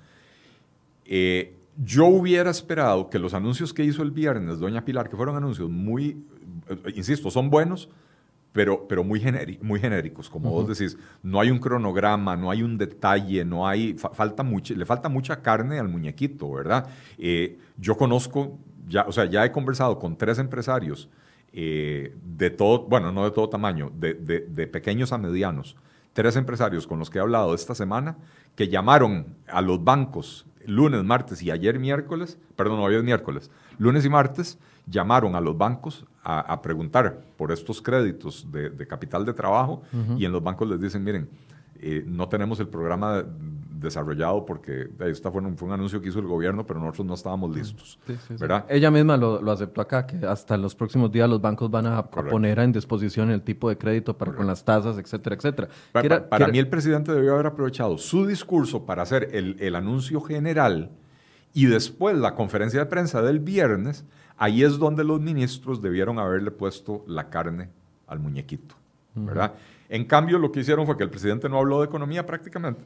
Eh, 1.05 1.57
yo 1.77 2.07
hubiera 2.07 2.51
esperado 2.51 3.11
que 3.11 3.19
los 3.19 3.35
anuncios 3.35 3.75
que 3.75 3.85
hizo 3.85 4.03
el 4.03 4.11
viernes 4.11 4.59
doña 4.59 4.85
Pilar, 4.85 5.09
que 5.09 5.17
fueron 5.17 5.37
anuncios 5.37 5.69
muy, 5.71 6.25
eh, 6.69 6.93
insisto, 6.95 7.31
son 7.31 7.51
buenos, 7.51 7.89
pero, 8.55 8.87
pero 8.87 9.03
muy, 9.03 9.21
muy 9.63 9.81
genéricos, 9.81 10.31
como 10.31 10.49
vos 10.49 10.69
decís, 10.69 10.97
no 11.25 11.41
hay 11.41 11.51
un 11.51 11.59
cronograma, 11.59 12.37
no 12.37 12.53
hay 12.53 12.63
un 12.63 12.79
detalle, 12.79 13.45
no 13.45 13.67
hay, 13.67 13.95
falta 13.95 14.45
le 14.45 14.87
falta 14.87 15.09
mucha 15.09 15.43
carne 15.43 15.81
al 15.81 15.89
muñequito, 15.89 16.53
¿verdad? 16.53 16.87
Eh, 17.19 17.59
yo 17.77 17.97
conozco 17.97 18.57
ya, 18.87 19.07
o 19.09 19.13
sea, 19.13 19.25
ya 19.25 19.45
he 19.45 19.51
conversado 19.51 19.99
con 19.99 20.17
tres 20.17 20.39
empresarios 20.39 21.11
eh, 21.53 22.15
de 22.25 22.51
todo, 22.51 22.85
bueno, 22.85 23.11
no 23.11 23.25
de 23.25 23.33
todo 23.33 23.49
tamaño, 23.49 23.91
de, 23.93 24.15
de, 24.15 24.67
pequeños 24.69 25.13
a 25.13 25.19
medianos, 25.19 25.75
tres 26.13 26.37
empresarios 26.37 26.87
con 26.87 27.01
los 27.01 27.11
que 27.11 27.19
he 27.19 27.23
hablado 27.23 27.57
esta 27.57 27.75
semana, 27.75 28.19
que 28.55 28.69
llamaron 28.69 29.35
a 29.49 29.63
los 29.63 29.83
bancos 29.83 30.47
lunes, 30.65 31.03
martes 31.03 31.43
y 31.43 31.51
ayer 31.51 31.81
miércoles, 31.81 32.39
perdón, 32.55 32.79
no, 32.79 32.87
ayer 32.87 33.03
miércoles, 33.03 33.51
lunes 33.79 34.05
y 34.05 34.09
martes, 34.09 34.61
llamaron 34.87 35.35
a 35.35 35.41
los 35.41 35.57
bancos 35.57 36.05
a, 36.23 36.63
preguntar 36.63 37.21
por 37.37 37.53
estos 37.53 37.83
créditos 37.83 38.47
de, 38.51 38.87
capital 38.87 39.25
de 39.25 39.35
trabajo 39.35 39.83
y 40.17 40.25
en 40.25 40.33
los 40.33 40.43
bancos 40.43 40.69
les 40.69 40.81
dicen, 40.81 41.05
miren, 41.05 41.29
eh, 41.81 42.03
no 42.07 42.29
tenemos 42.29 42.59
el 42.61 42.69
programa 42.69 43.25
desarrollado 43.85 44.47
porque 44.47 44.89
esta 45.01 45.31
fue 45.31 45.43
un, 45.43 45.57
fue 45.57 45.69
un, 45.69 45.75
anuncio 45.75 46.01
que 46.01 46.09
hizo 46.09 46.19
el 46.19 46.27
gobierno, 46.27 46.67
pero 46.67 46.81
nosotros 46.81 47.07
no 47.07 47.15
estábamos 47.15 47.55
listos. 47.55 47.99
¿verdad? 48.41 48.65
Ella 48.69 48.91
misma 48.91 49.17
lo, 49.17 49.51
aceptó 49.51 49.83
acá, 49.83 50.07
que 50.07 50.25
hasta 50.27 50.57
los 50.57 50.75
próximos 50.75 51.13
días 51.13 51.29
los 51.29 51.43
bancos 51.43 51.71
van 51.71 51.87
a, 51.87 52.07
poner 52.07 52.59
en 52.61 52.73
disposición 52.73 53.31
el 53.31 53.43
tipo 53.43 53.69
de 53.69 53.77
crédito 53.77 54.17
para 54.17 54.33
con 54.33 54.47
las 54.47 54.65
tasas, 54.65 54.97
etcétera, 54.97 55.37
etcétera. 55.37 55.69
Para, 55.93 56.49
mí 56.49 56.59
el 56.59 56.69
presidente 56.69 57.13
debió 57.13 57.35
haber 57.35 57.47
aprovechado 57.47 57.99
su 57.99 58.27
discurso 58.27 58.87
para 58.87 59.03
hacer 59.03 59.29
el, 59.33 59.57
el 59.61 59.75
anuncio 59.75 60.21
general 60.23 60.91
y 61.55 61.67
después 61.67 62.17
la 62.17 62.35
conferencia 62.35 62.81
de 62.81 62.87
prensa 62.87 63.23
del 63.23 63.39
viernes, 63.39 64.05
ahí 64.37 64.63
es 64.63 64.79
donde 64.79 65.05
los 65.05 65.21
ministros 65.21 65.81
debieron 65.81 66.19
haberle 66.19 66.51
puesto 66.51 67.05
la 67.07 67.31
carne 67.31 67.71
al 68.07 68.19
muñequito, 68.19 68.75
¿verdad? 69.15 69.55
En 69.89 70.05
cambio, 70.05 70.39
lo 70.39 70.53
que 70.53 70.61
hicieron 70.61 70.85
fue 70.85 70.97
que 70.97 71.05
el 71.05 71.11
presidente 71.11 71.49
no 71.49 71.59
habló 71.59 71.81
de 71.81 71.87
economía 71.87 72.27
prácticamente. 72.27 72.85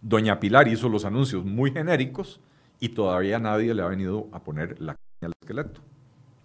Doña 0.00 0.38
Pilar 0.38 0.68
hizo 0.68 0.88
los 0.88 1.04
anuncios 1.04 1.44
muy 1.44 1.72
genéricos 1.72 2.40
y 2.78 2.90
todavía 2.90 3.38
nadie 3.38 3.74
le 3.74 3.82
ha 3.82 3.88
venido 3.88 4.28
a 4.32 4.40
poner 4.40 4.80
la 4.80 4.96
al 5.22 5.32
esqueleto. 5.40 5.80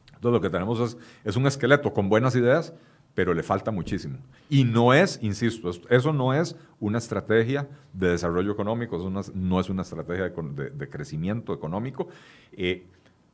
Entonces 0.07 0.32
lo 0.32 0.41
que 0.41 0.49
tenemos 0.49 0.97
es, 1.23 1.36
un 1.36 1.47
esqueleto 1.47 1.93
con 1.93 2.09
buenas 2.09 2.36
ideas, 2.36 2.73
pero 3.14 3.34
le 3.34 3.43
falta 3.43 3.72
muchísimo. 3.72 4.18
Y 4.49 4.64
no 4.64 4.93
es, 4.93 5.20
insisto, 5.22 5.70
eso 5.89 6.14
no 6.14 6.34
es 6.34 6.55
una 6.80 6.97
estrategia 6.97 7.68
de 7.93 8.09
desarrollo 8.09 8.51
económico, 8.51 8.97
no 9.34 9.59
es 9.59 9.70
una 9.70 9.82
estrategia 9.82 10.30
de, 10.30 10.89
crecimiento 10.89 11.53
económico, 11.53 12.07
eh, 12.53 12.86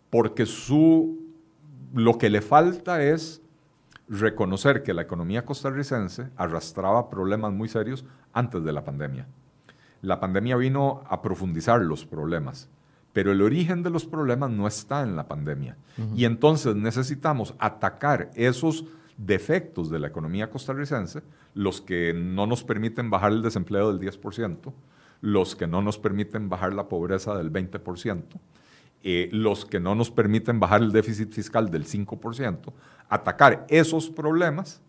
porque 0.09 0.45
su, 0.45 1.19
lo 1.93 2.17
que 2.17 2.29
le 2.29 2.41
falta 2.41 3.03
es 3.03 3.41
reconocer 4.09 4.83
que 4.83 4.93
la 4.93 5.01
economía 5.01 5.45
costarricense 5.45 6.29
arrastraba 6.37 7.09
problemas 7.09 7.51
muy 7.51 7.67
serios 7.67 8.05
antes 8.33 8.63
de 8.63 8.71
la 8.71 8.83
pandemia. 8.83 9.27
La 10.01 10.19
pandemia 10.19 10.55
vino 10.55 11.03
a 11.07 11.21
profundizar 11.21 11.81
los 11.81 12.05
problemas, 12.05 12.69
pero 13.13 13.31
el 13.31 13.41
origen 13.41 13.83
de 13.83 13.89
los 13.89 14.05
problemas 14.05 14.51
no 14.51 14.67
está 14.67 15.01
en 15.01 15.15
la 15.15 15.27
pandemia. 15.27 15.75
Y 16.15 16.25
entonces 16.25 16.75
necesitamos 16.75 17.55
atacar 17.57 18.29
esos 18.35 18.85
defectos 19.17 19.89
de 19.89 19.99
la 19.99 20.07
economía 20.07 20.49
costarricense, 20.49 21.23
los 21.53 21.81
que 21.81 22.13
no 22.13 22.45
nos 22.45 22.63
permiten 22.63 23.09
bajar 23.09 23.31
el 23.31 23.41
desempleo 23.41 23.91
del 23.91 23.99
10%, 23.99 24.73
los 25.21 25.55
que 25.55 25.67
no 25.67 25.81
nos 25.81 25.97
permiten 25.97 26.49
bajar 26.49 26.73
la 26.73 26.87
pobreza 26.87 27.35
del 27.35 27.51
20%, 27.51 28.23
eh, 29.03 29.29
los 29.31 29.65
que 29.65 29.79
no 29.79 29.95
nos 29.95 30.11
permiten 30.11 30.59
bajar 30.59 30.81
el 30.81 30.91
déficit 30.91 31.33
fiscal 31.33 31.71
del 31.71 31.85
5%, 31.85 32.73
atacar 33.09 33.65
esos 33.69 34.09
problemas 34.09 34.81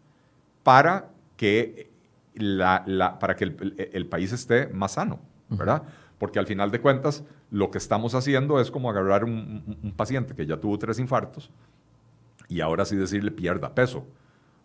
para 0.62 1.10
que, 1.36 1.90
la, 2.34 3.18
para 3.18 3.34
que 3.34 3.44
el, 3.44 4.06
país 4.06 4.32
esté 4.32 4.68
más 4.68 4.92
sano, 4.92 5.20
¿verdad? 5.48 5.82
Porque 6.18 6.38
al 6.38 6.46
final 6.46 6.70
de 6.70 6.80
cuentas, 6.80 7.24
lo 7.50 7.70
que 7.70 7.78
estamos 7.78 8.14
haciendo 8.14 8.60
es 8.60 8.70
como 8.70 8.90
agarrar 8.90 9.24
un, 9.24 9.78
un 9.82 9.92
paciente 9.92 10.34
que 10.34 10.44
ya 10.44 10.58
tuvo 10.58 10.78
tres 10.78 10.98
infartos 10.98 11.50
y 12.48 12.60
ahora 12.60 12.84
sí 12.84 12.96
decirle 12.96 13.30
pierda 13.30 13.74
peso. 13.74 14.04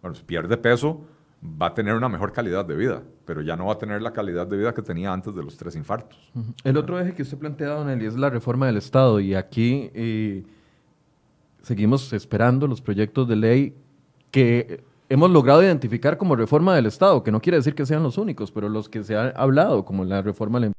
Bueno, 0.01 0.15
si 0.15 0.23
pierde 0.23 0.57
peso, 0.57 1.05
va 1.43 1.67
a 1.67 1.73
tener 1.73 1.93
una 1.95 2.09
mejor 2.09 2.31
calidad 2.31 2.65
de 2.65 2.75
vida, 2.75 3.03
pero 3.25 3.41
ya 3.41 3.55
no 3.55 3.65
va 3.65 3.73
a 3.73 3.77
tener 3.77 4.01
la 4.01 4.13
calidad 4.13 4.47
de 4.47 4.57
vida 4.57 4.73
que 4.73 4.81
tenía 4.81 5.11
antes 5.11 5.35
de 5.35 5.43
los 5.43 5.57
tres 5.57 5.75
infartos. 5.75 6.17
El 6.63 6.77
otro 6.77 6.99
eje 6.99 7.13
que 7.13 7.21
usted 7.21 7.37
plantea, 7.37 7.69
Don 7.69 7.89
Eli, 7.89 8.05
es 8.05 8.15
la 8.15 8.29
reforma 8.29 8.65
del 8.65 8.77
Estado 8.77 9.19
y 9.19 9.35
aquí 9.35 9.89
eh, 9.93 10.43
seguimos 11.61 12.11
esperando 12.13 12.67
los 12.67 12.81
proyectos 12.81 13.27
de 13.27 13.35
ley 13.35 13.75
que 14.31 14.83
hemos 15.09 15.29
logrado 15.29 15.61
identificar 15.61 16.17
como 16.17 16.35
reforma 16.35 16.75
del 16.75 16.85
Estado, 16.85 17.23
que 17.23 17.31
no 17.31 17.41
quiere 17.41 17.57
decir 17.57 17.75
que 17.75 17.85
sean 17.85 18.03
los 18.03 18.17
únicos, 18.17 18.51
pero 18.51 18.69
los 18.69 18.89
que 18.89 19.03
se 19.03 19.17
han 19.17 19.33
hablado, 19.35 19.85
como 19.85 20.05
la 20.05 20.21
reforma 20.21 20.59
del 20.59 20.73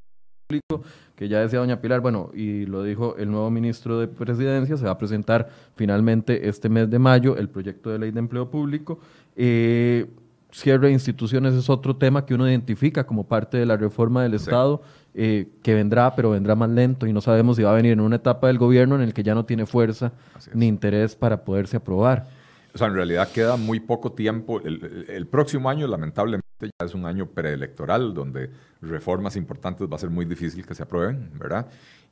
que 1.16 1.28
ya 1.28 1.40
decía 1.40 1.58
doña 1.58 1.80
Pilar, 1.80 2.00
bueno, 2.00 2.30
y 2.34 2.66
lo 2.66 2.82
dijo 2.82 3.16
el 3.16 3.30
nuevo 3.30 3.50
ministro 3.50 3.98
de 3.98 4.08
Presidencia, 4.08 4.76
se 4.76 4.84
va 4.84 4.92
a 4.92 4.98
presentar 4.98 5.48
finalmente 5.76 6.48
este 6.48 6.68
mes 6.68 6.90
de 6.90 6.98
mayo 6.98 7.36
el 7.36 7.48
proyecto 7.48 7.90
de 7.90 7.98
ley 7.98 8.10
de 8.10 8.18
empleo 8.18 8.50
público. 8.50 8.98
Eh, 9.36 10.06
cierre 10.50 10.86
de 10.86 10.92
instituciones 10.92 11.54
es 11.54 11.68
otro 11.68 11.96
tema 11.96 12.24
que 12.24 12.34
uno 12.34 12.48
identifica 12.48 13.04
como 13.04 13.24
parte 13.24 13.56
de 13.58 13.66
la 13.66 13.76
reforma 13.76 14.22
del 14.22 14.34
Estado, 14.34 14.82
eh, 15.14 15.48
que 15.62 15.74
vendrá, 15.74 16.14
pero 16.14 16.30
vendrá 16.30 16.54
más 16.54 16.70
lento 16.70 17.06
y 17.06 17.12
no 17.12 17.20
sabemos 17.20 17.56
si 17.56 17.62
va 17.62 17.72
a 17.72 17.74
venir 17.74 17.92
en 17.92 18.00
una 18.00 18.16
etapa 18.16 18.46
del 18.46 18.58
gobierno 18.58 18.94
en 18.94 19.02
el 19.02 19.14
que 19.14 19.22
ya 19.22 19.34
no 19.34 19.44
tiene 19.44 19.66
fuerza 19.66 20.12
ni 20.52 20.66
interés 20.66 21.16
para 21.16 21.44
poderse 21.44 21.76
aprobar. 21.76 22.26
O 22.74 22.78
sea, 22.78 22.88
en 22.88 22.94
realidad 22.94 23.30
queda 23.30 23.56
muy 23.56 23.78
poco 23.78 24.12
tiempo. 24.12 24.60
El, 24.60 25.26
próximo 25.28 25.70
año, 25.70 25.86
lamentablemente, 25.86 26.43
ya 26.64 26.86
es 26.86 26.94
un 26.94 27.06
año 27.06 27.26
preelectoral 27.26 28.14
donde 28.14 28.50
reformas 28.80 29.36
importantes 29.36 29.88
va 29.90 29.96
a 29.96 29.98
ser 29.98 30.10
muy 30.10 30.24
difícil 30.24 30.66
que 30.66 30.74
se 30.74 30.82
aprueben, 30.82 31.30
¿verdad? 31.38 31.66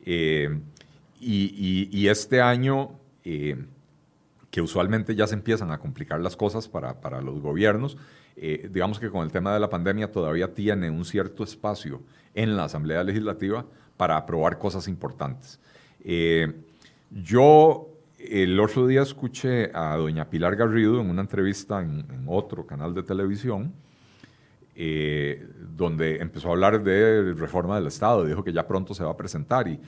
Eh, 0.05 0.61
y, 1.21 2.07
este 2.09 2.41
año... 2.41 2.99
Eh, 3.25 3.57
que 4.51 4.61
usualmente 4.61 5.15
ya 5.15 5.27
se 5.27 5.33
empiezan 5.33 5.71
a 5.71 5.79
complicar 5.79 6.21
las 6.21 6.37
cosas 6.37 6.69
para, 6.69 7.01
para 7.01 7.23
los 7.23 7.41
gobiernos, 7.41 7.97
eh, 8.37 8.69
digamos 8.71 9.01
que 9.01 9.09
con 9.09 9.25
el 9.25 9.33
tema 9.33 9.55
de 9.55 9.61
la 9.61 9.71
pandemia 9.71 10.13
todavía 10.13 10.53
tiene 10.53 10.91
un 10.91 11.07
cierto 11.07 11.43
espacio 11.43 12.03
en 12.35 12.55
la 12.55 12.65
Asamblea 12.65 13.03
Legislativa 13.03 13.65
para 13.97 14.19
aprobar 14.19 14.59
cosas 14.59 14.89
importantes. 14.89 15.59
Yo 17.11 17.93
el 18.31 18.59
otro 18.61 18.87
día 18.87 19.03
escuché 19.03 19.71
a 19.75 19.97
doña 19.97 20.31
Pilar 20.31 20.55
Garrido 20.55 21.01
en 21.01 21.11
una 21.11 21.23
entrevista 21.23 21.81
en, 21.83 22.25
otro 22.27 22.65
canal 22.67 22.95
de 22.95 23.03
televisión, 23.03 23.73
eh, 24.75 25.47
donde 25.77 26.17
empezó 26.17 26.49
a 26.49 26.53
hablar 26.53 26.83
de 26.83 27.35
reforma 27.35 27.77
del 27.77 27.87
Estado, 27.87 28.25
dijo 28.25 28.43
que 28.43 28.53
ya 28.53 28.67
pronto 28.67 28.95
se 28.95 29.05
va 29.05 29.11
a 29.11 29.17
presentar 29.17 29.69
y, 29.69 29.79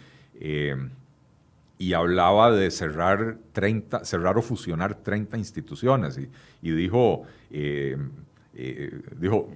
y 1.79 1.93
hablaba 1.93 2.51
de 2.51 2.71
cerrar, 2.71 3.39
30, 3.53 4.05
cerrar 4.05 4.39
o 4.39 4.43
fusionar 4.43 4.95
30 4.95 5.37
instituciones 5.39 6.19
y, 6.19 6.29
y 6.63 6.73
dijo 6.73 7.25
eh, 8.57 9.01
dijo, 9.19 9.49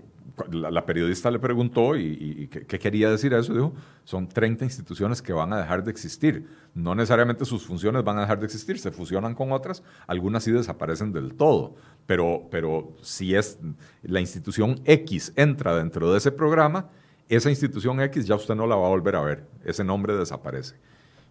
la, 0.51 0.85
periodista 0.85 1.31
le 1.31 1.39
preguntó 1.39 1.97
y, 1.97 2.49
¿qué, 2.49 2.79
quería 2.79 3.11
decir 3.11 3.33
eso, 3.33 3.53
dijo, 3.53 3.72
son 4.05 4.29
30 4.29 4.64
instituciones 4.64 5.22
que 5.22 5.33
van 5.33 5.53
a 5.53 5.59
dejar 5.59 5.85
de 5.85 5.91
existir. 5.91 6.47
No 6.74 6.95
necesariamente 6.95 7.45
sus 7.45 7.64
funciones 7.64 8.03
van 8.03 8.18
a 8.18 8.22
dejar 8.22 8.41
de 8.41 8.47
existir, 8.47 8.79
se 8.79 8.91
fusionan 8.91 9.35
con 9.35 9.53
otras, 9.53 9.85
algunas 10.07 10.43
sí 10.43 10.51
desaparecen 10.51 11.12
del 11.12 11.35
todo, 11.35 11.76
pero, 12.09 12.48
pero 12.50 12.94
si 13.02 13.34
es 13.34 13.59
la 14.02 14.18
institución 14.18 14.80
X 14.86 15.30
entra 15.36 15.76
dentro 15.76 16.11
de 16.11 16.16
ese 16.16 16.32
programa, 16.32 16.88
esa 17.28 17.50
institución 17.50 18.00
X 18.00 18.26
ya 18.26 18.34
usted 18.34 18.54
no 18.54 18.66
la 18.66 18.76
va 18.76 18.86
a 18.86 18.88
volver 18.88 19.14
a 19.14 19.20
ver, 19.20 19.44
ese 19.62 19.84
nombre 19.84 20.16
desaparece. 20.16 20.76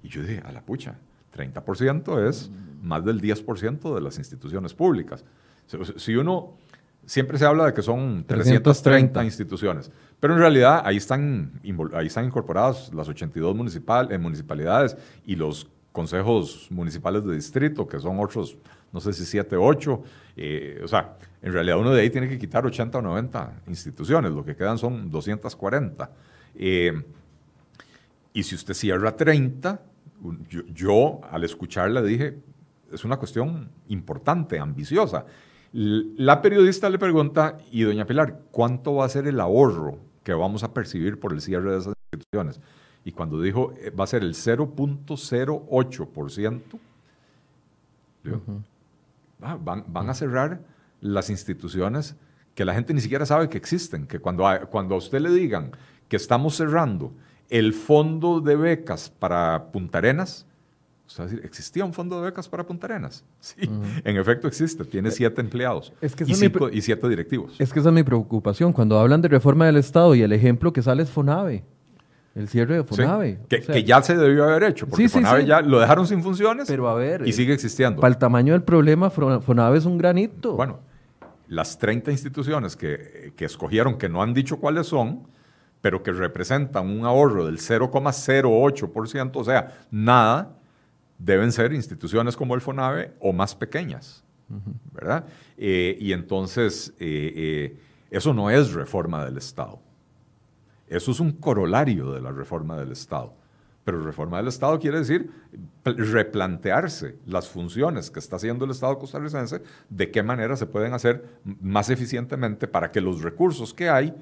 Y 0.04 0.10
yo 0.10 0.22
dije, 0.22 0.40
a 0.46 0.52
la 0.52 0.62
pucha, 0.62 0.94
30% 1.36 2.30
es 2.30 2.52
más 2.84 3.04
del 3.04 3.20
10% 3.20 3.96
de 3.96 4.02
las 4.02 4.20
instituciones 4.20 4.76
públicas. 4.76 5.26
Si 5.96 6.16
uno 6.16 6.54
siempre 7.08 7.40
se 7.40 7.46
habla 7.46 7.66
de 7.66 7.74
que 7.74 7.82
son 7.82 8.24
330, 8.28 9.24
instituciones, 9.24 9.92
pero 10.20 10.36
en 10.36 10.40
realidad 10.40 10.84
ahí 10.86 10.98
están, 10.98 11.60
ahí 11.96 12.06
están 12.06 12.26
incorporadas 12.26 12.94
las 12.94 13.10
82 13.10 13.56
municipal, 13.56 14.12
eh, 14.12 14.20
municipalidades 14.20 14.96
y 15.26 15.36
los 15.38 15.72
consejos 15.92 16.68
municipales 16.70 17.26
de 17.26 17.34
distrito, 17.34 17.88
que 17.88 18.00
son 18.00 18.20
otros, 18.20 18.56
no 18.98 19.02
sé 19.02 19.14
si 19.14 19.26
7, 19.26 19.56
8. 19.56 20.04
Eh, 20.38 20.82
o 20.84 20.88
sea, 20.88 21.18
en 21.40 21.54
realidad 21.54 21.78
uno 21.78 21.92
de 21.92 22.02
ahí 22.02 22.10
tiene 22.10 22.28
que 22.28 22.40
quitar 22.40 22.66
80 22.66 22.98
o 22.98 23.02
90 23.04 23.62
instituciones, 23.68 24.32
lo 24.32 24.44
que 24.44 24.56
quedan 24.56 24.80
son 24.80 25.12
240. 25.12 26.10
Eh, 26.56 27.00
y 28.34 28.42
si 28.42 28.56
usted 28.56 28.74
cierra 28.74 29.16
30, 29.16 29.80
yo, 30.74 31.22
al 31.30 31.44
escucharla 31.44 32.02
dije, 32.02 32.40
es 32.92 33.06
una 33.06 33.18
cuestión 33.18 33.70
importante, 33.90 34.58
ambiciosa. 34.58 35.28
La 35.74 36.42
periodista 36.42 36.90
le 36.90 36.98
pregunta, 36.98 37.60
y 37.72 37.84
doña 37.84 38.08
Pilar, 38.08 38.40
¿cuánto 38.50 38.96
va 38.96 39.06
a 39.06 39.10
ser 39.10 39.28
el 39.28 39.40
ahorro 39.40 40.00
que 40.24 40.34
vamos 40.34 40.64
a 40.64 40.74
percibir 40.74 41.20
por 41.20 41.34
el 41.34 41.42
cierre 41.42 41.72
de 41.72 41.78
esas 41.78 41.94
instituciones? 42.12 42.60
Y 43.06 43.12
cuando 43.12 43.40
dijo, 43.40 43.76
eh, 43.78 43.92
va 43.92 44.06
a 44.06 44.08
ser 44.08 44.24
el 44.24 44.34
0.08%, 44.34 46.80
ah, 49.42 49.58
van, 49.62 49.86
van, 49.88 50.10
a 50.10 50.14
cerrar 50.14 50.62
las 51.02 51.30
instituciones 51.30 52.16
que 52.56 52.66
la 52.66 52.74
gente 52.74 52.94
ni 52.94 53.02
siquiera 53.02 53.26
sabe 53.26 53.50
que 53.50 53.58
existen, 53.58 54.08
que 54.08 54.20
cuando 54.20 54.46
cuando 54.70 54.96
a 54.96 54.98
usted 54.98 55.20
le 55.20 55.30
digan 55.30 55.72
que 56.08 56.16
estamos 56.16 56.56
cerrando 56.56 57.14
el 57.50 57.74
fondo 57.74 58.42
de 58.42 58.56
becas 58.56 59.10
para 59.10 59.72
Punta 59.72 60.00
Arenas, 60.00 60.46
decir, 61.18 61.42
¿existía 61.44 61.86
un 61.86 61.94
fondo 61.94 62.18
de 62.18 62.26
becas 62.26 62.50
para 62.50 62.66
Punta 62.66 62.88
Arenas? 62.88 63.24
Sí, 63.40 63.70
en 64.04 64.18
efecto 64.18 64.48
existe, 64.48 64.84
tiene 64.84 65.12
siete 65.12 65.40
empleados 65.42 65.94
y, 66.02 66.82
siete 66.82 67.08
directivos. 67.08 67.56
Es 67.60 67.72
que 67.72 67.80
esa 67.80 67.90
es 67.90 67.96
mi 67.96 68.04
preocupación. 68.04 68.74
Cuando 68.74 69.00
hablan 69.00 69.22
de 69.22 69.30
reforma 69.30 69.66
del 69.66 69.78
Estado 69.78 70.16
y 70.16 70.22
el 70.22 70.34
ejemplo 70.34 70.74
que 70.74 70.82
sale 70.82 71.04
es 71.04 71.10
FONAVE, 71.10 71.64
el 72.38 72.48
cierre 72.48 72.76
de 72.76 72.84
FONAVE. 72.84 73.40
que, 73.50 73.84
ya 73.84 74.02
se 74.02 74.16
debió 74.16 74.44
haber 74.46 74.64
hecho, 74.64 74.88
porque 74.88 75.10
FONAVE 75.10 75.46
ya 75.46 75.62
lo 75.62 75.80
dejaron 75.80 76.06
sin 76.06 76.22
funciones 76.22 76.68
Pero 76.68 76.88
a 76.88 76.94
ver, 76.94 77.28
y 77.28 77.34
sigue 77.34 77.54
existiendo. 77.54 78.00
Para 78.00 78.14
el 78.14 78.18
tamaño 78.18 78.54
del 78.54 78.64
problema, 78.64 79.10
FONAVE 79.10 79.78
es 79.78 79.86
un 79.86 79.98
granito. 79.98 80.54
Bueno, 80.54 80.80
las 81.48 81.78
30 81.80 82.12
instituciones 82.12 82.76
que, 82.76 83.34
que 83.36 83.46
escogieron, 83.46 83.98
que 83.98 84.08
no 84.08 84.22
han 84.22 84.34
dicho 84.34 84.58
cuáles 84.58 84.88
son, 84.88 85.24
pero 85.82 86.04
que 86.04 86.12
representan 86.12 86.90
un 86.90 87.06
ahorro 87.06 87.46
del 87.46 87.58
0,08%, 87.58 89.32
o 89.34 89.44
sea, 89.44 89.86
nada, 89.90 90.56
deben 91.18 91.52
ser 91.52 91.74
instituciones 91.74 92.36
como 92.36 92.56
el 92.56 92.62
FONAVE 92.62 93.14
o 93.20 93.34
más 93.34 93.56
pequeñas, 93.56 94.24
¿verdad? 94.94 95.26
Eh, 95.58 95.98
y 96.00 96.14
entonces, 96.14 96.94
eh, 97.00 97.34
eh, 97.36 97.80
eso 98.12 98.34
no 98.34 98.50
es 98.50 98.74
reforma 98.74 99.26
del 99.26 99.38
Estado. 99.38 99.80
Eso 100.88 101.12
es 101.12 101.20
un 101.20 101.34
corolario 101.34 102.12
de 102.12 102.22
la 102.22 102.32
reforma 102.32 102.78
del 102.78 102.92
Estado. 102.92 103.34
Pero 103.84 104.02
reforma 104.02 104.38
del 104.38 104.50
Estado 104.50 104.78
quiere 104.80 105.00
decir 105.00 105.32
replantearse 105.86 107.16
las 107.26 107.48
funciones 107.48 108.12
que 108.12 108.20
está 108.20 108.36
haciendo 108.36 108.66
el 108.66 108.72
Estado 108.72 109.00
costarricense, 109.00 109.62
de 109.90 110.12
qué 110.12 110.24
manera 110.24 110.58
se 110.58 110.66
pueden 110.66 110.94
hacer 110.94 111.40
más 111.62 111.90
eficientemente 111.90 112.68
para 112.68 112.92
que 112.92 113.00
los 113.00 113.22
recursos 113.22 113.74
que 113.74 113.90
hay 113.90 114.14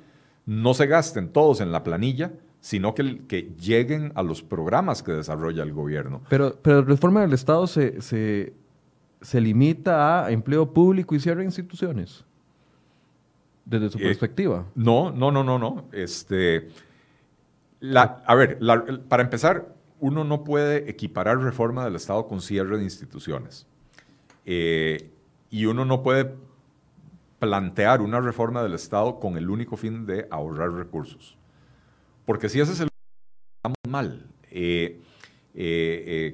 no 0.45 0.75
se 0.75 0.85
gasten 0.85 1.29
todos 1.29 1.61
en 1.61 1.71
la 1.71 1.83
planilla, 1.83 2.33
sino 2.59 2.93
que, 2.93 3.53
lleguen 3.59 4.11
a 4.15 4.23
los 4.23 4.41
programas 4.41 5.03
que 5.03 5.11
desarrolla 5.11 5.63
el 5.63 5.73
gobierno. 5.73 6.21
Pero, 6.29 6.57
pero 6.61 6.83
reforma 6.83 7.21
del 7.21 7.33
Estado 7.33 7.67
se, 7.67 8.01
se, 8.01 9.41
limita 9.41 10.25
a 10.25 10.31
empleo 10.31 10.73
público 10.73 11.15
y 11.15 11.19
cierre 11.19 11.43
instituciones, 11.43 12.25
desde 13.65 13.89
su 13.89 13.97
eh, 13.97 14.03
perspectiva. 14.03 14.65
No, 14.75 15.11
no, 15.11 15.31
no, 15.31 15.43
no, 15.43 15.59
no. 15.59 15.85
Este, 15.91 16.69
la, 17.79 18.23
a 18.25 18.35
ver, 18.35 18.59
para 19.07 19.23
empezar, 19.23 19.75
uno 19.99 20.23
no 20.23 20.43
puede 20.43 20.89
equiparar 20.89 21.39
reforma 21.39 21.83
del 21.83 21.95
Estado 21.95 22.27
con 22.27 22.41
cierre 22.41 22.77
de 22.77 22.83
instituciones. 22.83 23.67
Eh, 24.45 25.11
y 25.49 25.65
uno 25.65 25.85
no 25.85 26.03
puede 26.03 26.35
plantear 27.39 28.01
una 28.01 28.21
reforma 28.21 28.61
del 28.63 28.73
Estado 28.75 29.19
con 29.19 29.37
el 29.37 29.49
único 29.49 29.75
fin 29.77 30.05
de 30.05 30.27
ahorrar 30.29 30.71
recursos. 30.71 31.37
Porque 32.25 32.49
si 32.49 32.59
ese 32.59 32.73
es 32.73 32.79
el... 32.81 32.89
Estamos 33.57 33.77
mal. 33.87 34.25
Eh, 34.51 35.01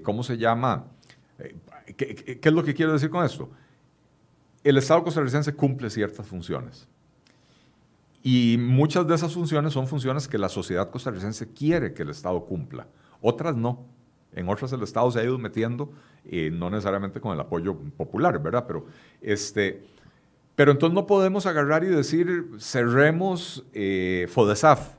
¿Cómo 0.04 0.24
se 0.24 0.38
llama? 0.38 0.88
¿qué, 1.96 2.40
es 2.42 2.54
lo 2.54 2.64
que 2.64 2.74
quiero 2.74 2.94
decir 2.94 3.10
con 3.10 3.26
esto? 3.26 3.50
El 4.64 4.78
Estado 4.78 5.04
costarricense 5.04 5.54
cumple 5.54 5.90
ciertas 5.90 6.26
funciones. 6.26 6.88
Y 8.24 8.58
muchas 8.60 9.08
de 9.08 9.16
esas 9.16 9.34
funciones 9.34 9.74
son 9.74 9.88
funciones 9.88 10.28
que 10.28 10.38
la 10.38 10.50
sociedad 10.50 10.90
costarricense 10.90 11.52
quiere 11.54 11.94
que 11.94 12.04
el 12.04 12.10
Estado 12.10 12.46
cumpla. 12.46 12.88
Otras 13.22 13.56
no. 13.56 13.86
En 14.34 14.48
otras 14.48 14.72
el 14.72 14.82
Estado 14.84 15.12
se 15.12 15.20
ha 15.20 15.24
ido 15.24 15.38
metiendo, 15.38 15.92
eh, 16.26 16.50
no 16.52 16.70
necesariamente 16.70 17.20
con 17.20 17.34
el 17.34 17.40
apoyo 17.40 17.76
popular, 17.98 18.42
¿verdad? 18.42 18.66
Pero, 18.66 18.86
este, 19.22 19.84
pero 20.56 20.72
entonces 20.72 20.94
no 20.94 21.06
podemos 21.06 21.46
agarrar 21.46 21.84
y 21.84 21.88
decir, 21.88 22.50
cerremos 22.60 23.66
eh, 23.74 24.28
FODESAF, 24.30 24.96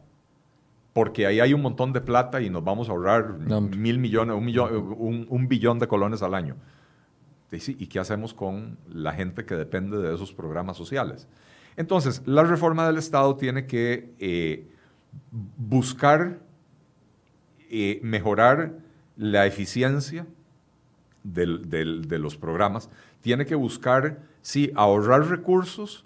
porque 0.92 1.26
ahí 1.26 1.40
hay 1.40 1.54
un 1.54 1.62
montón 1.62 1.92
de 1.92 2.02
plata 2.02 2.42
y 2.42 2.50
nos 2.50 2.62
vamos 2.62 2.88
a 2.88 2.92
ahorrar 2.92 3.38
mil 3.38 3.98
millones, 3.98 4.36
un, 4.36 4.44
millón, 4.44 5.26
un, 5.30 5.48
billón 5.48 5.78
de 5.78 5.88
colones 5.88 6.22
al 6.22 6.34
año. 6.34 6.56
¿Y 7.50 7.86
qué 7.86 7.98
hacemos 7.98 8.34
con 8.34 8.78
la 8.88 9.12
gente 9.12 9.44
que 9.44 9.54
depende 9.54 9.98
de 9.98 10.14
esos 10.14 10.32
programas 10.32 10.76
sociales? 10.76 11.28
Entonces, 11.76 12.22
la 12.26 12.42
reforma 12.44 12.86
del 12.86 12.98
Estado 12.98 13.36
tiene 13.36 13.66
que 13.66 14.12
eh, 14.18 14.66
buscar 15.30 16.40
eh, 17.70 18.00
mejorar 18.02 18.78
la 19.16 19.46
eficiencia 19.46 20.26
de 21.22 22.18
los 22.18 22.36
programas, 22.36 22.90
tiene 23.20 23.46
que 23.46 23.54
buscar, 23.54 24.18
sí, 24.42 24.72
ahorrar 24.74 25.28
recursos 25.28 26.04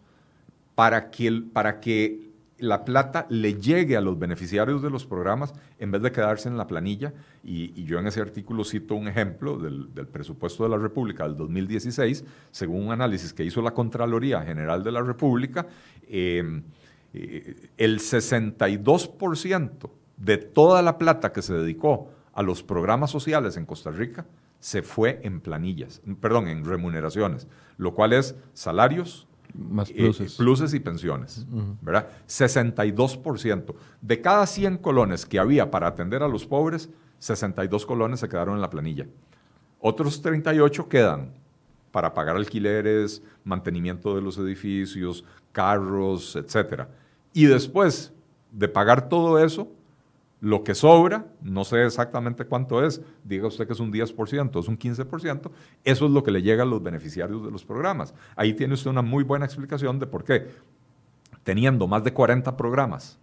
para 0.74 1.10
que, 1.10 1.42
para 1.52 1.80
que 1.80 2.25
la 2.59 2.84
plata 2.84 3.26
le 3.28 3.54
llegue 3.54 3.96
a 3.96 4.00
los 4.00 4.18
beneficiarios 4.18 4.82
de 4.82 4.90
los 4.90 5.04
programas 5.04 5.52
en 5.78 5.90
vez 5.90 6.02
de 6.02 6.12
quedarse 6.12 6.48
en 6.48 6.57
la 6.57 6.66
planilla. 6.66 7.12
Y, 7.44 7.84
yo 7.84 7.98
en 7.98 8.07
ese 8.07 8.20
artículo 8.20 8.64
cito 8.64 8.94
un 8.94 9.09
ejemplo 9.09 9.59
del, 9.59 9.88
presupuesto 10.09 10.64
de 10.64 10.70
la 10.70 10.78
República 10.78 11.24
del 11.24 11.36
2016, 11.36 12.24
según 12.50 12.86
un 12.86 12.92
análisis 12.92 13.32
que 13.32 13.44
hizo 13.44 13.61
la 13.62 13.72
Contraloría 13.72 14.42
General 14.42 14.82
de 14.82 14.92
la 14.92 15.02
República, 15.02 15.66
em, 16.09 16.62
eh, 17.12 17.70
el 17.76 18.00
62% 18.00 19.90
de 20.16 20.38
toda 20.38 20.82
la 20.82 20.98
plata 20.98 21.32
que 21.32 21.42
se 21.42 21.54
dedicó 21.54 22.11
a 22.32 22.42
los 22.42 22.62
programas 22.62 23.11
sociales 23.11 23.57
en 23.57 23.66
Costa 23.66 23.90
Rica 23.90 24.26
se 24.61 24.82
fue 24.82 25.20
en 25.22 25.40
planillas, 25.40 26.02
perdón, 26.20 26.48
en 26.48 26.64
remuneraciones, 26.64 27.46
lo 27.76 27.94
cual 27.94 28.12
es 28.12 28.34
salarios, 28.52 29.28
más 29.55 29.90
eh, 29.90 30.12
pluses. 30.36 30.74
y 30.74 30.80
pensiones, 30.80 31.47
¿verdad? 31.80 32.09
62%. 32.28 33.74
De 34.01 34.20
cada 34.20 34.47
100 34.47 34.78
colones 34.78 35.26
que 35.26 35.38
había 35.38 35.70
para 35.70 35.86
atender 35.88 36.22
a 36.22 36.28
los 36.28 36.47
pobres, 36.47 36.90
62 37.18 37.86
colones 37.86 38.20
se 38.20 38.28
quedaron 38.28 38.55
en 38.55 38.61
la 38.61 38.70
planilla. 38.70 39.07
Otros 39.80 40.20
38 40.22 40.88
quedan 40.88 41.32
para 41.90 42.12
pagar 42.12 42.36
alquileres, 42.36 43.22
mantenimiento 43.44 44.14
de 44.14 44.22
los 44.22 44.36
edificios, 44.38 45.24
carros, 45.53 46.36
etc. 46.36 46.82
Y 47.32 47.47
después 47.47 48.12
de 48.51 48.68
pagar 48.68 49.09
todo 49.09 49.38
eso, 49.38 49.70
lo 50.41 50.64
que 50.64 50.74
sobra, 50.74 51.26
no 51.41 51.64
sé 51.64 51.84
exactamente 51.84 52.45
cuánto 52.45 52.84
es, 52.84 53.01
diga 53.24 53.47
usted 53.47 53.66
que 53.66 53.72
es 53.72 53.80
un 53.80 53.93
10%, 53.93 54.61
es 54.61 54.68
un 54.68 54.78
15%, 54.78 55.51
eso 55.84 56.07
es 56.07 56.11
lo 56.11 56.22
que 56.22 56.30
le 56.30 56.43
llega 56.43 56.62
a 56.62 56.66
los 56.66 56.82
beneficiarios 56.82 57.45
de 57.45 57.51
los 57.51 57.64
programas. 57.64 58.14
Ahí 58.37 58.53
tiene 58.53 58.74
usted 58.74 58.91
una 58.91 59.03
muy 59.03 59.24
buena 59.24 59.47
explicación 59.47 59.99
de 59.99 60.07
por 60.07 60.24
qué, 60.24 60.49
teniendo 61.43 61.87
más 61.87 62.05
de 62.05 62.12
40 62.12 62.57
programas 62.57 63.18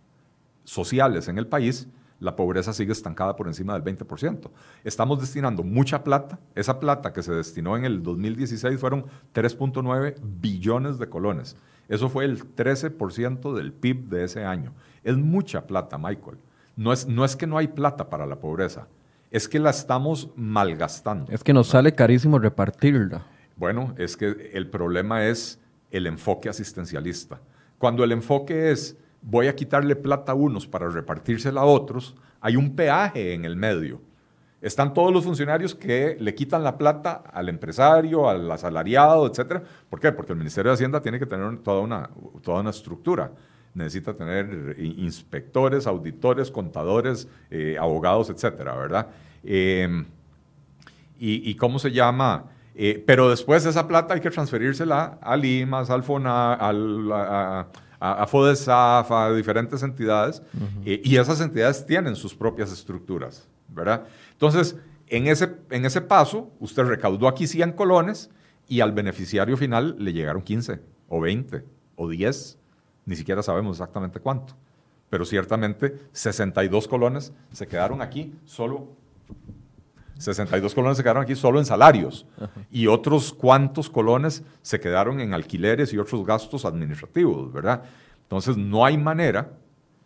sociales 0.64 1.28
en 1.28 1.38
el 1.38 1.48
país, 1.48 1.88
la 2.20 2.36
pobreza 2.36 2.72
sigue 2.72 2.94
estancada 2.94 3.36
por 3.36 3.48
encima 3.48 3.78
del 3.78 3.84
20%. 3.84 4.50
Estamos 4.86 5.20
destinando 5.20 5.62
mucha 5.62 6.06
plata. 6.06 6.40
Esa 6.56 6.80
plata 6.80 7.12
que 7.12 7.22
se 7.22 7.34
destinó 7.34 7.76
en 7.76 7.84
el 7.84 8.02
2016 8.02 8.80
fueron 8.80 9.06
3.9 9.34 10.16
billones 10.40 11.00
de 11.00 11.10
colones. 11.10 11.58
Eso 11.90 12.08
fue 12.08 12.24
el 12.24 12.56
13% 12.56 13.54
del 13.54 13.74
PIB 13.74 14.08
de 14.08 14.24
ese 14.24 14.46
año. 14.46 14.74
Es 15.04 15.18
mucha 15.18 15.68
plata, 15.68 15.98
Michael. 15.98 16.38
No 16.76 16.92
es, 16.92 17.08
no 17.08 17.24
es 17.24 17.36
que 17.36 17.48
no 17.48 17.58
hay 17.58 17.68
plata 17.68 18.10
para 18.10 18.26
la 18.26 18.40
pobreza, 18.40 18.88
es 19.30 19.48
que 19.48 19.60
la 19.60 19.70
estamos 19.70 20.30
malgastando. 20.36 21.32
Es 21.32 21.44
que 21.44 21.54
nos 21.54 21.68
sale 21.68 21.94
carísimo 21.94 22.40
repartirla. 22.40 23.26
Bueno, 23.56 23.94
es 23.98 24.18
que 24.18 24.52
el 24.54 24.68
problema 24.68 25.26
es 25.26 25.60
el 25.92 26.08
enfoque 26.08 26.50
asistencialista. 26.50 27.40
Cuando 27.78 28.04
el 28.04 28.12
enfoque 28.12 28.72
es 28.72 28.98
voy 29.22 29.48
a 29.48 29.56
quitarle 29.56 29.96
plata 29.96 30.34
a 30.34 30.36
unos 30.36 30.68
para 30.68 30.90
repartírsela 30.90 31.62
a 31.62 31.66
otros, 31.66 32.16
hay 32.42 32.56
un 32.56 32.76
peaje 32.76 33.34
en 33.34 33.46
el 33.46 33.56
medio. 33.56 34.02
Están 34.62 34.94
todos 34.94 35.12
los 35.12 35.26
funcionarios 35.26 35.76
que 35.76 36.16
le 36.20 36.36
quitan 36.36 36.64
la 36.64 36.78
plata 36.78 37.24
al 37.32 37.50
empresario, 37.50 38.30
al 38.30 38.50
asalariado, 38.50 39.28
etc. 39.28 39.62
¿Por 39.90 40.00
qué? 40.00 40.12
Porque 40.12 40.32
el 40.32 40.38
Ministerio 40.38 40.72
de 40.72 40.76
Hacienda 40.76 41.02
tiene 41.02 41.20
que 41.20 41.26
tener 41.26 41.58
toda 41.60 41.82
una, 41.82 42.10
toda 42.42 42.62
una 42.62 42.70
estructura 42.70 43.32
necesita 43.74 44.14
tener 44.14 44.76
inspectores, 44.80 45.88
auditores, 45.88 46.52
contadores, 46.52 47.28
eh, 47.50 47.78
abogados, 47.80 48.30
etcétera, 48.30 48.76
¿verdad? 48.76 49.08
Em, 49.44 50.06
y, 51.20 51.56
cómo 51.56 51.80
se 51.80 51.92
llama? 51.92 52.46
Eh, 52.76 53.02
pero 53.06 53.30
después 53.30 53.66
esa 53.66 53.88
plata 53.88 54.14
hay 54.14 54.20
que 54.20 54.30
transferírsela 54.30 55.18
a 55.22 55.38
Limas, 55.38 55.90
al 55.90 56.04
FONA, 56.04 56.56
al, 56.56 57.10
a, 57.12 57.68
a, 58.00 58.28
FODESAF, 58.28 59.10
a 59.10 59.34
diferentes 59.34 59.82
entidades, 59.84 60.42
eh, 60.86 61.02
y 61.04 61.16
esas 61.16 61.40
entidades 61.40 61.86
tienen 61.86 62.18
sus 62.18 62.36
propias 62.36 62.74
estructuras, 62.74 63.48
¿verdad? 63.70 64.04
Entonces, 64.34 64.76
en 65.08 65.28
ese, 65.28 65.56
en 65.70 65.86
ese 65.86 66.02
paso, 66.02 66.52
usted 66.60 66.84
recaudó 66.84 67.30
aquí 67.30 67.48
100 67.48 67.72
colones 67.72 68.30
y 68.68 68.82
al 68.82 68.92
beneficiario 68.92 69.56
final 69.56 69.96
le 70.00 70.12
llegaron 70.12 70.42
15 70.42 70.82
o 71.08 71.22
20 71.22 71.64
o 71.96 72.10
10 72.10 72.58
ni 73.06 73.16
siquiera 73.16 73.44
sabemos 73.44 73.78
exactamente 73.78 74.20
cuánto. 74.20 74.54
Pero 75.10 75.26
ciertamente 75.26 76.00
62 76.12 76.88
colones 76.88 77.34
se 77.52 77.68
quedaron 77.68 78.02
aquí 78.02 78.34
solo 78.46 78.90
62 80.18 80.74
colones 80.74 80.98
se 80.98 81.04
quedaron 81.04 81.24
aquí 81.24 81.36
solo 81.36 81.60
en 81.60 81.66
salarios 81.66 82.26
y 82.72 82.88
otros 82.88 83.34
cuantos 83.34 83.90
colones 83.90 84.44
se 84.62 84.80
quedaron 84.80 85.20
en 85.20 85.34
alquileres 85.34 85.92
y 85.94 85.98
otros 85.98 86.26
gastos 86.26 86.66
administrativos, 86.66 87.52
¿verdad? 87.52 87.84
Entonces 88.24 88.56
no 88.56 88.86
hay 88.86 88.98
manera 88.98 89.52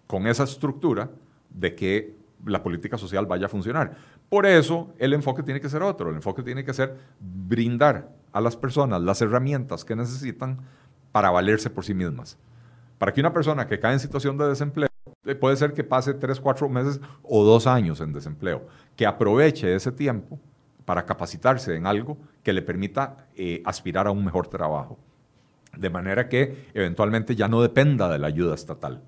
con 0.08 0.26
esa 0.28 0.44
estructura 0.44 1.10
de 1.50 1.76
que 1.76 2.16
la 2.46 2.64
política 2.64 2.98
social 2.98 3.26
vaya 3.26 3.46
a 3.46 3.50
funcionar. 3.50 3.96
Por 4.30 4.46
eso 4.46 4.94
el 4.98 5.14
enfoque 5.14 5.44
tiene 5.44 5.62
que 5.62 5.70
ser 5.70 5.84
otro, 5.84 6.10
el 6.10 6.16
enfoque 6.16 6.44
tiene 6.44 6.64
que 6.64 6.74
ser 6.74 6.98
brindar 7.20 8.10
a 8.32 8.42
las 8.42 8.56
personas 8.56 9.02
las 9.02 9.22
herramientas 9.22 9.86
que 9.86 9.96
necesitan 9.96 10.60
para 11.12 11.30
valerse 11.32 11.70
por 11.70 11.86
sí 11.86 11.94
mismas. 11.94 12.38
Para 12.98 13.14
que 13.14 13.22
una 13.22 13.34
persona 13.34 13.68
que 13.68 13.80
cae 13.80 13.94
en 13.94 14.00
situación 14.00 14.38
de 14.38 14.48
desempleo, 14.48 14.90
eh, 15.26 15.36
puede 15.36 15.56
ser 15.58 15.74
que 15.74 15.84
pase 15.84 16.14
tres, 16.14 16.40
cuatro 16.40 16.70
meses 16.70 17.00
o 17.24 17.44
dos 17.44 17.68
años 17.68 18.02
en 18.02 18.14
desempleo, 18.14 18.68
que 18.96 19.06
aproveche 19.06 19.76
ese 19.76 19.92
tiempo 19.92 20.40
para 20.86 21.06
capacitarse 21.06 21.76
en 21.76 21.86
algo 21.86 22.18
que 22.44 22.54
le 22.54 22.62
permita 22.62 23.28
eh, 23.36 23.62
aspirar 23.66 24.08
a 24.08 24.12
un 24.12 24.24
mejor 24.24 24.48
trabajo. 24.48 24.98
De 25.76 25.90
manera 25.90 26.30
que 26.30 26.70
eventualmente 26.74 27.36
ya 27.36 27.48
no 27.48 27.62
dependa 27.62 28.10
de 28.10 28.18
la 28.18 28.28
ayuda 28.28 28.56
estatal. 28.56 29.02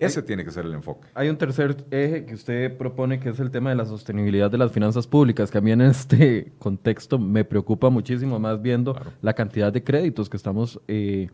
Ese 0.00 0.22
tiene 0.22 0.44
que 0.44 0.50
ser 0.50 0.64
el 0.64 0.72
enfoque. 0.72 1.08
Hay 1.14 1.28
un 1.28 1.36
tercer 1.36 1.84
eje 1.90 2.24
que 2.24 2.34
usted 2.34 2.76
propone, 2.76 3.20
que 3.20 3.28
es 3.28 3.38
el 3.38 3.50
tema 3.50 3.68
de 3.68 3.76
la 3.76 3.84
sostenibilidad 3.84 4.50
de 4.50 4.56
las 4.56 4.72
finanzas 4.72 5.06
públicas, 5.06 5.50
que 5.50 5.58
a 5.58 5.60
mí 5.60 5.70
en 5.72 5.82
este 5.82 6.52
contexto 6.58 7.18
me 7.18 7.44
preocupa 7.44 7.90
muchísimo, 7.90 8.38
más 8.38 8.60
viendo 8.60 8.98
la 9.20 9.34
cantidad 9.34 9.70
de 9.70 9.84
créditos 9.84 10.30
que 10.30 10.38
estamos 10.38 10.80
eh, 10.88 11.28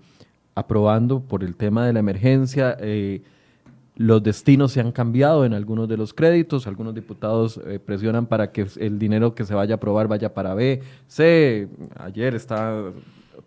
aprobando 0.56 1.20
por 1.20 1.44
el 1.44 1.54
tema 1.54 1.86
de 1.86 1.92
la 1.92 2.00
emergencia. 2.00 2.76
Eh, 2.80 3.22
los 3.94 4.22
destinos 4.22 4.72
se 4.72 4.80
han 4.80 4.90
cambiado 4.90 5.44
en 5.44 5.54
algunos 5.54 5.88
de 5.88 5.96
los 5.96 6.12
créditos, 6.12 6.66
algunos 6.66 6.94
diputados 6.94 7.60
eh, 7.66 7.78
presionan 7.78 8.26
para 8.26 8.50
que 8.50 8.66
el 8.78 8.98
dinero 8.98 9.34
que 9.34 9.44
se 9.44 9.54
vaya 9.54 9.74
a 9.74 9.76
aprobar 9.76 10.08
vaya 10.08 10.34
para 10.34 10.54
B, 10.54 10.82
C. 11.06 11.68
Ayer 11.98 12.34
está 12.34 12.92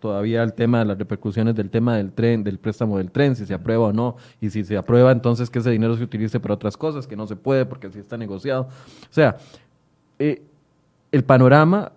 todavía 0.00 0.42
el 0.42 0.54
tema 0.54 0.78
de 0.78 0.86
las 0.86 0.98
repercusiones 0.98 1.54
del 1.54 1.68
tema 1.68 1.96
del 1.96 2.12
tren, 2.12 2.42
del 2.42 2.58
préstamo 2.58 2.98
del 2.98 3.10
tren, 3.10 3.36
si 3.36 3.44
se 3.44 3.54
aprueba 3.54 3.88
o 3.88 3.92
no, 3.92 4.16
y 4.40 4.50
si 4.50 4.64
se 4.64 4.76
aprueba, 4.76 5.12
entonces 5.12 5.50
que 5.50 5.58
ese 5.58 5.70
dinero 5.70 5.96
se 5.96 6.02
utilice 6.02 6.40
para 6.40 6.54
otras 6.54 6.76
cosas, 6.76 7.06
que 7.06 7.16
no 7.16 7.26
se 7.26 7.36
puede 7.36 7.66
porque 7.66 7.90
si 7.90 7.98
está 7.98 8.16
negociado. 8.16 8.62
O 8.62 9.12
sea, 9.12 9.36
eh, 10.18 10.42
el 11.12 11.24
panorama 11.24 11.92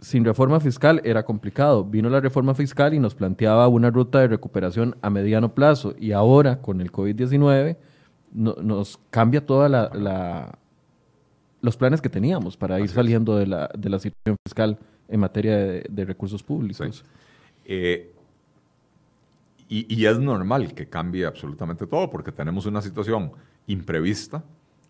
sin 0.00 0.24
reforma 0.24 0.60
fiscal 0.60 1.00
era 1.04 1.24
complicado. 1.24 1.84
Vino 1.84 2.08
la 2.08 2.20
reforma 2.20 2.54
fiscal 2.54 2.94
y 2.94 2.98
nos 2.98 3.14
planteaba 3.14 3.68
una 3.68 3.90
ruta 3.90 4.20
de 4.20 4.28
recuperación 4.28 4.96
a 5.02 5.10
mediano 5.10 5.54
plazo 5.54 5.94
y 5.98 6.12
ahora 6.12 6.60
con 6.60 6.80
el 6.80 6.90
COVID-19 6.90 7.76
nos 8.32 8.98
cambia 9.10 9.44
toda 9.44 9.68
la, 9.68 10.58
los 11.60 11.76
planes 11.76 12.00
que 12.00 12.08
teníamos 12.08 12.56
para 12.56 12.80
ir 12.80 12.88
saliendo 12.88 13.36
de 13.36 13.46
la, 13.46 13.70
de 13.76 13.90
la 13.90 13.98
situación 13.98 14.36
fiscal 14.46 14.78
en 15.08 15.20
materia 15.20 15.56
de, 15.56 16.04
recursos 16.04 16.42
públicos. 16.42 17.04
Eh, 17.64 18.12
y, 19.68 19.94
y, 19.94 20.06
es 20.06 20.18
normal 20.18 20.74
que 20.74 20.88
cambie 20.88 21.26
absolutamente 21.26 21.86
todo 21.86 22.08
porque 22.10 22.32
tenemos 22.32 22.66
una 22.66 22.82
situación 22.82 23.32
imprevista 23.66 24.42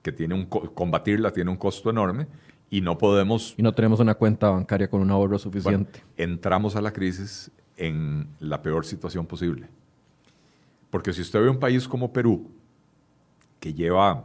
que 0.03 0.13
tiene 0.13 0.35
un 0.35 0.47
combatirla 0.47 1.31
tiene 1.31 1.51
un 1.51 1.59
costo 1.59 1.91
enorme 1.91 2.27
y 2.71 2.81
no 2.81 2.97
podemos... 2.97 3.55
Y 3.57 3.62
no 3.62 3.75
tenemos 3.75 3.99
una 3.99 4.14
cuenta 4.14 4.49
bancaria 4.49 4.89
con 4.89 5.03
un 5.03 5.11
ahorro 5.11 5.39
suficiente. 5.39 6.03
entramos 6.16 6.77
a 6.77 6.81
la 6.81 6.93
crisis 6.93 7.51
en 7.77 8.29
la 8.39 8.62
peor 8.62 8.87
situación 8.87 9.27
posible. 9.27 9.68
Porque 10.89 11.12
si 11.12 11.23
usted 11.23 11.41
ve 11.41 11.49
un 11.49 11.59
país 11.59 11.89
como 11.89 12.12
Perú, 12.12 12.51
que 13.59 13.75
lleva, 13.75 14.25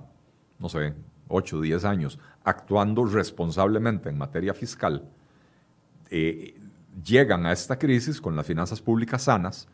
no 0.59 0.69
sé, 0.69 0.93
8, 1.27 1.61
10 1.61 1.85
años, 1.85 2.19
actuando 2.43 3.05
responsablemente 3.05 4.09
en 4.09 4.17
materia 4.17 4.53
fiscal, 4.53 5.09
eh, 6.11 6.55
llegan 7.03 7.45
a 7.45 7.51
esta 7.51 7.77
crisis 7.79 8.21
con 8.21 8.35
las 8.35 8.45
finanzas 8.45 8.81
públicas 8.81 9.23
sanas 9.23 9.67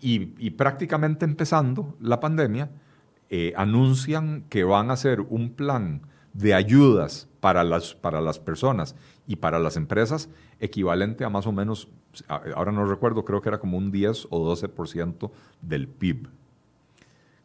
y, 0.00 0.50
prácticamente 0.50 1.24
empezando 1.24 1.96
la 2.00 2.20
pandemia, 2.20 2.70
eh, 3.30 3.52
anuncian 3.56 4.44
que 4.48 4.64
van 4.64 4.90
a 4.90 4.94
hacer 4.94 5.20
un 5.20 5.50
plan 5.50 6.02
de 6.38 6.54
ayudas 6.54 7.28
para 7.40 7.64
las, 7.64 7.94
para 7.94 8.20
las 8.20 8.38
personas 8.38 8.94
y 9.26 9.36
para 9.36 9.58
las 9.58 9.76
empresas 9.76 10.28
equivalente 10.60 11.24
a 11.24 11.30
más 11.30 11.46
o 11.46 11.52
menos, 11.52 11.88
ahora 12.28 12.70
no 12.70 12.84
recuerdo, 12.84 13.24
creo 13.24 13.42
que 13.42 13.48
era 13.48 13.58
como 13.58 13.76
un 13.76 13.90
10 13.90 14.28
o 14.30 14.54
12% 14.54 15.30
del 15.60 15.88
PIB. 15.88 16.28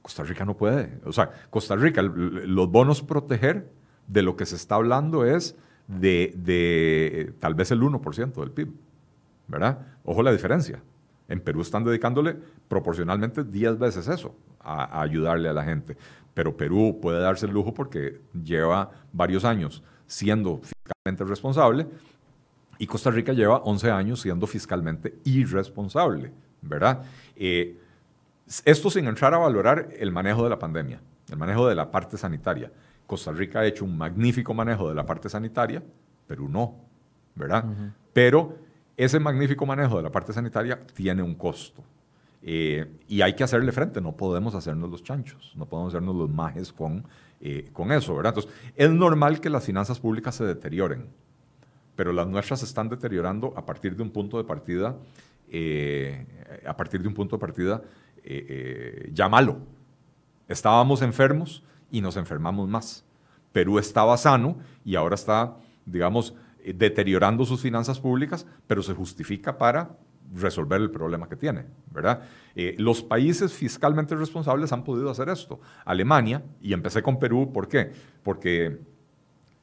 Costa 0.02 0.24
Rica 0.24 0.46
no 0.46 0.56
puede. 0.56 1.00
O 1.06 1.12
sea, 1.12 1.32
Costa 1.50 1.76
Rica, 1.76 2.02
los 2.04 2.70
bonos 2.70 3.02
proteger 3.02 3.72
de 4.08 4.22
lo 4.22 4.36
que 4.36 4.46
se 4.46 4.56
está 4.56 4.76
hablando 4.76 5.26
es 5.26 5.56
de, 5.88 6.34
de 6.38 7.34
tal 7.40 7.56
vez 7.56 7.72
el 7.72 7.82
1% 7.82 8.34
del 8.34 8.52
PIB. 8.52 8.74
¿Verdad? 9.48 9.88
Ojo 10.06 10.22
la 10.22 10.32
diferencia. 10.32 10.84
En 11.30 11.40
Perú 11.40 11.62
están 11.62 11.84
dedicándole 11.84 12.38
proporcionalmente 12.68 13.44
10 13.44 13.80
veces 13.80 14.08
eso, 14.08 14.36
a, 14.64 15.02
ayudarle 15.02 15.50
a 15.50 15.54
la 15.54 15.64
gente. 15.64 15.98
Pero 16.34 16.56
Perú 16.58 17.00
puede 17.02 17.20
darse 17.20 17.46
el 17.46 17.52
lujo 17.52 17.74
porque 17.74 18.22
lleva 18.34 18.90
varios 19.12 19.46
años 19.46 19.84
siendo 20.08 20.62
fiscalmente 20.62 21.24
responsable 21.24 21.88
y 22.78 22.88
Costa 22.88 23.12
Rica 23.12 23.34
lleva 23.34 23.58
11 23.58 23.92
años 23.92 24.22
siendo 24.22 24.48
fiscalmente 24.48 25.20
irresponsable, 25.24 26.32
¿verdad? 26.62 27.04
Eh, 27.36 27.80
esto 28.66 28.90
sin 28.90 29.08
entrar 29.08 29.34
a 29.34 29.38
valorar 29.38 29.90
el 29.98 30.12
manejo 30.12 30.44
de 30.44 30.50
la 30.50 30.60
pandemia, 30.60 31.00
el 31.30 31.38
manejo 31.38 31.68
de 31.68 31.76
la 31.76 31.92
parte 31.92 32.18
sanitaria. 32.18 32.72
Costa 33.06 33.32
Rica 33.32 33.60
ha 33.60 33.66
hecho 33.66 33.86
un 33.86 33.98
magnífico 33.98 34.54
manejo 34.54 34.90
de 34.90 34.96
la 34.96 35.06
parte 35.06 35.30
sanitaria, 35.30 35.84
Perú 36.28 36.50
no, 36.50 36.76
¿verdad? 37.36 37.66
Pero 38.12 38.58
ese 38.98 39.20
magnífico 39.20 39.66
manejo 39.66 39.98
de 39.98 40.04
la 40.04 40.12
parte 40.12 40.34
sanitaria 40.34 40.80
tiene 40.94 41.22
un 41.22 41.36
costo. 41.36 41.84
Eh, 42.46 43.00
y 43.08 43.22
hay 43.22 43.36
que 43.36 43.44
hacerle 43.44 43.72
frente, 43.72 44.02
no 44.02 44.18
podemos 44.18 44.54
hacernos 44.54 44.90
los 44.90 45.02
chanchos, 45.02 45.54
no 45.56 45.66
podemos 45.66 45.94
hacernos 45.94 46.16
los 46.16 46.30
majes 46.30 46.74
con, 46.74 47.06
eh, 47.40 47.70
con 47.72 47.92
eso, 47.92 48.16
¿verdad? 48.16 48.34
Entonces, 48.38 48.52
es 48.76 48.90
normal 48.92 49.40
que 49.40 49.50
las 49.50 49.66
finanzas 49.66 50.00
públicas 50.00 50.36
se 50.36 50.44
deterioren, 50.44 51.08
pero 51.96 52.12
las 52.12 52.28
nuestras 52.28 52.60
se 52.60 52.66
están 52.66 52.90
deteriorando 52.90 53.54
a 53.56 53.66
partir 53.66 53.96
de 53.96 54.04
un 54.04 54.10
punto 54.10 54.38
de 54.38 54.44
partida, 54.44 54.98
eh, 55.50 56.26
a 56.68 56.76
partir 56.76 57.02
de 57.02 57.08
un 57.08 57.14
punto 57.14 57.38
de 57.38 57.40
partida 57.40 57.82
ya 59.12 59.28
malo. 59.28 59.58
Estábamos 60.48 61.02
enfermos 61.02 61.64
y 61.92 62.02
nos 62.02 62.16
enfermamos 62.16 62.70
más. 62.70 63.06
Perú 63.52 63.80
estaba 63.80 64.18
sano 64.18 64.58
y 64.84 64.96
ahora 64.96 65.16
está, 65.16 65.56
digamos, 65.86 66.34
eh, 66.64 66.74
deteriorando 66.74 67.46
sus 67.46 67.62
finanzas 67.62 68.00
públicas, 68.00 68.46
pero 68.68 68.82
se 68.82 68.94
justifica 68.94 69.58
para 69.58 69.98
resolver 70.34 70.82
el 70.82 70.92
problema 70.92 71.28
que 71.28 71.36
tiene, 71.36 71.66
¿verdad? 71.92 72.22
Eh, 72.56 72.76
los 72.78 73.02
países 73.02 73.54
fiscalmente 73.54 74.16
responsables 74.16 74.72
han 74.72 74.84
podido 74.84 75.10
hacer 75.10 75.30
esto. 75.30 75.60
Alemania, 75.86 76.44
y 76.62 76.74
empecé 76.74 77.02
con 77.02 77.20
Perú, 77.20 77.52
¿por 77.54 77.68
qué? 77.68 77.92
Porque 78.24 78.80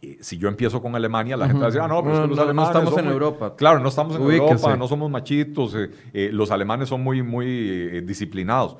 eh, 0.02 0.18
si 0.20 0.38
yo 0.38 0.48
empiezo 0.48 0.80
con 0.80 0.94
Alemania, 0.94 1.36
la 1.36 1.46
gente 1.46 1.60
va 1.60 1.66
a 1.66 1.70
decir, 1.70 1.82
ah, 1.82 1.88
no, 1.88 2.02
pero 2.02 2.26
los 2.26 2.38
alemanes... 2.38 2.72
No 2.74 2.80
estamos 2.80 2.98
en 2.98 3.06
Europa. 3.06 3.56
Claro, 3.56 3.80
no 3.80 3.88
estamos 3.88 4.16
en 4.16 4.22
Europa, 4.22 4.76
no 4.76 4.88
somos 4.88 5.10
machitos, 5.10 5.76
los 6.12 6.50
alemanes 6.50 6.88
son 6.88 7.02
muy, 7.02 7.22
muy 7.22 8.00
disciplinados. 8.02 8.76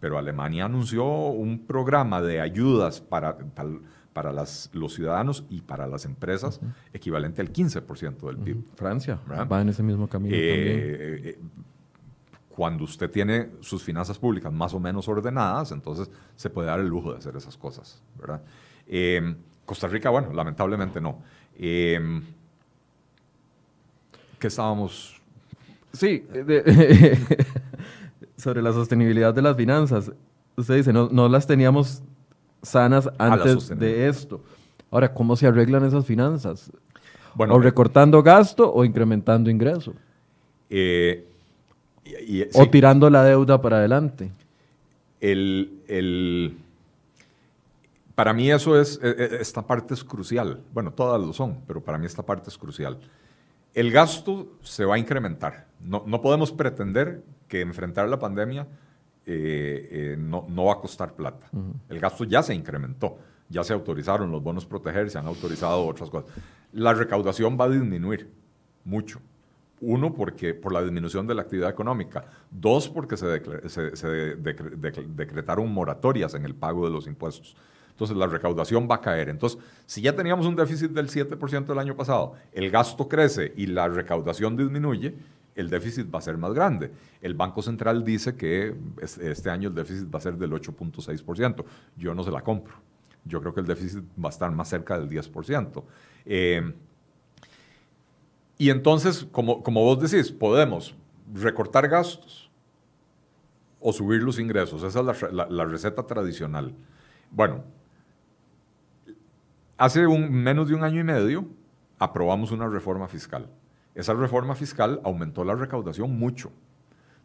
Pero 0.00 0.16
Alemania 0.16 0.66
anunció 0.66 1.04
un 1.04 1.66
programa 1.66 2.22
de 2.22 2.40
ayudas 2.40 3.00
para, 3.00 3.36
para 3.36 3.70
para 4.18 4.32
las, 4.32 4.68
los 4.72 4.94
ciudadanos 4.94 5.44
y 5.48 5.60
para 5.60 5.86
las 5.86 6.04
empresas 6.04 6.60
equivalente 6.92 7.40
al 7.40 7.52
15% 7.52 8.26
del 8.26 8.38
PIB. 8.38 8.64
Francia 8.74 9.20
va 9.30 9.60
en 9.60 9.68
ese 9.68 9.84
mismo 9.84 10.08
camino 10.08 10.34
eh, 10.36 10.48
también. 10.48 10.80
Eh, 11.24 11.38
cuando 12.48 12.82
usted 12.82 13.08
tiene 13.08 13.50
sus 13.60 13.84
finanzas 13.84 14.18
públicas 14.18 14.52
más 14.52 14.74
o 14.74 14.80
menos 14.80 15.06
ordenadas, 15.06 15.70
entonces 15.70 16.10
se 16.34 16.50
puede 16.50 16.66
dar 16.66 16.80
el 16.80 16.88
lujo 16.88 17.12
de 17.12 17.18
hacer 17.18 17.36
esas 17.36 17.56
cosas, 17.56 18.02
¿verdad? 18.18 18.42
Eh, 18.88 19.36
Costa 19.64 19.86
Rica, 19.86 20.10
bueno, 20.10 20.32
lamentablemente 20.32 21.00
no. 21.00 21.22
¿Qué 21.56 22.24
estábamos...? 24.40 25.22
Sí, 25.92 26.26
sobre 28.36 28.62
la 28.62 28.72
sostenibilidad 28.72 29.32
de 29.32 29.42
las 29.42 29.56
finanzas. 29.56 30.10
Usted 30.56 30.74
dice, 30.74 30.92
no, 30.92 31.08
no 31.08 31.28
las 31.28 31.46
teníamos 31.46 32.02
sanas 32.62 33.08
antes 33.18 33.68
de 33.78 34.08
esto. 34.08 34.40
Ahora, 34.90 35.12
¿cómo 35.12 35.36
se 35.36 35.46
arreglan 35.46 35.84
esas 35.84 36.06
finanzas? 36.06 36.70
Bueno, 37.34 37.54
¿O 37.54 37.58
recortando 37.60 38.22
gasto 38.22 38.72
o 38.72 38.84
incrementando 38.84 39.50
ingreso? 39.50 39.94
Eh, 40.70 41.26
¿O 42.54 42.68
tirando 42.68 43.08
la 43.10 43.22
deuda 43.24 43.60
para 43.60 43.78
adelante? 43.78 44.30
El, 45.20 46.56
para 48.14 48.32
mí 48.32 48.50
eso 48.50 48.80
es, 48.80 48.98
e, 49.02 49.08
e, 49.08 49.42
esta 49.42 49.62
parte 49.62 49.94
es 49.94 50.02
crucial. 50.02 50.60
Bueno, 50.72 50.92
todas 50.92 51.20
lo 51.20 51.32
son, 51.32 51.58
pero 51.66 51.80
para 51.82 51.98
mí 51.98 52.06
esta 52.06 52.22
parte 52.22 52.50
es 52.50 52.56
crucial. 52.56 52.98
El 53.74 53.92
gasto 53.92 54.48
se 54.62 54.84
va 54.84 54.96
a 54.96 54.98
incrementar. 54.98 55.66
No, 55.80 56.02
no 56.06 56.20
podemos 56.22 56.50
pretender 56.50 57.22
que 57.46 57.60
enfrentar 57.60 58.08
la 58.08 58.18
pandemia 58.18 58.66
eh, 59.30 59.88
eh, 59.90 60.16
no, 60.18 60.46
no, 60.48 60.64
va 60.64 60.72
a 60.72 60.80
costar 60.80 61.14
plata. 61.14 61.50
El 61.90 62.00
gasto 62.00 62.24
ya 62.24 62.42
se 62.42 62.54
incrementó, 62.54 63.18
ya 63.50 63.62
se 63.62 63.74
autorizaron 63.74 64.30
los 64.32 64.42
bonos 64.42 64.64
proteger, 64.64 65.10
se 65.10 65.18
han 65.18 65.26
autorizado 65.26 65.86
otras 65.86 66.08
cosas. 66.08 66.30
La 66.72 66.94
recaudación 66.94 67.58
va 67.60 67.66
a 67.66 67.68
disminuir 67.68 68.30
mucho. 68.84 69.20
Uno, 69.82 70.14
porque 70.14 70.54
por 70.54 70.72
la 70.72 70.82
disminución 70.82 71.26
de 71.26 71.34
la 71.34 71.42
actividad 71.42 71.68
económica. 71.68 72.24
Dos, 72.50 72.88
porque 72.88 73.18
se, 73.18 73.68
se, 73.68 74.36
decretaron 74.36 75.70
moratorias 75.74 76.32
en 76.32 76.46
el 76.46 76.54
pago 76.54 76.86
de 76.86 76.90
los 76.90 77.06
impuestos. 77.06 77.54
Entonces 77.90 78.16
la 78.16 78.28
recaudación 78.28 78.88
va 78.90 78.94
a 78.94 79.00
caer. 79.02 79.28
Entonces, 79.28 79.60
si 79.84 80.00
ya 80.00 80.16
teníamos 80.16 80.46
un 80.46 80.56
déficit 80.56 80.90
del 80.92 81.10
7% 81.10 81.66
del 81.66 81.78
año 81.78 81.94
pasado, 81.94 82.32
el 82.52 82.70
gasto 82.70 83.08
crece 83.08 83.52
y 83.56 83.66
la 83.66 83.88
recaudación 83.88 84.56
disminuye, 84.56 85.14
el 85.58 85.68
déficit 85.68 86.12
va 86.14 86.20
a 86.20 86.22
ser 86.22 86.38
más 86.38 86.54
grande. 86.54 86.92
El 87.20 87.34
Banco 87.34 87.62
Central 87.62 88.04
dice 88.04 88.36
que 88.36 88.76
este 89.02 89.50
año 89.50 89.68
el 89.68 89.74
déficit 89.74 90.12
va 90.12 90.18
a 90.18 90.22
ser 90.22 90.38
del 90.38 90.52
8.6%. 90.52 91.64
Yo 91.96 92.14
no 92.14 92.22
se 92.22 92.30
la 92.30 92.42
compro. 92.42 92.76
Yo 93.24 93.40
creo 93.40 93.52
que 93.52 93.60
el 93.60 93.66
déficit 93.66 94.04
va 94.22 94.28
a 94.28 94.30
estar 94.30 94.52
más 94.52 94.68
cerca 94.68 94.96
del 94.96 95.10
10%. 95.10 95.82
Eh, 96.26 96.72
y 98.56 98.70
entonces, 98.70 99.26
como, 99.32 99.62
como 99.64 99.82
vos 99.82 100.00
decís, 100.00 100.30
podemos 100.30 100.94
recortar 101.34 101.88
gastos 101.88 102.48
o 103.80 103.92
subir 103.92 104.22
los 104.22 104.38
ingresos. 104.38 104.84
Esa 104.84 105.00
es 105.00 105.32
la, 105.32 105.64
receta 105.64 106.06
tradicional. 106.06 106.72
Bueno, 107.32 107.64
hace 109.76 110.06
un, 110.06 110.30
menos 110.30 110.68
de 110.68 110.74
un 110.76 110.84
año 110.84 111.00
y 111.00 111.04
medio 111.04 111.46
aprobamos 111.98 112.52
una 112.52 112.68
reforma 112.68 113.08
fiscal. 113.08 113.50
Esa 113.98 114.14
reforma 114.14 114.54
fiscal 114.54 115.00
aumentó 115.02 115.42
la 115.42 115.56
recaudación 115.56 116.16
mucho. 116.16 116.52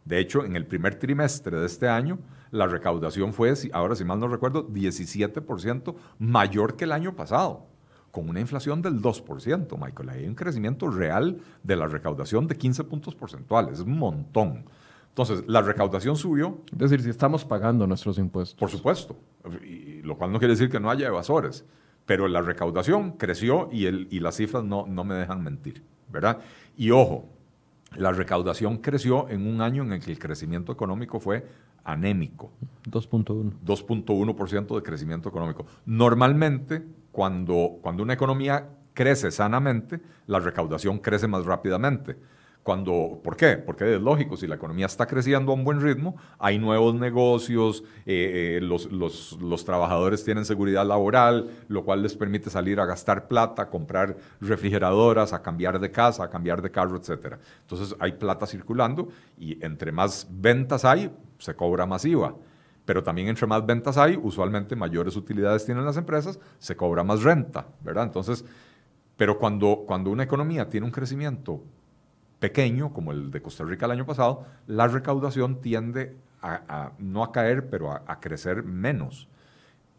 De 0.04 0.18
hecho, 0.18 0.44
en 0.44 0.56
el 0.56 0.66
primer 0.66 0.96
trimestre 0.96 1.60
de 1.60 1.66
este 1.66 1.88
año, 1.88 2.18
la 2.50 2.66
recaudación 2.66 3.32
fue, 3.32 3.54
ahora 3.72 3.94
si 3.94 4.04
mal 4.04 4.18
no 4.18 4.26
recuerdo, 4.26 4.68
17% 4.68 5.94
mayor 6.18 6.74
que 6.74 6.82
el 6.82 6.90
año 6.90 7.14
pasado, 7.14 7.68
con 8.10 8.28
una 8.28 8.40
inflación 8.40 8.82
del 8.82 9.00
2%, 9.00 9.78
Michael. 9.78 10.08
Hay 10.08 10.26
un 10.26 10.34
crecimiento 10.34 10.88
real 10.88 11.38
de 11.62 11.76
la 11.76 11.86
recaudación 11.86 12.48
de 12.48 12.56
15 12.56 12.82
puntos 12.82 13.14
porcentuales, 13.14 13.74
es 13.74 13.84
un 13.84 13.96
montón. 13.96 14.64
Entonces, 15.10 15.44
la 15.46 15.62
recaudación 15.62 16.16
subió. 16.16 16.58
Es 16.72 16.78
decir, 16.78 17.02
si 17.02 17.10
estamos 17.10 17.44
pagando 17.44 17.86
nuestros 17.86 18.18
impuestos. 18.18 18.58
Por 18.58 18.70
supuesto, 18.70 19.16
lo 20.02 20.18
cual 20.18 20.32
no 20.32 20.40
quiere 20.40 20.54
decir 20.54 20.70
que 20.70 20.80
no 20.80 20.90
haya 20.90 21.06
evasores, 21.06 21.64
pero 22.04 22.26
la 22.26 22.42
recaudación 22.42 23.12
creció 23.12 23.68
y, 23.70 23.86
el, 23.86 24.08
y 24.10 24.18
las 24.18 24.34
cifras 24.34 24.64
no, 24.64 24.88
no 24.88 25.04
me 25.04 25.14
dejan 25.14 25.40
mentir. 25.40 25.84
¿verdad? 26.14 26.38
Y 26.76 26.90
ojo, 26.90 27.28
la 27.96 28.12
recaudación 28.12 28.78
creció 28.78 29.28
en 29.28 29.46
un 29.46 29.60
año 29.60 29.82
en 29.82 29.92
el 29.92 30.00
que 30.00 30.10
el 30.10 30.18
crecimiento 30.18 30.72
económico 30.72 31.20
fue 31.20 31.46
anémico. 31.84 32.50
2.1. 32.90 33.52
2.1% 33.64 34.74
de 34.74 34.82
crecimiento 34.82 35.28
económico. 35.28 35.66
Normalmente, 35.86 36.82
cuando, 37.12 37.78
cuando 37.82 38.02
una 38.02 38.14
economía 38.14 38.68
crece 38.94 39.30
sanamente, 39.30 40.00
la 40.26 40.40
recaudación 40.40 40.98
crece 40.98 41.28
más 41.28 41.44
rápidamente. 41.44 42.16
Cuando, 42.64 43.20
¿Por 43.22 43.36
qué? 43.36 43.58
Porque 43.58 43.96
es 43.96 44.00
lógico, 44.00 44.38
si 44.38 44.46
la 44.46 44.54
economía 44.54 44.86
está 44.86 45.06
creciendo 45.06 45.52
a 45.52 45.54
un 45.54 45.64
buen 45.64 45.82
ritmo, 45.82 46.16
hay 46.38 46.58
nuevos 46.58 46.94
negocios, 46.94 47.84
eh, 48.06 48.56
eh, 48.56 48.60
los, 48.62 48.90
los, 48.90 49.38
los, 49.38 49.66
trabajadores 49.66 50.24
tienen 50.24 50.46
seguridad 50.46 50.86
laboral, 50.86 51.50
lo 51.68 51.84
cual 51.84 52.02
les 52.02 52.16
permite 52.16 52.48
salir 52.48 52.80
a 52.80 52.86
gastar 52.86 53.28
plata, 53.28 53.68
comprar 53.68 54.16
refrigeradoras, 54.40 55.34
a 55.34 55.42
cambiar 55.42 55.78
de 55.78 55.90
casa, 55.90 56.24
a 56.24 56.30
cambiar 56.30 56.62
de 56.62 56.70
carro, 56.70 56.96
etc. 56.96 57.34
Entonces 57.60 57.94
hay 57.98 58.12
plata 58.12 58.46
circulando 58.46 59.10
y 59.38 59.62
entre 59.62 59.92
más 59.92 60.26
ventas 60.30 60.86
hay, 60.86 61.14
se 61.36 61.54
cobra 61.54 61.84
más 61.84 62.06
IVA. 62.06 62.34
Pero 62.86 63.02
también 63.02 63.28
entre 63.28 63.46
más 63.46 63.66
ventas 63.66 63.98
hay, 63.98 64.18
usualmente 64.22 64.74
mayores 64.74 65.16
utilidades 65.16 65.66
tienen 65.66 65.84
las 65.84 65.98
empresas, 65.98 66.40
se 66.58 66.74
cobra 66.74 67.04
más 67.04 67.24
renta, 67.24 67.66
¿verdad? 67.82 68.04
Entonces, 68.04 68.42
pero 69.18 69.38
cuando, 69.38 69.84
cuando 69.86 70.08
una 70.08 70.22
economía 70.22 70.70
tiene 70.70 70.86
un 70.86 70.92
crecimiento 70.92 71.62
pequeño, 72.44 72.92
como 72.92 73.12
el 73.12 73.30
de 73.30 73.40
Costa 73.40 73.64
Rica 73.64 73.86
el 73.86 73.92
año 73.92 74.04
pasado, 74.04 74.44
la 74.66 74.86
recaudación 74.86 75.62
tiende 75.62 76.14
a, 76.42 76.92
no 76.98 77.24
a 77.24 77.32
caer, 77.32 77.70
pero 77.70 77.90
a, 77.90 78.20
crecer 78.20 78.62
menos. 78.62 79.28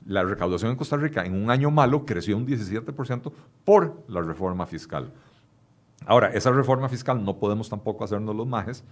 La 0.06 0.22
recaudación 0.22 0.70
en 0.70 0.78
Costa 0.78 0.96
Rica 0.96 1.26
en 1.26 1.34
un 1.34 1.50
año 1.50 1.72
malo 1.72 2.06
creció 2.06 2.38
un 2.38 2.46
17% 2.46 3.32
por 3.64 4.04
la 4.08 4.22
reforma 4.22 4.68
fiscal. 4.68 5.12
Ahora, 6.06 6.28
esa 6.36 6.52
reforma 6.52 6.88
fiscal 6.88 7.26
no 7.26 7.39
podemos 7.39 7.68
tampoco 7.68 8.04
hacernos 8.04 8.36
los 8.36 8.46
majes. 8.46 8.84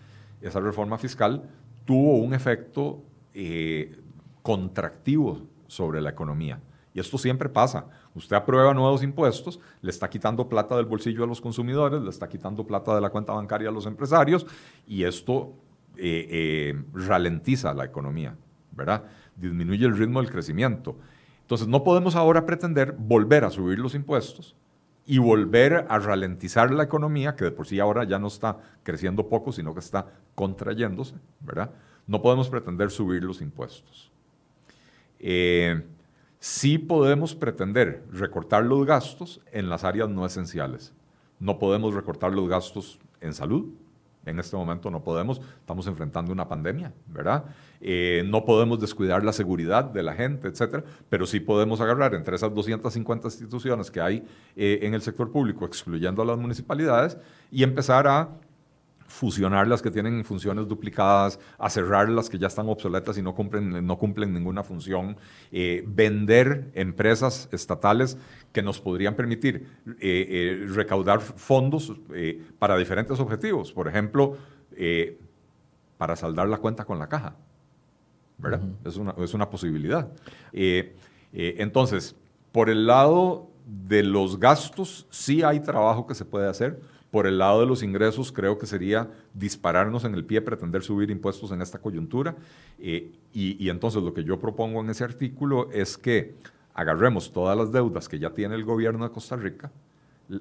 Esa 0.41 0.60
reforma 0.60 0.97
fiscal 0.97 1.43
tuvo 1.86 2.18
un 2.18 2.34
efecto 2.34 3.04
eh, 3.36 3.99
contractivo 4.41 5.43
sobre 5.68 6.01
la 6.01 6.10
economía. 6.10 6.60
Y 6.91 6.99
esto 6.99 7.20
siempre 7.20 7.49
pasa. 7.49 7.86
Usted 8.16 8.36
aprueba 8.36 8.74
nuevos 8.74 9.03
impuestos, 9.03 9.59
le 9.82 9.89
está 9.89 10.09
quitando 10.09 10.47
plata 10.47 10.76
del 10.76 10.86
bolsillo 10.86 11.24
a 11.24 11.28
los 11.28 11.41
consumidores, 11.41 12.01
le 12.01 12.09
está 12.09 12.30
quitando 12.30 12.66
plata 12.66 12.93
de 12.93 13.01
la 13.01 13.09
cuenta 13.09 13.34
bancaria 13.34 13.70
a 13.70 13.72
los 13.72 13.86
empresarios 13.86 14.45
y 14.88 15.03
esto 15.03 15.53
eh, 15.97 16.28
eh, 16.30 16.84
ralentiza 16.93 17.74
la 17.74 17.86
economía, 17.86 18.36
¿verdad? 18.72 19.03
Disminuye 19.36 19.86
el 19.86 19.97
ritmo 19.97 20.22
del 20.22 20.32
crecimiento. 20.32 20.97
Entonces 21.41 21.68
no 21.68 21.84
podemos 21.84 22.16
ahora 22.16 22.45
pretender 22.45 22.93
volver 22.97 23.43
a 23.45 23.49
subir 23.49 23.80
los 23.80 23.95
impuestos 23.95 24.55
y 25.05 25.18
volver 25.18 25.86
a 25.89 25.99
ralentizar 25.99 26.72
la 26.72 26.84
economía, 26.84 27.36
que 27.36 27.45
de 27.45 27.51
por 27.51 27.68
sí 27.68 27.80
ahora 27.80 28.05
ya 28.05 28.20
no 28.20 28.28
está 28.28 28.57
creciendo 28.84 29.28
poco, 29.28 29.51
sino 29.51 29.74
que 29.74 29.82
está 29.82 30.07
contrayéndose, 30.36 31.16
¿verdad? 31.41 31.72
No 32.07 32.22
podemos 32.22 32.49
pretender 32.49 32.89
subir 32.91 33.24
los 33.24 33.41
impuestos. 33.41 34.11
Eh, 35.20 35.84
sí 36.44 36.78
podemos 36.78 37.36
pretender 37.36 38.04
recortar 38.12 38.66
los 38.66 38.86
gastos 38.86 39.39
en 39.54 39.70
las 39.70 39.86
áreas 39.86 40.10
no 40.10 40.26
esenciales. 40.26 40.91
No 41.39 41.58
podemos 41.58 41.94
recortar 41.94 42.34
los 42.34 42.50
gastos 42.50 43.00
en 43.22 43.34
salud. 43.34 43.70
En 44.26 44.39
este 44.39 44.58
momento 44.58 44.91
no 44.91 45.02
podemos, 45.02 45.39
estamos 45.62 45.88
enfrentando 45.88 46.34
una 46.34 46.46
pandemia, 46.50 46.91
¿verdad? 47.08 47.46
Eh, 47.80 48.24
no 48.26 48.44
podemos 48.44 48.78
descuidar 48.82 49.24
la 49.24 49.32
seguridad 49.32 49.86
de 49.86 50.04
la 50.04 50.16
gente, 50.16 50.50
etcétera, 50.50 50.84
pero 51.08 51.26
sí 51.26 51.39
podemos 51.39 51.80
agarrar 51.80 52.14
entre 52.14 52.36
esas 52.36 52.54
250 52.54 53.26
instituciones 53.26 53.89
que 53.89 54.02
hay 54.02 54.28
eh, 54.58 54.80
en 54.82 54.94
el 54.94 55.02
sector 55.02 55.32
público, 55.32 55.66
excluyendo 55.66 56.24
a 56.24 56.26
las 56.26 56.38
municipalidades, 56.38 57.18
y 57.52 57.64
empezar 57.64 58.06
a 58.06 58.28
fusionar 59.08 59.68
las 59.68 59.82
que 59.82 59.91
tienen 59.91 60.24
funciones 60.24 60.68
duplicadas, 60.68 61.39
a 61.58 61.70
cerrar 61.70 62.10
las 62.10 62.30
que 62.30 62.38
ya 62.38 62.47
están 62.47 62.68
obsoletas 62.70 63.18
y 63.18 63.22
no 63.22 63.36
cumplen, 63.36 63.86
no 63.86 63.97
cumplen 63.97 64.34
ninguna 64.34 64.64
función, 64.64 65.18
eh, 65.51 65.84
vender 65.88 66.72
empresas 66.74 67.47
estatales 67.51 68.18
que 68.51 68.62
nos 68.62 68.80
podrían 68.80 69.16
permitir 69.16 69.68
eh, 69.88 69.93
eh, 70.01 70.66
recaudar 70.68 71.22
fondos 71.22 71.93
para 72.60 72.78
diferentes 72.78 73.20
objetivos. 73.20 73.72
Por 73.72 73.88
ejemplo, 73.88 74.38
para 75.97 76.16
saldar 76.16 76.47
la 76.47 76.58
cuenta 76.58 76.86
con 76.86 76.99
la 76.99 77.08
caja. 77.08 77.36
¿Verdad? 78.39 78.62
es, 78.84 78.97
una, 78.97 79.14
es, 79.20 79.34
una, 79.34 79.49
posibilidad. 79.49 80.12
entonces, 81.32 82.16
por 82.51 82.70
el 82.70 82.88
lado 82.88 83.47
de 83.66 84.04
los 84.04 84.39
gastos, 84.39 85.08
sí 85.12 85.43
hay 85.43 85.60
trabajo 85.60 86.08
que 86.08 86.16
se 86.16 86.26
puede 86.26 86.49
hacer 86.49 86.82
por 87.14 87.28
el 87.28 87.38
lado 87.38 87.59
de 87.59 87.68
los 87.68 87.84
ingresos, 87.84 88.32
creo 88.32 88.57
que 88.57 88.66
sería 88.66 89.07
dispararnos 89.36 90.03
en 90.03 90.16
el 90.16 90.26
pie, 90.26 90.41
pretender 90.41 90.82
subir 90.82 91.11
impuestos 91.11 91.51
en 91.51 91.61
esta 91.61 91.78
coyuntura. 91.78 92.36
Eh, 92.80 93.11
y, 93.32 93.70
entonces 93.70 94.01
lo 94.01 94.16
que 94.16 94.24
yo 94.24 94.39
propongo 94.39 94.82
en 94.82 94.89
ese 94.89 95.03
artículo 95.03 95.70
es 95.72 95.95
que 95.95 96.34
agarremos 96.74 97.32
todas 97.32 97.55
las 97.55 97.72
deudas 97.72 98.09
que 98.09 98.18
ya 98.18 98.32
tiene 98.32 98.55
el 98.55 98.64
gobierno 98.64 99.07
de 99.07 99.14
Costa 99.14 99.36
Rica 99.36 99.70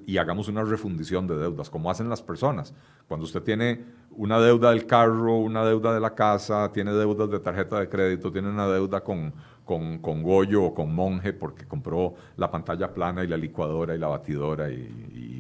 y 0.07 0.17
hagamos 0.17 0.49
una 0.49 0.65
refundición 0.65 1.27
de 1.27 1.37
deudas, 1.37 1.69
como 1.69 1.91
hacen 1.91 2.09
las 2.09 2.23
personas. 2.23 2.73
Cuando 3.07 3.25
usted 3.25 3.43
tiene 3.43 3.85
una 4.13 4.41
deuda 4.41 4.71
del 4.71 4.87
carro, 4.87 5.37
una 5.37 5.67
deuda 5.67 5.93
de 5.93 6.01
la 6.01 6.15
casa, 6.15 6.73
tiene 6.73 6.93
deudas 6.93 7.29
de 7.29 7.39
tarjeta 7.39 7.81
de 7.81 7.91
crédito, 7.91 8.33
tiene 8.33 8.49
una 8.49 8.67
deuda 8.67 9.05
con, 9.05 9.35
con, 9.67 9.99
con 9.99 10.23
Goyo 10.23 10.65
o 10.65 10.75
con 10.75 10.95
Monje 10.95 11.35
porque 11.35 11.67
compró 11.67 12.15
la 12.39 12.51
pantalla 12.51 12.95
plana 12.95 13.25
y 13.25 13.27
la 13.27 13.37
licuadora 13.37 13.95
y 13.95 13.99
la 13.99 14.09
batidora 14.09 14.71
y, 14.71 14.77
y, 15.15 15.32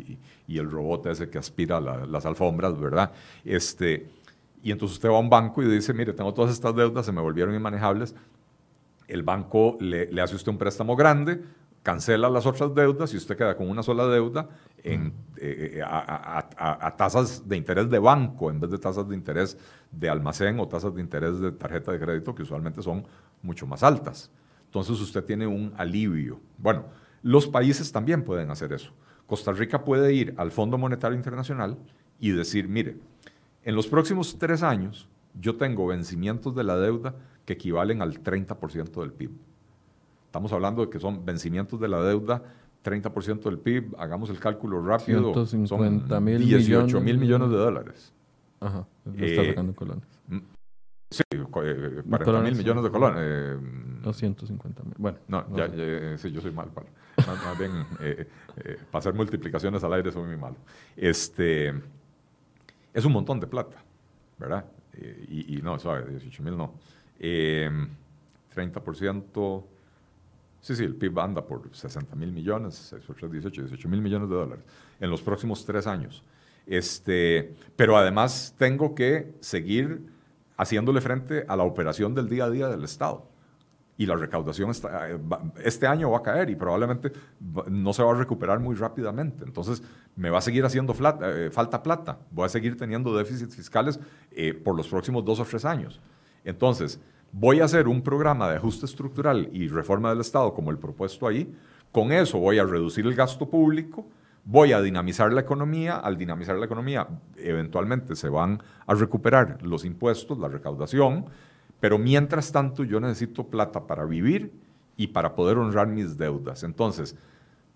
el 0.59 0.71
robot 0.71 1.07
ese 1.07 1.31
que 1.31 1.39
aspira 1.39 1.81
las 1.81 2.27
alfombras, 2.27 2.79
¿verdad? 2.79 3.13
Este, 3.45 4.09
y 4.63 4.73
entonces 4.73 4.97
usted 4.97 5.09
va 5.09 5.17
a 5.17 5.21
un 5.21 5.31
banco 5.31 5.63
y 5.63 5.67
dice, 5.67 5.93
mire, 5.93 6.13
tengo 6.13 6.33
todas 6.33 6.53
estas 6.53 6.75
deudas, 6.75 7.05
se 7.07 7.13
me 7.13 7.21
volvieron 7.21 7.55
inmanejables. 7.55 8.15
El 9.09 9.23
banco 9.23 9.77
le, 9.81 10.11
le 10.11 10.23
hace 10.23 10.37
usted 10.37 10.53
un 10.53 10.59
préstamo 10.59 10.97
grande, 10.97 11.43
cancela 11.83 12.31
las 12.31 12.47
otras 12.47 12.75
deudas 12.75 13.13
y 13.13 13.17
usted 13.17 13.37
queda 13.37 13.57
con 13.57 13.69
una 13.69 13.83
sola 13.83 14.07
deuda 14.07 14.49
en, 14.85 15.13
eh, 15.37 15.79
eh, 15.79 15.83
a, 15.85 16.95
tasas 16.97 17.49
de 17.49 17.57
interés 17.57 17.91
de 17.91 17.99
banco 17.99 18.51
en 18.51 18.61
vez 18.61 18.71
de 18.71 18.79
tasas 18.79 19.09
de 19.09 19.15
interés 19.15 19.59
de 19.91 20.09
almacén 20.09 20.59
o 20.61 20.69
tasas 20.69 20.95
de 20.95 21.01
interés 21.01 21.41
de 21.41 21.53
tarjeta 21.53 21.93
de 21.93 21.99
crédito 21.99 22.35
que 22.35 22.43
usualmente 22.43 22.83
son 22.83 23.05
mucho 23.43 23.67
más 23.67 23.83
altas. 23.83 24.31
Entonces 24.67 25.01
usted 25.01 25.25
tiene 25.25 25.47
un 25.47 25.75
alivio. 25.77 26.41
Bueno, 26.57 26.85
los 27.23 27.47
países 27.47 27.91
también 27.91 28.23
pueden 28.23 28.51
hacer 28.51 28.73
eso. 28.73 28.93
Costa 29.33 29.51
Rica 29.51 29.83
puede 29.83 30.13
ir 30.13 30.35
al 30.37 30.51
Fondo 30.51 30.77
Monetario 30.77 31.17
Internacional 31.17 31.79
y 32.21 32.33
decir, 32.33 32.69
mire, 32.69 32.99
en 33.65 33.75
los 33.75 33.87
próximos 33.87 34.37
tres 34.39 34.63
años 34.63 35.09
yo 35.41 35.57
tengo 35.57 35.87
vencimientos 35.87 36.55
de 36.55 36.63
la 36.65 36.77
deuda 36.77 37.15
que 37.47 37.55
equivalen 37.55 38.03
al 38.03 38.23
30% 38.23 39.01
del 39.01 39.11
PIB. 39.15 39.31
Estamos 40.27 40.53
hablando 40.53 40.83
de 40.83 40.91
que 40.91 40.99
son 40.99 41.25
vencimientos 41.25 41.81
de 41.81 41.89
la 41.89 42.03
deuda, 42.03 42.43
30% 42.85 43.43
del 43.45 43.59
PIB, 43.59 43.95
hagamos 43.97 44.29
el 44.29 44.39
cálculo 44.39 44.85
rápido, 44.85 45.33
150 45.33 46.15
son 46.15 46.25
18 46.27 47.01
mil 47.01 47.17
millones 47.17 47.49
de 47.49 47.57
dólares. 47.57 48.13
Ajá, 48.61 48.87
está 49.07 49.25
eh, 49.25 49.47
sacando 49.49 49.75
colones. 49.75 50.05
Mm, 50.29 50.41
sí, 51.11 51.23
40 51.51 52.43
mil 52.43 52.55
millones 52.55 52.85
de 52.85 52.91
colones. 52.91 53.19
Eh, 53.19 53.59
no, 54.05 54.13
150 54.13 54.83
mil. 54.83 54.95
Bueno. 54.99 55.17
No, 55.27 55.57
ya, 55.57 56.19
sí, 56.19 56.31
yo 56.31 56.43
soy 56.43 56.53
mal. 56.53 56.69
Más, 57.17 57.59
bien, 57.59 57.87
eh, 58.01 58.29
para 58.91 59.01
hacer 59.01 59.15
multiplicaciones 59.15 59.83
al 59.85 59.93
aire 59.95 60.13
soy 60.13 60.25
muy 60.25 60.37
malo. 60.37 60.57
Este, 60.97 61.73
es 62.93 63.05
un 63.05 63.13
montón 63.13 63.39
de 63.41 63.47
plata, 63.47 63.83
¿verdad? 64.39 64.65
y, 65.29 65.59
y, 65.59 65.63
no, 65.63 65.79
suave, 65.79 66.11
18 66.11 66.43
mil 66.43 66.57
no. 66.57 66.75
30%, 67.19 69.65
Sí, 70.63 70.77
sí, 70.77 70.85
el 70.85 70.95
PIB 70.95 71.19
anda 71.19 71.45
por 71.45 71.75
60 71.75 72.15
mil 72.15 72.31
millones, 72.31 72.95
18, 72.95 73.29
18 73.29 73.89
mil 73.89 74.01
millones 74.01 74.29
de 74.29 74.37
dólares 74.37 74.65
en 75.01 75.11
los 75.11 75.21
próximos 75.21 75.65
tres 75.65 75.89
años. 75.89 76.23
Este, 76.67 77.53
pero 77.75 77.97
además 77.97 78.55
tengo 78.57 78.95
que 78.95 79.35
seguir 79.41 80.07
haciéndole 80.57 81.01
frente 81.01 81.45
a 81.49 81.57
la 81.57 81.65
operación 81.65 82.15
del 82.15 82.29
día 82.29 82.45
a 82.45 82.51
día 82.51 82.69
del 82.69 82.85
Estado. 82.85 83.27
Y 84.03 84.07
la 84.07 84.17
recaudación 84.17 84.73
eh, 84.73 85.19
este 85.63 85.87
año 85.87 86.11
va 86.11 86.19
a 86.19 86.23
caer 86.23 86.51
y 86.51 86.57
probablemente 86.57 87.13
no 87.71 87.93
se 87.93 88.03
va 88.03 88.11
a 88.11 88.15
recuperar 88.17 88.59
muy 88.59 88.75
rápidamente. 88.75 89.45
Entonces, 89.45 89.81
me 90.17 90.29
va 90.29 90.39
a 90.39 90.41
seguir 90.41 90.65
haciendo 90.65 90.93
eh, 91.23 91.51
falta 91.53 91.85
plata. 91.85 92.19
Voy 92.33 92.47
a 92.47 92.49
seguir 92.49 92.77
teniendo 92.77 93.17
déficits 93.17 93.55
fiscales 93.55 94.01
eh, 94.33 94.55
por 94.55 94.77
los 94.77 94.89
próximos 94.89 95.25
dos 95.25 95.39
o 95.39 95.45
tres 95.45 95.65
años. 95.65 96.01
Entonces, 96.45 96.99
voy 97.31 97.61
a 97.61 97.67
hacer 97.67 97.87
un 97.87 98.03
programa 98.03 98.51
de 98.51 98.57
ajuste 98.57 98.87
estructural 98.87 99.49
y 99.53 99.69
reforma 99.69 100.11
del 100.11 100.21
Estado 100.21 100.53
como 100.53 100.73
el 100.73 100.79
propuesto 100.79 101.29
ahí, 101.29 101.55
con 101.93 102.11
eso 102.11 102.39
voy 102.39 102.59
a 102.59 102.65
reducir 102.65 103.07
el 103.07 103.15
gasto 103.15 103.49
público, 103.49 104.05
voy 104.45 104.73
a 104.73 104.81
dinamizar 104.81 105.33
la 105.33 105.43
economía, 105.43 105.97
al 105.97 106.19
dinamizar 106.19 106.57
la 106.57 106.67
economía 106.67 107.07
eventualmente 107.37 108.17
se 108.17 108.29
van 108.29 108.61
a 108.85 108.95
recuperar 108.95 109.63
los 109.63 109.85
impuestos, 109.85 110.39
la 110.41 110.49
recaudación, 110.49 111.27
pero 111.83 111.99
mientras 111.99 112.53
tanto 112.53 112.85
yo 112.85 113.01
necesito 113.01 113.49
plata 113.49 113.89
para 113.89 114.05
vivir 114.05 114.53
y 114.97 115.09
para 115.09 115.35
poder 115.35 115.59
honrar 115.59 115.89
mis 115.89 116.17
deudas. 116.17 116.63
Entonces, 116.63 117.17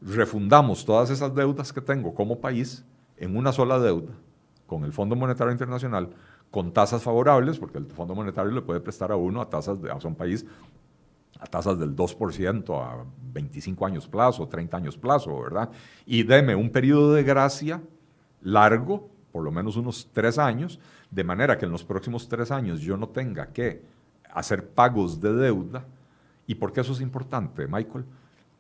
refundamos 0.01 0.85
todas 0.85 1.11
esas 1.11 1.35
deudas 1.35 1.73
que 1.73 1.81
tengo 1.81 2.15
como 2.15 2.41
país 2.41 2.85
en 3.17 3.37
una 3.37 3.51
sola 3.51 3.81
deuda 3.81 4.13
con 4.65 4.85
el 4.85 4.93
Fondo 4.93 5.17
Monetario 5.17 5.51
Internacional 5.51 6.11
con 6.53 6.73
tasas 6.73 7.03
favorables, 7.03 7.59
porque 7.59 7.79
el 7.79 7.87
Fondo 7.87 8.15
Monetario 8.15 8.53
le 8.53 8.63
puede 8.63 8.79
prestar 8.79 9.11
a 9.11 9.17
uno 9.17 9.41
a 9.41 9.51
tasas 9.51 9.83
de, 9.83 9.91
a 9.91 9.97
un 9.97 10.15
país 10.15 10.47
a 11.41 11.47
tasas 11.47 11.77
del 11.77 11.97
2% 11.97 12.81
a 12.81 13.05
25 13.33 13.87
años 13.87 14.07
plazo, 14.07 14.47
30 14.47 14.77
años 14.77 14.97
plazo, 14.97 15.37
¿verdad? 15.41 15.69
Y 16.07 16.23
deme 16.23 16.55
un 16.55 16.71
periodo 16.71 17.13
de 17.13 17.25
gracia 17.25 17.83
largo, 18.41 19.11
por 19.33 19.43
lo 19.43 19.51
menos 19.51 19.77
unos 19.77 20.09
tres 20.13 20.39
años, 20.39 20.79
de 21.11 21.25
manera 21.25 21.59
que 21.59 21.67
en 21.67 21.73
los 21.73 21.83
próximos 21.83 22.29
tres 22.29 22.53
años 22.53 22.81
yo 22.81 22.97
no 22.97 23.09
tenga 23.09 23.49
que 23.49 23.96
hacer 24.37 24.69
pagos 24.69 25.21
de 25.21 25.33
deuda. 25.33 25.85
¿Y 26.47 26.55
por 26.55 26.73
qué 26.73 26.83
eso 26.83 26.93
es 26.93 27.01
importante, 27.01 27.67
Michael? 27.67 28.05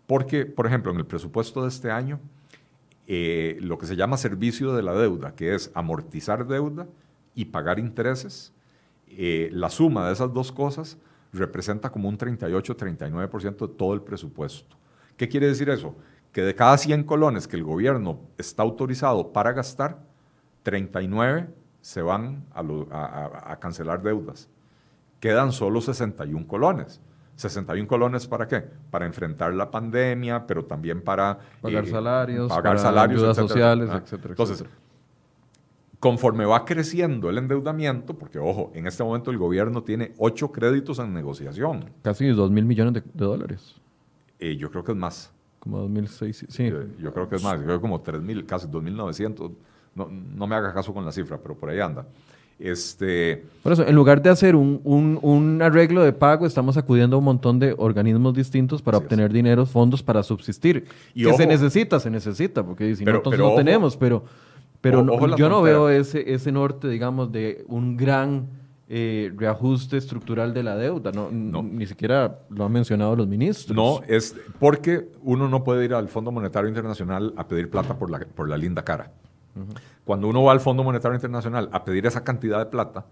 Porque, 0.07 0.47
por 0.47 0.67
ejemplo, 0.67 0.91
en 0.91 0.99
el 0.99 1.07
presupuesto 1.07 1.63
de 1.63 1.69
este 1.69 1.91
año, 1.91 2.19
eh, 3.07 3.59
lo 3.61 3.79
que 3.79 3.87
se 3.87 3.95
llama 3.95 4.17
servicio 4.17 4.75
de 4.75 4.83
la 4.83 4.95
deuda, 4.95 5.35
que 5.35 5.55
es 5.55 5.71
amortizar 5.75 6.47
deuda, 6.47 6.87
y 7.35 7.45
pagar 7.45 7.79
intereses, 7.79 8.53
eh, 9.09 9.51
la 9.53 9.69
suma 9.69 10.07
de 10.07 10.15
esas 10.15 10.33
dos 10.33 10.51
cosas 10.51 10.97
representa 11.33 11.91
como 11.91 12.09
un 12.09 12.17
38-39% 12.17 13.69
de 13.69 13.75
todo 13.75 13.93
el 13.93 14.01
presupuesto. 14.01 14.77
¿Qué 15.17 15.29
quiere 15.29 15.47
decir 15.47 15.69
eso? 15.69 15.95
Que 16.33 16.41
de 16.43 16.55
cada 16.55 16.79
100 16.79 17.05
colones 17.05 17.47
que 17.47 17.57
el 17.57 17.65
gobierno 17.65 18.19
está 18.39 18.63
autorizado 18.63 19.33
para 19.33 19.53
gastar, 19.53 20.03
39 20.63 21.49
se 21.83 22.03
van 22.03 22.45
a, 22.53 23.57
cancelar 23.61 24.03
deudas. 24.03 24.49
Quedan 25.21 25.53
solo 25.53 25.81
61 25.81 26.47
colones. 26.47 27.01
61 27.37 27.87
colones 27.87 28.27
para 28.27 28.49
qué? 28.49 28.65
Para 28.91 29.07
enfrentar 29.07 29.53
la 29.55 29.71
pandemia, 29.71 30.47
pero 30.47 30.65
también 30.65 31.03
para 31.03 31.39
pagar 31.61 31.85
eh, 31.85 31.91
salarios, 31.91 32.49
pagar 32.49 32.79
salarios, 32.79 33.21
ayudas 33.21 33.37
sociales, 33.37 33.91
ah, 33.93 34.01
etcétera. 34.03 34.31
Entonces, 34.31 34.65
conforme 36.01 36.45
va 36.47 36.65
creciendo 36.65 37.29
el 37.29 37.39
endeudamiento, 37.39 38.15
porque 38.15 38.39
ojo, 38.39 38.71
en 38.75 38.87
este 38.87 39.05
momento 39.05 39.31
el 39.31 39.39
gobierno 39.39 39.83
tiene 39.83 40.15
ocho 40.19 40.51
créditos 40.51 40.99
en 40.99 41.13
negociación. 41.13 41.91
Casi 42.03 42.27
2 42.27 42.51
mil 42.51 42.65
millones 42.65 42.95
de, 42.95 43.03
dólares. 43.13 43.77
Eh, 44.39 44.57
yo 44.57 44.71
creo 44.71 44.85
que 44.85 44.93
es 44.93 44.99
más. 44.99 45.33
Como 45.59 45.79
2006, 45.79 46.47
sí. 46.49 46.73
Yo, 46.99 47.13
creo 47.13 47.29
que 47.29 47.37
es 47.37 47.43
más, 47.43 47.59
yo 47.59 47.65
creo 47.65 47.77
que 47.77 47.83
como 47.83 48.01
3 48.01 48.23
mil, 48.23 48.47
casi 48.47 48.67
2.900. 48.67 49.53
No, 49.95 50.09
no 50.09 50.47
me 50.47 50.55
haga 50.55 50.73
caso 50.73 50.95
con 50.95 51.05
la 51.05 51.13
cifra, 51.13 51.39
pero 51.39 51.57
por 51.57 51.71
ahí 51.71 51.81
anda. 51.81 52.07
Este, 52.59 53.45
Por 53.63 53.73
eso, 53.73 53.87
en 53.87 53.95
lugar 53.95 54.23
de 54.23 54.31
hacer 54.31 54.57
un, 54.57 54.81
un, 54.85 55.61
arreglo 55.61 56.03
de 56.03 56.13
pago, 56.13 56.47
estamos 56.47 56.77
acudiendo 56.79 57.17
a 57.17 57.19
un 57.19 57.25
montón 57.27 57.59
de 57.59 57.75
organismos 57.77 58.33
distintos 58.33 58.81
para 58.81 58.97
obtener 58.97 59.31
dinero, 59.33 59.67
fondos 59.67 60.03
para 60.03 60.23
subsistir. 60.23 60.87
Y 61.15 61.25
que 61.25 61.35
se 61.35 61.47
necesita, 61.47 62.01
se 62.01 62.11
necesita, 62.11 62.65
porque 62.65 62.97
si 62.97 63.05
no, 63.05 63.17
entonces 63.17 63.41
no 63.41 63.55
tenemos, 63.55 63.97
pero 63.97 64.25
pero 64.81 65.37
yo 65.37 65.49
no 65.49 65.63
veo 65.63 65.89
ese, 65.89 66.33
ese 66.33 66.53
norte, 66.53 66.89
digamos, 66.89 67.33
de 67.33 67.65
un 67.69 67.97
gran 67.97 68.49
eh, 68.89 69.33
reajuste 69.37 69.97
estructural 69.97 70.55
de 70.55 70.63
la 70.63 70.77
deuda. 70.77 71.13
No, 71.13 71.31
Ni 71.31 71.87
siquiera 71.87 72.41
lo 72.51 72.65
han 72.65 72.73
mencionado 72.73 73.17
los 73.17 73.27
ministros. 73.27 73.77
No, 73.77 74.01
es 74.07 74.37
porque 74.59 75.09
uno 75.23 75.49
no 75.49 75.65
puede 75.65 75.85
ir 75.85 75.95
al 75.95 76.09
Fondo 76.09 76.31
Monetario 76.31 76.69
Internacional 76.69 77.35
a 77.37 77.49
pedir 77.49 77.69
plata 77.69 77.99
por 77.99 78.11
la, 78.11 78.21
por 78.21 78.49
la 78.49 78.57
linda 78.57 78.83
cara. 78.83 79.11
Cuando 80.05 80.29
uno 80.29 80.43
va 80.43 80.53
al 80.53 80.61
Fondo 80.61 80.85
Monetario 80.85 81.15
Internacional 81.15 81.69
a 81.73 81.85
pedir 81.85 82.07
esa 82.07 82.23
cantidad 82.23 82.59
de 82.59 82.67
plata, 82.67 83.07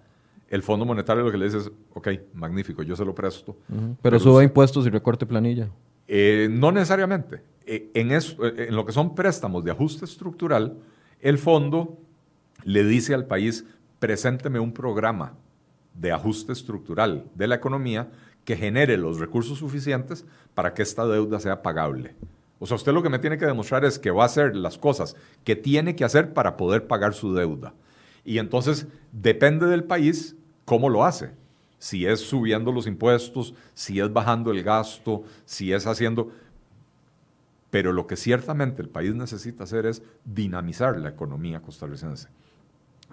el 0.49 0.63
Fondo 0.63 0.85
Monetario 0.85 1.25
lo 1.25 1.33
que 1.33 1.39
le 1.39 1.47
dice 1.47 1.59
es, 1.59 1.71
ok, 1.95 2.09
magnífico, 2.35 2.83
yo 2.83 2.97
se 2.97 3.05
lo 3.05 3.15
presto. 3.15 3.57
Pero, 4.03 4.21
suba 4.21 4.45
impuestos 4.45 4.87
y 4.87 4.91
recorte 4.91 5.27
planilla. 5.27 5.69
Eh, 6.07 6.49
no 6.51 6.71
necesariamente. 6.71 7.43
Eh, 7.67 7.91
en, 7.95 8.13
eso, 8.13 8.45
en 8.45 8.77
lo 8.77 8.85
que 8.85 8.93
son 8.93 9.15
préstamos 9.15 9.65
de 9.65 9.71
ajuste 9.71 10.05
estructural, 10.05 10.77
el 11.21 11.39
fondo 11.39 11.99
le 12.65 12.85
dice 12.85 13.15
al 13.15 13.27
país, 13.27 13.65
presénteme 13.99 14.59
un 14.59 14.73
programa 14.73 15.35
de 15.95 16.13
ajuste 16.13 16.53
estructural 16.53 17.25
de 17.35 17.47
la 17.47 17.55
economía 17.55 18.11
que 18.45 18.57
genere 18.57 18.99
los 18.99 19.19
recursos 19.19 19.59
suficientes 19.59 20.27
para 20.55 20.75
que 20.75 20.83
esta 20.83 21.07
deuda 21.07 21.41
sea 21.41 21.63
pagable. 21.63 22.15
O 22.59 22.67
sea, 22.67 22.77
usted 22.77 22.93
lo 22.93 23.03
que 23.03 23.09
me 23.09 23.19
tiene 23.19 23.39
que 23.39 23.47
demostrar 23.47 23.85
es 23.85 23.99
que 23.99 24.11
va 24.11 24.23
a 24.23 24.27
hacer 24.27 24.55
las 24.55 24.79
cosas 24.79 25.17
que 25.45 25.57
tiene 25.57 25.97
que 25.97 26.05
hacer 26.05 26.33
para 26.33 26.57
poder 26.57 26.87
pagar 26.87 27.15
su 27.15 27.35
deuda. 27.35 27.75
Y 28.25 28.39
entonces 28.39 28.87
depende 29.13 29.67
del 29.67 29.85
país 29.85 30.37
cómo 30.65 30.89
lo 30.89 31.05
hace. 31.05 31.33
Si 31.79 32.07
es 32.07 32.21
subiendo 32.21 32.73
los 32.73 32.87
impuestos, 32.87 33.55
si 33.75 34.01
es 34.01 34.13
bajando 34.13 34.51
el 34.51 34.63
gasto, 34.63 35.25
si 35.45 35.73
es 35.73 35.87
haciendo... 35.87 36.31
Pero 37.71 37.93
lo 37.93 38.07
que 38.07 38.17
ciertamente 38.17 38.81
el 38.81 38.89
país 38.89 39.15
necesita 39.15 39.65
hacer 39.65 39.85
es 39.85 40.03
dinamizar 40.25 40.97
la 40.99 41.11
economía 41.11 41.61
costarricense 41.61 42.29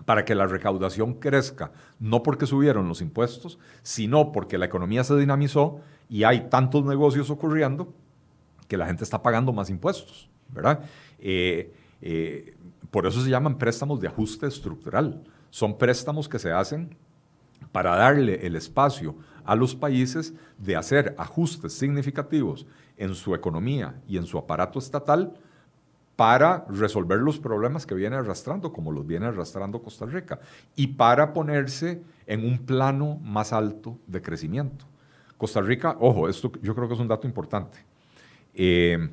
para 0.05 0.25
que 0.25 0.35
la 0.35 0.47
recaudación 0.47 1.15
crezca, 1.15 1.71
no 1.99 2.23
porque 2.23 2.47
subieron 2.47 2.87
los 2.87 3.01
impuestos, 3.01 3.59
sino 3.83 4.31
porque 4.31 4.57
la 4.57 4.65
economía 4.65 5.03
se 5.03 5.15
dinamizó 5.15 5.79
y 6.09 6.23
hay 6.23 6.49
tantos 6.49 6.85
negocios 6.85 7.29
ocurriendo 7.29 7.93
que 8.71 8.77
la 8.77 8.85
gente 8.85 9.03
está 9.03 9.21
pagando 9.21 9.51
más 9.51 9.69
impuestos, 9.69 10.29
¿verdad? 10.47 10.79
Eh, 11.19 11.73
eh, 12.01 12.55
por 12.89 13.05
eso 13.05 13.21
se 13.21 13.29
llaman 13.29 13.57
préstamos 13.57 13.99
de 13.99 14.07
ajuste 14.07 14.47
estructural. 14.47 15.21
Son 15.49 15.77
préstamos 15.77 16.29
que 16.29 16.39
se 16.39 16.53
hacen 16.53 16.95
para 17.73 17.97
darle 17.97 18.47
el 18.47 18.55
espacio 18.55 19.17
a 19.43 19.57
los 19.57 19.75
países 19.75 20.33
de 20.57 20.77
hacer 20.77 21.13
ajustes 21.17 21.73
significativos 21.73 22.65
en 22.95 23.13
su 23.13 23.35
economía 23.35 24.01
y 24.07 24.15
en 24.15 24.25
su 24.25 24.37
aparato 24.37 24.79
estatal 24.79 25.33
para 26.15 26.65
resolver 26.69 27.19
los 27.19 27.39
problemas 27.39 27.85
que 27.85 27.93
viene 27.93 28.15
arrastrando, 28.15 28.71
como 28.71 28.93
los 28.93 29.05
viene 29.05 29.25
arrastrando 29.25 29.83
Costa 29.83 30.05
Rica, 30.05 30.39
y 30.77 30.87
para 30.87 31.33
ponerse 31.33 32.01
en 32.25 32.45
un 32.45 32.59
plano 32.59 33.19
más 33.21 33.51
alto 33.51 33.99
de 34.07 34.21
crecimiento. 34.21 34.85
Costa 35.37 35.59
Rica, 35.59 35.97
ojo, 35.99 36.29
esto 36.29 36.53
yo 36.61 36.73
creo 36.73 36.87
que 36.87 36.93
es 36.93 37.01
un 37.01 37.09
dato 37.09 37.27
importante. 37.27 37.90
Eh, 38.53 39.09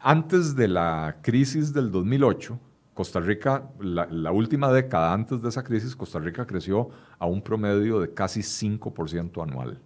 antes 0.00 0.56
de 0.56 0.68
la 0.68 1.18
crisis 1.22 1.72
del 1.72 1.90
2008, 1.92 2.58
Costa 2.94 3.20
Rica, 3.20 3.70
la, 3.80 4.32
última 4.32 4.72
década 4.72 5.14
antes 5.14 5.40
de 5.40 5.48
esa 5.48 5.62
crisis, 5.62 5.96
Costa 5.96 6.18
Rica 6.18 6.46
creció 6.46 6.90
a 7.18 7.24
un 7.26 7.40
promedio 7.40 8.00
de 8.00 8.12
casi 8.12 8.40
5% 8.40 9.42
anual. 9.42 9.78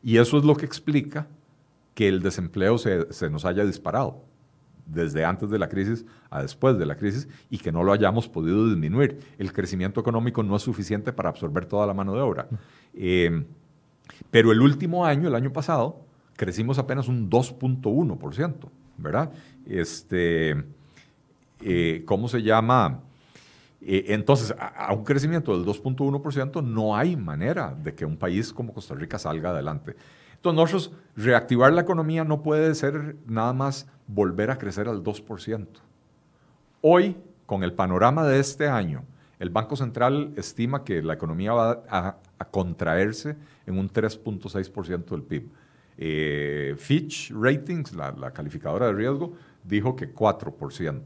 Y 0.02 0.18
eso 0.18 0.36
es 0.36 0.44
lo 0.44 0.56
que 0.56 0.66
explica 0.66 1.26
que 1.94 2.08
el 2.08 2.20
desempleo 2.22 2.76
se, 2.76 3.12
se 3.12 3.30
nos 3.30 3.44
haya 3.44 3.64
disparado 3.64 4.24
desde 4.86 5.24
antes 5.24 5.50
de 5.50 5.58
la 5.58 5.68
crisis 5.68 6.04
a 6.30 6.42
después 6.42 6.78
de 6.78 6.86
la 6.86 6.96
crisis 6.96 7.28
y 7.50 7.58
que 7.58 7.72
no 7.72 7.82
lo 7.82 7.92
hayamos 7.92 8.28
podido 8.28 8.68
disminuir. 8.68 9.18
El 9.38 9.52
crecimiento 9.52 10.00
económico 10.00 10.42
no 10.42 10.56
es 10.56 10.62
suficiente 10.62 11.12
para 11.12 11.28
absorber 11.28 11.66
toda 11.66 11.86
la 11.86 11.94
mano 11.94 12.14
de 12.14 12.20
obra. 12.20 12.48
Eh, 12.94 13.44
pero 14.30 14.52
el 14.52 14.60
último 14.60 15.04
año, 15.04 15.28
el 15.28 15.34
año 15.34 15.52
pasado, 15.52 16.00
crecimos 16.36 16.78
apenas 16.78 17.08
un 17.08 17.30
2.1%, 17.30 18.54
¿verdad? 18.98 19.32
Este, 19.66 20.64
eh, 21.60 22.02
¿Cómo 22.04 22.28
se 22.28 22.42
llama? 22.42 23.00
Eh, 23.80 24.06
entonces, 24.08 24.54
a, 24.58 24.92
un 24.92 25.04
crecimiento 25.04 25.56
del 25.56 25.66
2.1% 25.66 26.62
no 26.62 26.96
hay 26.96 27.16
manera 27.16 27.74
de 27.74 27.94
que 27.94 28.04
un 28.04 28.16
país 28.16 28.52
como 28.52 28.72
Costa 28.72 28.94
Rica 28.94 29.18
salga 29.18 29.50
adelante. 29.50 29.96
Entonces, 30.42 30.56
nosotros 30.56 30.98
reactivar 31.14 31.72
la 31.72 31.82
economía 31.82 32.24
no 32.24 32.42
puede 32.42 32.74
ser 32.74 33.14
nada 33.28 33.52
más 33.52 33.86
volver 34.08 34.50
a 34.50 34.58
crecer 34.58 34.88
al 34.88 35.04
2%. 35.04 35.66
Hoy, 36.80 37.16
con 37.46 37.62
el 37.62 37.74
panorama 37.74 38.26
de 38.26 38.40
este 38.40 38.66
año, 38.66 39.04
el 39.38 39.50
Banco 39.50 39.76
Central 39.76 40.32
estima 40.36 40.82
que 40.82 41.00
la 41.00 41.14
economía 41.14 41.52
va 41.52 41.84
a, 41.88 42.16
contraerse 42.50 43.36
en 43.66 43.78
un 43.78 43.88
3.6% 43.88 45.04
del 45.10 45.22
PIB. 45.22 45.48
Eh, 45.96 46.74
Fitch 46.76 47.32
Ratings, 47.32 47.92
la, 47.94 48.32
calificadora 48.32 48.86
de 48.86 48.94
riesgo, 48.94 49.34
dijo 49.62 49.94
que 49.94 50.12
4%. 50.12 51.02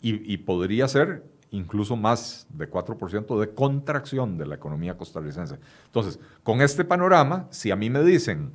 Y, 0.00 0.32
y 0.32 0.38
podría 0.38 0.88
ser 0.88 1.22
incluso 1.54 1.96
más 1.96 2.46
de 2.50 2.68
4% 2.68 3.38
de 3.38 3.54
contracción 3.54 4.36
de 4.36 4.46
la 4.46 4.56
economía 4.56 4.96
costarricense. 4.96 5.58
Entonces, 5.86 6.18
con 6.42 6.60
este 6.60 6.84
panorama, 6.84 7.46
si 7.50 7.70
a 7.70 7.76
mí 7.76 7.90
me 7.90 8.02
dicen, 8.02 8.52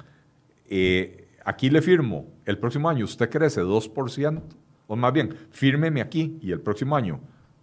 eh, 0.68 1.30
aquí 1.46 1.70
le 1.70 1.82
firmo, 1.82 2.28
el 2.46 2.58
próximo 2.58 2.90
año 2.90 3.06
usted 3.06 3.30
crece 3.30 3.62
2%, 3.62 4.42
o 4.88 4.96
más 4.96 5.14
bien, 5.14 5.34
fírmeme 5.52 6.02
aquí 6.02 6.38
y 6.42 6.52
el 6.52 6.60
próximo 6.60 6.96
año 6.96 7.22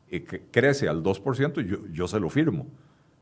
eh, 0.09 0.25
crece 0.51 0.89
al 0.89 1.03
2%, 1.03 1.61
yo, 1.67 1.87
yo 1.93 2.09
se 2.09 2.19
lo 2.19 2.31
firmo, 2.31 2.67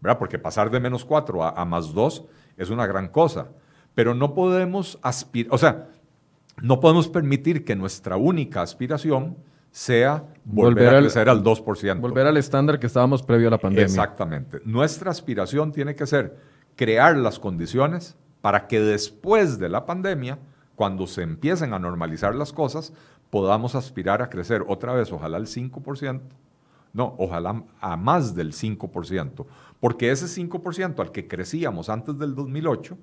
¿verdad? 0.00 0.18
Porque 0.18 0.38
pasar 0.38 0.70
de 0.70 0.78
menos 0.78 1.04
4 1.04 1.42
a, 1.42 1.50
a 1.50 1.64
más 1.64 1.92
2 1.92 2.24
es 2.56 2.70
una 2.70 2.86
gran 2.86 3.08
cosa, 3.08 3.48
pero 3.94 4.14
no 4.14 4.34
podemos 4.34 5.00
aspirar, 5.02 5.52
o 5.52 5.58
sea, 5.58 5.88
no 6.62 6.78
podemos 6.78 7.08
permitir 7.08 7.64
que 7.64 7.74
nuestra 7.74 8.16
única 8.16 8.62
aspiración 8.62 9.36
sea 9.75 10.25
volver, 10.45 10.95
a 10.95 11.01
crecer 11.01 11.29
al, 11.29 11.43
2%. 11.43 12.01
Volver 12.01 12.29
al 12.29 12.37
estándar 12.37 12.79
que 12.79 12.87
estábamos 12.87 13.25
previo 13.25 13.49
a 13.49 13.51
la 13.51 13.59
pandemia. 13.59 13.87
Exactamente. 13.87 14.61
Nuestra 14.64 15.11
aspiración 15.11 15.72
tiene 15.72 15.97
que 15.97 16.07
ser 16.07 16.37
crear 16.77 17.16
las 17.16 17.41
condiciones 17.41 18.16
para 18.41 18.68
que 18.68 18.79
después 18.79 19.59
de 19.59 19.68
la 19.68 19.85
pandemia, 19.85 20.39
cuando 20.77 21.09
se 21.09 21.22
empiecen 21.22 21.75
a 21.75 21.81
normalizar 21.81 22.37
las 22.37 22.53
cosas, 22.53 22.93
podamos 23.31 23.75
aspirar 23.75 24.22
a 24.22 24.31
crecer 24.31 24.62
otra 24.68 24.93
vez, 24.93 25.11
ojalá 25.11 25.39
al 25.39 25.47
5%, 25.47 26.20
no, 26.93 27.16
ojalá 27.18 27.64
a 27.81 27.97
más 27.97 28.37
del 28.37 28.53
5%, 28.53 29.45
porque 29.81 30.12
ese 30.12 30.27
5% 30.27 31.01
al 31.01 31.11
que 31.11 31.27
crecíamos 31.27 31.89
antes 31.89 32.16
del 32.16 32.37
2008 32.37 32.97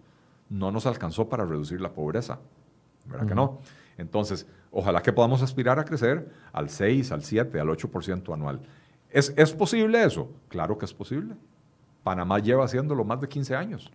no 0.47 0.71
nos 0.71 0.85
alcanzó 0.85 1.27
para 1.27 1.45
reducir 1.45 1.81
la 1.81 1.91
pobreza. 1.91 2.39
¿Verdad 3.07 3.27
que 3.27 3.35
no? 3.35 3.59
Entonces, 4.01 4.47
ojalá 4.71 5.01
que 5.01 5.13
podamos 5.13 5.41
aspirar 5.41 5.79
a 5.79 5.85
crecer 5.85 6.29
al 6.51 6.69
6, 6.69 7.11
al 7.11 7.23
7, 7.23 7.59
al 7.59 7.67
8% 7.69 8.33
anual. 8.33 8.61
¿Es, 9.09 9.33
¿Es 9.37 9.53
posible 9.53 10.03
eso? 10.03 10.29
Claro 10.49 10.77
que 10.77 10.85
es 10.85 10.93
posible. 10.93 11.35
Panamá 12.03 12.39
lleva 12.39 12.65
haciéndolo 12.65 13.03
más 13.03 13.21
de 13.21 13.27
15 13.27 13.55
años. 13.55 13.91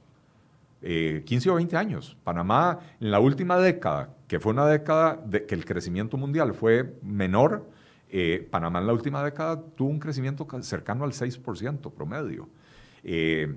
15 0.80 1.50
o 1.50 1.54
20 1.56 1.76
años. 1.76 2.16
Panamá 2.22 2.78
en 3.00 3.10
la 3.10 3.18
última 3.18 3.58
década, 3.58 4.14
que 4.28 4.38
fue 4.38 4.52
una 4.52 4.66
década 4.66 5.20
que 5.46 5.54
el 5.54 5.64
crecimiento 5.64 6.16
mundial 6.16 6.54
fue 6.54 6.94
menor, 7.02 7.66
eh, 8.08 8.46
Panamá 8.50 8.78
en 8.78 8.86
la 8.86 8.92
última 8.92 9.22
década 9.24 9.60
tuvo 9.74 9.90
un 9.90 9.98
crecimiento 9.98 10.46
cercano 10.62 11.04
al 11.04 11.12
6% 11.12 11.92
promedio. 11.92 12.48
Eh, 13.02 13.56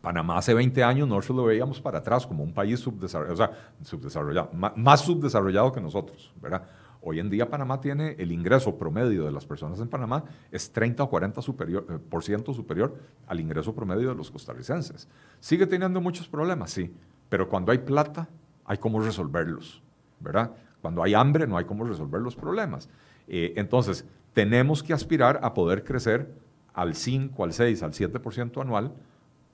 Panamá 0.00 0.38
hace 0.38 0.54
20 0.54 0.82
años 0.82 1.08
nosotros 1.08 1.36
lo 1.36 1.44
veíamos 1.44 1.80
para 1.80 1.98
atrás 1.98 2.26
como 2.26 2.42
un 2.42 2.52
país 2.52 2.80
subdesarrollado, 2.80 3.34
o 3.34 3.36
sea, 3.36 3.72
subdesarrollado, 3.82 4.50
más 4.52 5.00
subdesarrollado 5.02 5.72
que 5.72 5.80
nosotros, 5.80 6.32
¿verdad? 6.40 6.62
Hoy 7.04 7.18
en 7.18 7.28
día 7.28 7.50
Panamá 7.50 7.80
tiene 7.80 8.14
el 8.18 8.30
ingreso 8.30 8.78
promedio 8.78 9.24
de 9.24 9.32
las 9.32 9.44
personas 9.44 9.80
en 9.80 9.88
Panamá 9.88 10.22
es 10.52 10.70
30 10.70 11.02
o 11.02 11.10
40 11.10 11.42
superior, 11.42 11.86
eh, 11.90 11.98
por 11.98 12.22
ciento 12.22 12.54
superior 12.54 12.94
al 13.26 13.40
ingreso 13.40 13.74
promedio 13.74 14.10
de 14.10 14.14
los 14.14 14.30
costarricenses. 14.30 15.08
Sigue 15.40 15.66
teniendo 15.66 16.00
muchos 16.00 16.28
problemas, 16.28 16.70
sí, 16.70 16.94
pero 17.28 17.48
cuando 17.48 17.72
hay 17.72 17.78
plata 17.78 18.28
hay 18.64 18.78
cómo 18.78 19.00
resolverlos, 19.00 19.82
¿verdad? 20.20 20.52
Cuando 20.80 21.02
hay 21.02 21.14
hambre 21.14 21.46
no 21.46 21.56
hay 21.56 21.64
cómo 21.64 21.84
resolver 21.84 22.20
los 22.20 22.36
problemas. 22.36 22.88
Eh, 23.26 23.52
entonces, 23.56 24.04
tenemos 24.32 24.82
que 24.82 24.92
aspirar 24.92 25.40
a 25.42 25.54
poder 25.54 25.82
crecer 25.82 26.32
al 26.72 26.94
5, 26.94 27.44
al 27.44 27.52
6, 27.52 27.82
al 27.82 27.92
7% 27.92 28.60
anual 28.60 28.92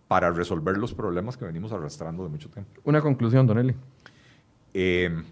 para 0.08 0.30
resolver 0.30 0.76
los 0.78 0.94
problemas 0.94 1.36
que 1.36 1.44
venimos 1.44 1.70
arrastrando 1.70 2.24
de 2.24 2.30
mucho 2.30 2.48
tiempo. 2.48 2.80
Una 2.84 3.00
conclusión, 3.00 3.46
Don 3.46 3.58
Eli. 3.58 3.74
Eh, 4.74 5.22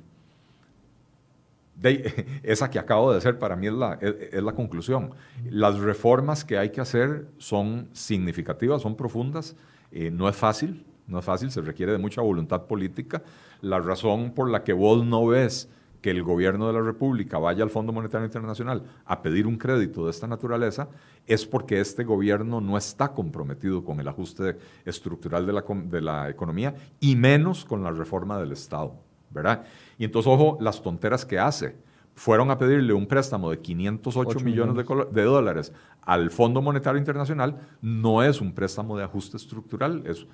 esa 2.43 2.71
que 2.71 2.79
acabo 2.79 3.13
de 3.13 3.19
hacer 3.19 3.39
para 3.39 3.57
mí 3.57 3.67
es 3.67 3.73
la, 3.73 3.99
es, 4.01 4.43
la 4.43 4.53
conclusión. 4.53 5.11
Las 5.49 5.79
reformas 5.79 6.45
que 6.45 6.59
hay 6.59 6.71
que 6.71 6.81
hacer 6.81 7.27
son 7.39 7.89
significativas, 7.93 8.83
son 8.83 8.97
profundas, 8.97 9.57
eh, 9.93 10.11
no 10.11 10.29
es 10.29 10.37
fácil, 10.37 10.85
no 11.07 11.19
es 11.19 11.25
fácil, 11.25 11.51
se 11.51 11.61
requiere 11.61 11.93
de 11.93 11.99
mucha 11.99 12.21
voluntad 12.21 12.67
política. 12.67 13.23
La 13.61 13.79
razón 13.79 14.33
por 14.33 14.51
la 14.51 14.65
que 14.65 14.73
vos 14.73 15.05
no 15.05 15.27
ves 15.27 15.71
que 16.07 16.13
el 16.13 16.23
gobierno 16.23 16.69
de 16.69 16.73
la 16.73 16.83
República 16.83 17.37
vaya 17.37 17.65
al 17.65 17.71
Fondo 17.71 17.93
Monetario 17.93 18.27
Internacional 18.27 18.85
a 19.07 19.23
pedir 19.23 19.45
un 19.45 19.59
crédito 19.59 20.05
de 20.05 20.13
esta 20.13 20.29
naturaleza 20.29 20.89
es 21.27 21.45
porque 21.45 21.81
este 21.81 22.05
gobierno 22.05 22.61
no 22.61 22.79
está 22.79 23.09
comprometido 23.09 23.85
con 23.85 23.99
el 23.99 24.07
ajuste 24.07 24.57
estructural 24.85 25.45
de 25.45 26.01
la, 26.01 26.31
economía 26.31 26.77
y 27.01 27.17
menos 27.17 27.65
con 27.65 27.83
la 27.83 27.91
reforma 27.91 28.39
del 28.39 28.53
Estado, 28.53 28.95
¿verdad? 29.31 29.65
Y 29.99 30.05
entonces, 30.05 30.31
ojo, 30.31 30.59
las 30.61 30.81
tonteras 30.81 31.27
que 31.27 31.41
hace. 31.41 31.75
Fueron 32.17 32.51
a 32.51 32.59
pedirle 32.59 32.93
un 32.95 33.07
préstamo 33.07 33.51
de 33.51 33.61
508 33.61 34.41
millones, 34.41 34.87
De, 35.13 35.23
dólares 35.23 35.73
al 36.01 36.31
Fondo 36.31 36.63
Monetario 36.63 36.99
Internacional. 36.99 37.61
No 37.81 38.23
es 38.23 38.41
un 38.41 38.53
préstamo 38.53 38.97
de 38.97 39.05
ajuste 39.05 39.37
estructural, 39.37 40.03
es, 40.07 40.27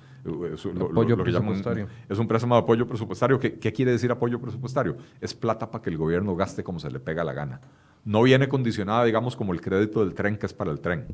apoyo 0.79 1.17
presupuestario. 1.17 1.87
es 2.07 2.17
un 2.17 2.27
préstamo 2.27 2.55
de 2.55 2.61
apoyo 2.61 2.87
presupuestario. 2.87 3.37
¿Qué, 3.37 3.59
¿Qué 3.59 3.73
quiere 3.73 3.91
decir 3.91 4.09
apoyo 4.11 4.39
presupuestario? 4.39 4.97
Es 5.19 5.33
plata 5.33 5.69
para 5.69 5.81
que 5.81 5.89
el 5.89 5.97
gobierno 5.97 6.35
gaste 6.35 6.63
como 6.63 6.79
se 6.79 6.89
le 6.89 6.99
pega 6.99 7.23
la 7.23 7.33
gana. 7.33 7.59
No 8.05 8.23
viene 8.23 8.47
condicionada, 8.47 9.03
digamos, 9.03 9.35
como 9.35 9.53
el 9.53 9.61
crédito 9.61 9.99
del 10.05 10.13
tren, 10.13 10.37
que 10.37 10.45
es 10.45 10.53
para 10.53 10.71
el 10.71 10.79
tren. 10.79 11.07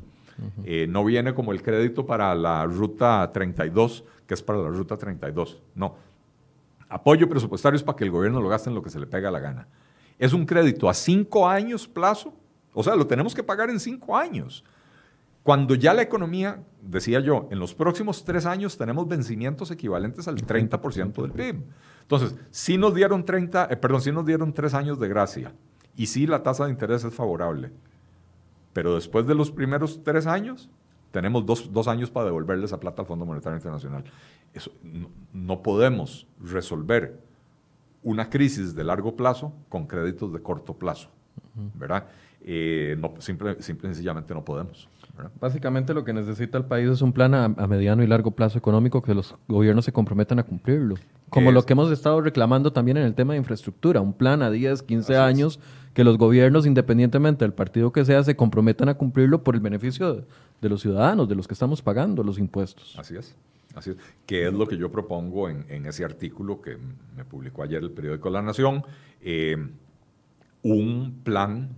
Eh, 0.64 0.86
no 0.88 1.04
viene 1.04 1.34
como 1.34 1.52
el 1.52 1.62
crédito 1.62 2.06
para 2.06 2.34
la 2.34 2.64
ruta 2.64 3.30
32, 3.32 4.04
que 4.26 4.34
es 4.34 4.42
para 4.42 4.60
la 4.60 4.68
ruta 4.68 4.96
32. 4.96 5.60
No, 5.74 5.96
Apoyo 6.90 7.28
presupuestario 7.28 7.76
es 7.76 7.84
para 7.84 7.96
que 7.96 8.02
el 8.02 8.10
gobierno 8.10 8.40
lo 8.40 8.48
gaste 8.48 8.68
en 8.68 8.74
lo 8.74 8.82
que 8.82 8.90
se 8.90 8.98
le 8.98 9.06
pega 9.06 9.30
la 9.30 9.38
gana. 9.38 9.68
Es 10.20 10.32
un 10.32 10.46
crédito 10.46 10.88
a 10.88 10.94
cinco 10.94 11.48
años 11.48 11.88
plazo, 11.88 12.32
o 12.72 12.84
sea, 12.84 12.94
lo 12.94 13.08
tenemos 13.08 13.34
que 13.34 13.42
pagar 13.42 13.70
en 13.70 13.80
cinco 13.80 14.16
años. 14.16 14.62
Cuando 15.42 15.74
ya 15.74 15.92
la 15.92 16.02
economía, 16.02 16.62
decía 16.80 17.18
yo, 17.18 17.48
en 17.50 17.58
los 17.58 17.74
próximos 17.74 18.24
tres 18.24 18.46
años 18.46 18.78
tenemos 18.78 19.08
vencimientos 19.08 19.72
equivalentes 19.72 20.28
al 20.28 20.36
30% 20.36 21.22
del 21.22 21.32
PIB. 21.32 21.64
Entonces, 22.02 22.36
si 22.50 22.78
nos 22.78 22.94
dieron 22.94 23.24
30, 23.24 23.68
eh, 23.70 23.76
perdón, 23.76 24.02
sí 24.02 24.12
nos 24.12 24.24
dieron 24.24 24.52
tres 24.52 24.74
años 24.74 25.00
de 25.00 25.08
gracia 25.08 25.52
y 25.96 26.06
sí 26.06 26.28
la 26.28 26.44
tasa 26.44 26.66
de 26.66 26.70
interés 26.70 27.02
es 27.02 27.12
favorable. 27.12 27.72
Pero 28.72 28.94
después 28.94 29.26
de 29.26 29.34
los 29.34 29.50
primeros 29.50 30.04
tres 30.04 30.26
años, 30.26 30.68
tenemos 31.10 31.44
dos, 31.44 31.72
dos 31.72 31.88
años 31.88 32.10
para 32.10 32.26
devolverle 32.26 32.66
esa 32.66 32.78
plata 32.78 33.02
al 33.02 33.08
Fondo 33.08 33.26
Monetario 33.26 33.56
Internacional 33.56 34.04
no, 35.32 35.62
podemos 35.62 36.26
resolver 36.40 37.20
una 38.02 38.30
crisis 38.30 38.74
de 38.74 38.84
largo 38.84 39.16
plazo 39.16 39.52
con 39.68 39.86
créditos 39.86 40.32
de 40.32 40.40
corto 40.40 40.74
plazo, 40.74 41.08
¿verdad? 41.74 42.06
Eh, 42.42 42.96
no, 42.98 43.14
simple, 43.18 43.56
y 43.58 43.62
sencillamente 43.62 44.32
no 44.34 44.44
podemos. 44.44 44.88
Básicamente 45.38 45.92
lo 45.92 46.04
que 46.04 46.14
necesita 46.14 46.56
el 46.56 46.64
país 46.64 46.88
es 46.88 47.02
un 47.02 47.12
plan 47.12 47.34
a, 47.34 47.48
mediano 47.48 48.02
y 48.02 48.06
largo 48.06 48.30
plazo 48.30 48.56
económico 48.56 49.02
que 49.02 49.14
los 49.14 49.34
gobiernos 49.48 49.84
se 49.84 49.92
comprometan 49.92 50.38
a 50.38 50.42
cumplirlo. 50.42 50.94
Como 51.28 51.52
lo 51.52 51.64
que 51.64 51.74
hemos 51.74 51.92
estado 51.92 52.20
reclamando 52.20 52.72
también 52.72 52.96
en 52.96 53.04
el 53.04 53.14
tema 53.14 53.34
de 53.34 53.38
infraestructura, 53.38 54.00
un 54.00 54.14
plan 54.14 54.42
a 54.42 54.50
10, 54.50 54.82
15 54.82 55.16
años 55.16 55.60
que 55.94 56.04
los 56.04 56.16
gobiernos, 56.16 56.66
independientemente 56.66 57.44
del 57.44 57.52
partido 57.52 57.92
que 57.92 58.04
sea, 58.04 58.24
se 58.24 58.34
comprometan 58.34 58.88
a 58.88 58.94
cumplirlo 58.94 59.44
por 59.44 59.54
el 59.54 59.60
beneficio 59.60 60.24
de 60.60 60.68
los 60.68 60.80
ciudadanos, 60.80 61.28
de 61.28 61.34
los 61.34 61.46
que 61.46 61.54
estamos 61.54 61.82
pagando 61.82 62.22
los 62.22 62.38
impuestos. 62.38 62.96
Así 62.98 63.16
es. 63.16 63.36
Así 63.74 63.90
es, 63.90 63.96
que 64.26 64.46
es 64.48 64.52
lo 64.52 64.66
que 64.66 64.76
yo 64.76 64.90
propongo 64.90 65.48
en, 65.48 65.86
ese 65.86 66.04
artículo 66.04 66.60
que 66.60 66.76
me 67.16 67.24
publicó 67.24 67.62
ayer 67.62 67.82
el 67.82 67.92
periódico 67.92 68.28
La 68.30 68.42
Nación, 68.42 68.84
eh, 69.20 69.56
un 70.62 71.20
plan 71.22 71.70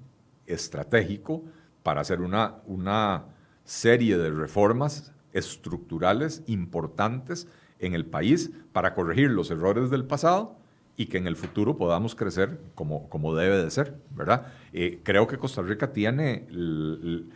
estratégico 0.47 1.43
para 1.83 2.01
hacer 2.01 2.21
una, 2.21 2.57
una 2.67 3.25
serie 3.65 4.17
de 4.17 4.31
reformas 4.31 5.13
estructurales 5.33 6.43
importantes 6.47 7.47
en 7.79 7.95
el 7.95 8.07
país 8.07 8.51
para 8.73 8.95
corregir 8.95 9.31
los 9.31 9.51
errores 9.51 9.91
del 9.91 10.05
pasado 10.05 10.57
y 10.97 11.07
que 11.07 11.19
en 11.19 11.27
el 11.27 11.37
futuro 11.37 11.77
podamos 11.77 12.15
crecer 12.15 12.61
como, 12.75 13.09
como 13.09 13.35
debe 13.35 13.63
de 13.63 13.71
ser, 13.71 13.97
¿verdad? 14.11 14.53
Eh, 14.73 15.01
creo 15.03 15.27
que 15.27 15.39
Costa 15.39 15.63
Rica 15.63 15.93
tiene 15.93 16.47
el 16.51 17.31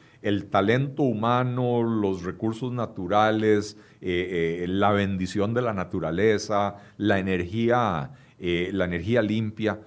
talento 0.49 1.05
humano, 1.05 1.83
los 1.83 2.24
recursos 2.24 2.72
naturales, 2.72 3.77
eh, 4.01 4.62
eh, 4.62 4.66
la 4.68 4.91
bendición 4.91 5.55
de 5.55 5.62
la 5.62 5.72
naturaleza, 5.72 6.77
la 6.97 7.18
energía, 7.18 8.11
eh, 8.39 8.70
la 8.72 8.87
energía 8.87 9.22
limpia 9.22 9.81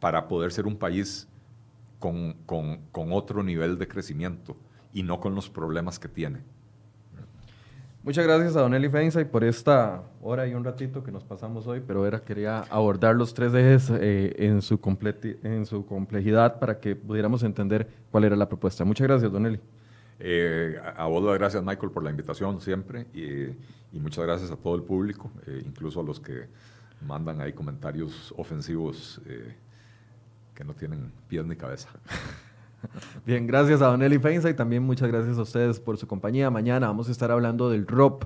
para 0.00 0.26
poder 0.26 0.50
ser 0.50 0.66
un 0.66 0.76
país 0.76 1.28
con, 1.98 2.34
con 2.44 3.12
otro 3.12 3.44
nivel 3.44 3.78
de 3.78 3.86
crecimiento 3.86 4.56
y 4.92 5.04
no 5.04 5.20
con 5.20 5.36
los 5.36 5.48
problemas 5.48 6.00
que 6.00 6.08
tiene. 6.08 6.40
Muchas 8.04 8.26
gracias 8.26 8.56
a 8.56 8.62
Don 8.62 8.74
Eli 8.74 8.88
y 8.88 9.24
por 9.26 9.44
esta 9.44 10.02
hora 10.20 10.48
y 10.48 10.54
un 10.54 10.64
ratito 10.64 11.04
que 11.04 11.12
nos 11.12 11.22
pasamos 11.22 11.68
hoy, 11.68 11.80
pero 11.86 12.04
era, 12.04 12.20
quería 12.20 12.62
abordar 12.62 13.14
los 13.14 13.32
tres 13.32 13.54
ejes 13.54 13.90
eh, 13.90 14.34
en, 14.38 14.60
su 14.60 14.80
en 15.44 15.66
su 15.66 15.86
complejidad 15.86 16.58
para 16.58 16.80
que 16.80 16.96
pudiéramos 16.96 17.44
entender 17.44 17.86
cuál 18.10 18.24
era 18.24 18.34
la 18.34 18.48
propuesta. 18.48 18.84
Muchas 18.84 19.06
gracias, 19.06 19.30
Don 19.30 19.46
Eli. 19.46 19.60
Eh, 20.18 20.80
a, 20.96 21.06
vos 21.06 21.22
las 21.22 21.38
gracias, 21.38 21.62
Michael, 21.62 21.92
por 21.92 22.02
la 22.02 22.10
invitación 22.10 22.60
siempre 22.60 23.06
y, 23.14 23.56
muchas 23.96 24.24
gracias 24.24 24.50
a 24.50 24.56
todo 24.56 24.74
el 24.74 24.82
público, 24.82 25.30
eh, 25.46 25.62
incluso 25.64 26.00
a 26.00 26.02
los 26.02 26.18
que 26.18 26.48
mandan 27.06 27.40
ahí 27.40 27.52
comentarios 27.52 28.34
ofensivos 28.36 29.20
que 30.56 30.64
no 30.64 30.74
tienen 30.74 31.12
pies 31.28 31.46
ni 31.46 31.54
cabeza. 31.54 31.88
Bien, 33.26 33.46
gracias 33.46 33.82
a 33.82 33.86
Don 33.86 34.02
Eli 34.02 34.18
Feinza 34.18 34.50
y 34.50 34.54
también 34.54 34.82
muchas 34.82 35.08
gracias 35.08 35.38
a 35.38 35.42
ustedes 35.42 35.80
por 35.80 35.96
su 35.96 36.06
compañía. 36.06 36.50
Mañana 36.50 36.86
vamos 36.86 37.08
a 37.08 37.12
estar 37.12 37.30
hablando 37.30 37.70
del 37.70 37.86
ROP 37.86 38.24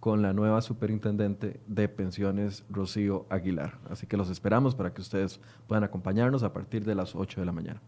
con 0.00 0.22
la 0.22 0.32
nueva 0.32 0.62
superintendente 0.62 1.60
de 1.66 1.88
pensiones, 1.88 2.64
Rocío 2.70 3.26
Aguilar. 3.28 3.78
Así 3.90 4.06
que 4.06 4.16
los 4.16 4.30
esperamos 4.30 4.74
para 4.74 4.94
que 4.94 5.00
ustedes 5.00 5.40
puedan 5.66 5.84
acompañarnos 5.84 6.42
a 6.42 6.52
partir 6.52 6.84
de 6.84 6.94
las 6.94 7.14
8 7.16 7.40
de 7.40 7.46
la 7.46 7.52
mañana. 7.52 7.82